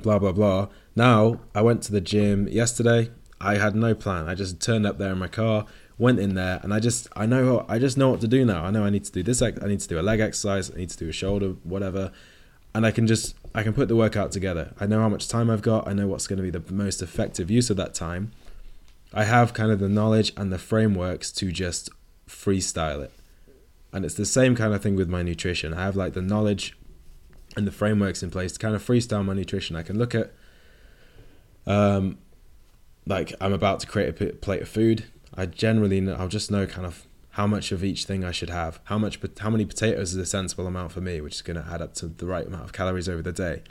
[0.03, 0.69] blah blah blah.
[0.97, 3.11] Now I went to the gym yesterday.
[3.41, 4.29] I had no plan.
[4.29, 7.27] I just turned up there in my car, went in there, and I just I
[7.27, 8.65] know I just know what to do now.
[8.65, 9.43] I know I need to do this.
[9.43, 10.71] I need to do a leg exercise.
[10.71, 12.13] I need to do a shoulder, whatever,
[12.75, 14.75] and I can just I can put the workout together.
[14.81, 15.87] I know how much time I've got.
[15.87, 18.33] I know what's going to be the most effective use of that time.
[19.13, 21.91] I have kind of the knowledge and the frameworks to just
[22.29, 23.13] freestyle it.
[23.93, 25.73] And it's the same kind of thing with my nutrition.
[25.73, 26.77] I have like the knowledge
[27.57, 29.77] and the frameworks in place to kind of freestyle my nutrition.
[29.77, 30.33] I can look at,
[31.67, 32.19] um,
[33.07, 35.05] like I'm about to create a plate of food.
[35.35, 38.51] I generally know, I'll just know kind of how much of each thing I should
[38.51, 38.81] have.
[38.85, 41.67] How much, how many potatoes is a sensible amount for me, which is going to
[41.71, 43.63] add up to the right amount of calories over the day.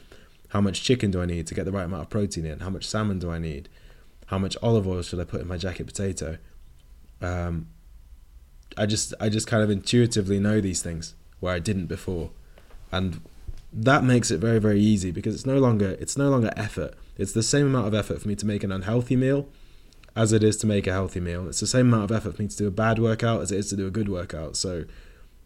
[0.50, 2.60] How much chicken do I need to get the right amount of protein in?
[2.60, 3.70] How much salmon do I need?
[4.28, 6.38] How much olive oil should I put in my jacket potato?
[7.22, 7.68] Um,
[8.78, 12.32] I just, I just kind of intuitively know these things where I didn't before,
[12.92, 13.22] and
[13.74, 16.94] that makes it very very easy because it's no longer it's no longer effort.
[17.18, 19.48] It's the same amount of effort for me to make an unhealthy meal
[20.16, 21.48] as it is to make a healthy meal.
[21.48, 23.58] It's the same amount of effort for me to do a bad workout as it
[23.58, 24.56] is to do a good workout.
[24.56, 24.86] So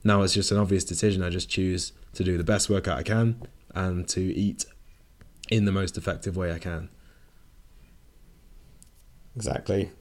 [0.03, 1.24] now it's just an obvious decision.
[1.24, 3.41] I just choose to do the best workout i can
[3.74, 4.66] and to eat
[5.49, 6.90] in the most effective way i can
[9.36, 9.91] exactly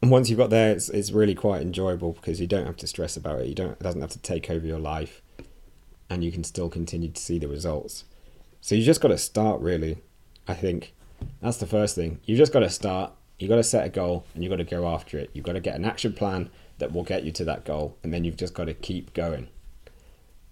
[0.00, 2.86] and once you've got there it's, it's really quite enjoyable because you don't have to
[2.86, 5.22] stress about it you don't it doesn't have to take over your life
[6.10, 8.04] and you can still continue to see the results.
[8.60, 9.98] So you just got to start, really.
[10.46, 10.94] I think
[11.40, 12.20] that's the first thing.
[12.24, 13.12] You've just got to start.
[13.38, 15.30] You've got to set a goal and you've got to go after it.
[15.32, 18.12] You've got to get an action plan that will get you to that goal, and
[18.12, 19.48] then you've just got to keep going.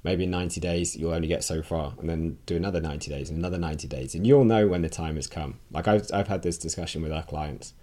[0.03, 3.31] Maybe in 90 days, you'll only get so far, and then do another 90 days
[3.31, 5.61] and another 90 days, and you'll know when the time has come.
[5.71, 7.75] Like I've, I've had this discussion with our clients.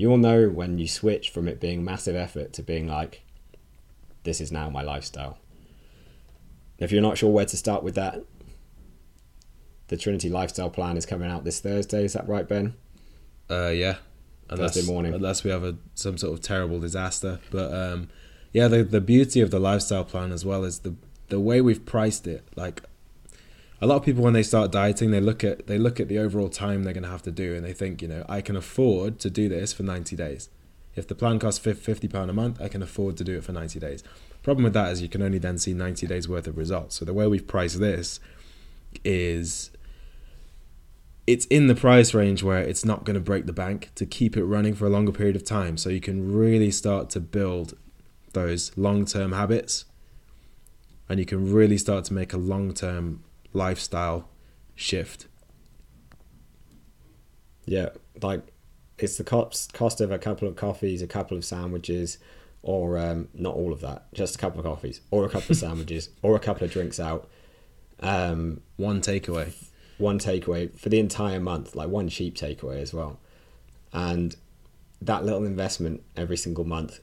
[0.00, 3.22] You'll know when you switch from it being massive effort to being like,
[4.22, 5.38] this is now my lifestyle
[6.80, 8.22] if you're not sure where to start with that,
[9.88, 12.04] the Trinity Lifestyle Plan is coming out this Thursday.
[12.04, 12.74] Is that right, Ben?
[13.50, 13.96] Uh, yeah.
[14.48, 15.14] Unless, Thursday morning.
[15.14, 18.08] Unless we have a some sort of terrible disaster, but um,
[18.52, 20.96] yeah, the the beauty of the lifestyle plan as well is the
[21.28, 22.44] the way we've priced it.
[22.56, 22.82] Like
[23.80, 26.18] a lot of people when they start dieting, they look at they look at the
[26.18, 28.56] overall time they're going to have to do, and they think, you know, I can
[28.56, 30.48] afford to do this for ninety days.
[30.96, 33.52] If the plan costs fifty pound a month, I can afford to do it for
[33.52, 34.02] ninety days.
[34.42, 36.96] Problem with that is you can only then see 90 days worth of results.
[36.96, 38.20] So the way we've priced this
[39.04, 39.70] is
[41.26, 44.36] it's in the price range where it's not going to break the bank to keep
[44.36, 45.76] it running for a longer period of time.
[45.76, 47.76] So you can really start to build
[48.32, 49.84] those long term habits
[51.08, 53.22] and you can really start to make a long term
[53.52, 54.28] lifestyle
[54.74, 55.26] shift.
[57.66, 57.90] Yeah,
[58.22, 58.52] like
[58.98, 62.18] it's the cost cost of a couple of coffees, a couple of sandwiches,
[62.62, 65.58] or um, not all of that, just a couple of coffees, or a couple of
[65.58, 67.28] sandwiches, or a couple of drinks out.
[68.00, 69.52] Um, one takeaway.
[69.98, 73.20] One takeaway for the entire month, like one cheap takeaway as well.
[73.92, 74.34] And
[75.02, 77.00] that little investment every single month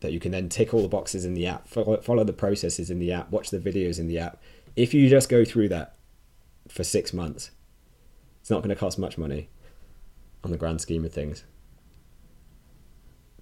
[0.00, 2.90] that you can then tick all the boxes in the app, follow, follow the processes
[2.90, 4.40] in the app, watch the videos in the app.
[4.76, 5.96] If you just go through that
[6.68, 7.50] for six months,
[8.40, 9.48] it's not going to cost much money
[10.42, 11.44] on the grand scheme of things.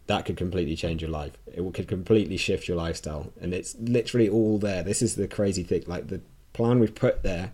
[0.07, 1.39] That could completely change your life.
[1.47, 3.33] It could completely shift your lifestyle.
[3.41, 4.83] And it's literally all there.
[4.83, 5.85] This is the crazy thing.
[5.87, 6.21] Like the
[6.53, 7.53] plan we've put there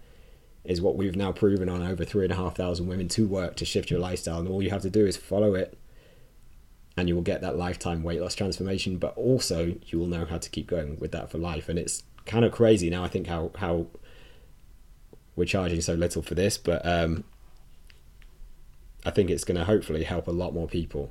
[0.64, 3.56] is what we've now proven on over three and a half thousand women to work
[3.56, 4.40] to shift your lifestyle.
[4.40, 5.78] And all you have to do is follow it
[6.98, 10.36] and you will get that lifetime weight loss transformation, but also you will know how
[10.36, 11.68] to keep going with that for life.
[11.68, 13.86] And it's kind of crazy now, I think, how, how
[15.34, 17.24] we're charging so little for this, but um,
[19.04, 21.10] I think it's going to hopefully help a lot more people.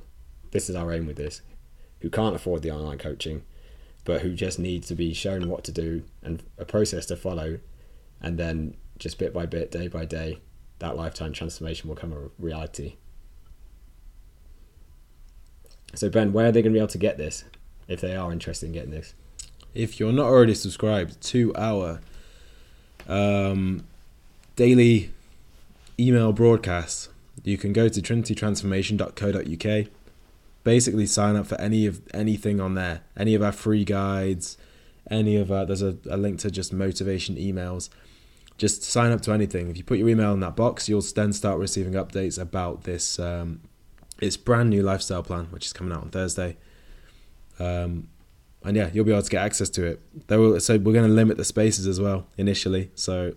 [0.50, 1.42] This is our aim with this,
[2.00, 3.42] who can't afford the online coaching,
[4.04, 7.58] but who just need to be shown what to do and a process to follow,
[8.20, 10.40] and then just bit by bit, day by day,
[10.78, 12.96] that lifetime transformation will come a reality.
[15.94, 17.44] So Ben, where are they going to be able to get this
[17.88, 19.14] if they are interested in getting this?
[19.74, 22.00] If you're not already subscribed to our
[23.08, 23.84] um,
[24.56, 25.12] daily
[25.98, 27.08] email broadcast
[27.44, 29.88] you can go to trinitytransformation.co.uk
[30.64, 33.00] basically sign up for any of anything on there.
[33.16, 34.56] Any of our free guides
[35.10, 37.88] any of our there's a, a link to just motivation emails.
[38.58, 39.70] Just sign up to anything.
[39.70, 43.18] If you put your email in that box you'll then start receiving updates about this
[43.18, 43.60] um,
[44.20, 46.56] it's brand new lifestyle plan which is coming out on thursday.
[47.58, 48.08] Um,
[48.64, 51.06] and yeah you'll be able to get access to it there will, so we're going
[51.06, 53.34] to limit the spaces as well initially so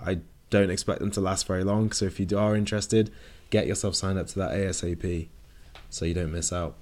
[0.00, 0.18] i
[0.50, 3.10] don't expect them to last very long so if you are interested
[3.50, 5.28] get yourself signed up to that ASAP
[5.94, 6.74] so you don't miss out.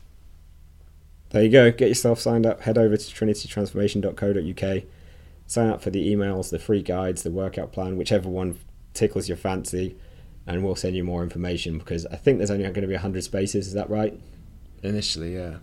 [1.30, 1.70] There you go.
[1.70, 2.62] Get yourself signed up.
[2.62, 4.82] Head over to trinitytransformation.co.uk.
[5.46, 8.58] Sign up for the emails, the free guides, the workout plan, whichever one
[8.94, 9.96] tickles your fancy,
[10.46, 13.22] and we'll send you more information because I think there's only going to be 100
[13.22, 13.66] spaces.
[13.66, 14.18] Is that right?
[14.82, 15.56] Initially, yeah.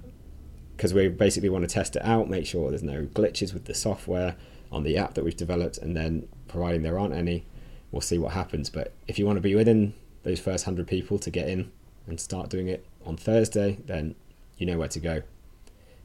[0.80, 3.74] Because we basically want to test it out, make sure there's no glitches with the
[3.74, 4.38] software
[4.72, 7.44] on the app that we've developed, and then providing there aren't any,
[7.92, 8.70] we'll see what happens.
[8.70, 9.94] But if you want to be within
[10.24, 11.70] those first 100 people to get in
[12.08, 14.16] and start doing it on Thursday, then
[14.58, 15.22] you know where to go.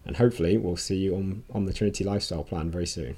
[0.04, 3.16] And hopefully, we'll see you on, on the Trinity Lifestyle Plan very soon.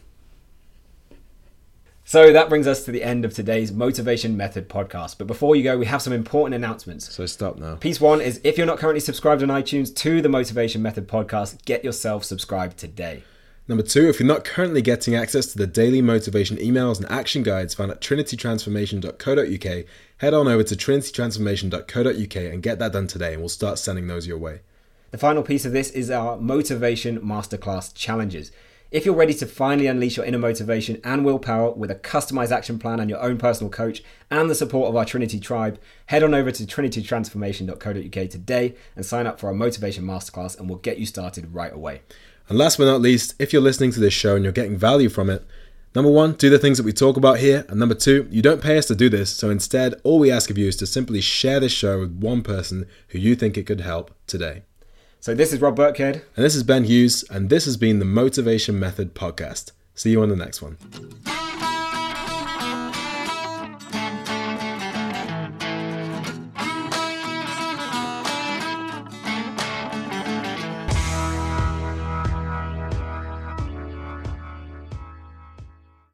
[2.09, 5.19] So that brings us to the end of today's Motivation Method podcast.
[5.19, 7.13] But before you go, we have some important announcements.
[7.13, 7.75] So stop now.
[7.75, 11.65] Piece one is if you're not currently subscribed on iTunes to the Motivation Method podcast,
[11.65, 13.25] get yourself subscribed today.
[13.67, 17.43] Number two, if you're not currently getting access to the daily motivation emails and action
[17.43, 19.85] guides found at trinitytransformation.co.uk,
[20.19, 24.29] head on over to trinitytransformation.co.uk and get that done today, and we'll start sending those
[24.29, 24.61] your way.
[25.11, 28.53] The final piece of this is our Motivation Masterclass Challenges.
[28.93, 32.79] If you're ready to finally unleash your inner motivation and willpower with a customized action
[32.79, 34.01] plan and your own personal coach
[34.31, 39.27] and the support of our Trinity tribe, head on over to trinitytransformation.co.uk today and sign
[39.27, 42.03] up for our Motivation Masterclass, and we'll get you started right away.
[42.49, 45.09] And last but not least, if you're listening to this show and you're getting value
[45.09, 45.45] from it,
[45.93, 47.67] number one, do the things that we talk about here.
[47.69, 49.31] And number two, you don't pay us to do this.
[49.31, 52.43] So instead, all we ask of you is to simply share this show with one
[52.43, 54.63] person who you think it could help today.
[55.21, 56.23] So this is Rob Birkhead.
[56.37, 57.25] And this is Ben Hughes.
[57.31, 59.73] And this has been the Motivation Method Podcast.
[59.95, 60.77] See you on the next one.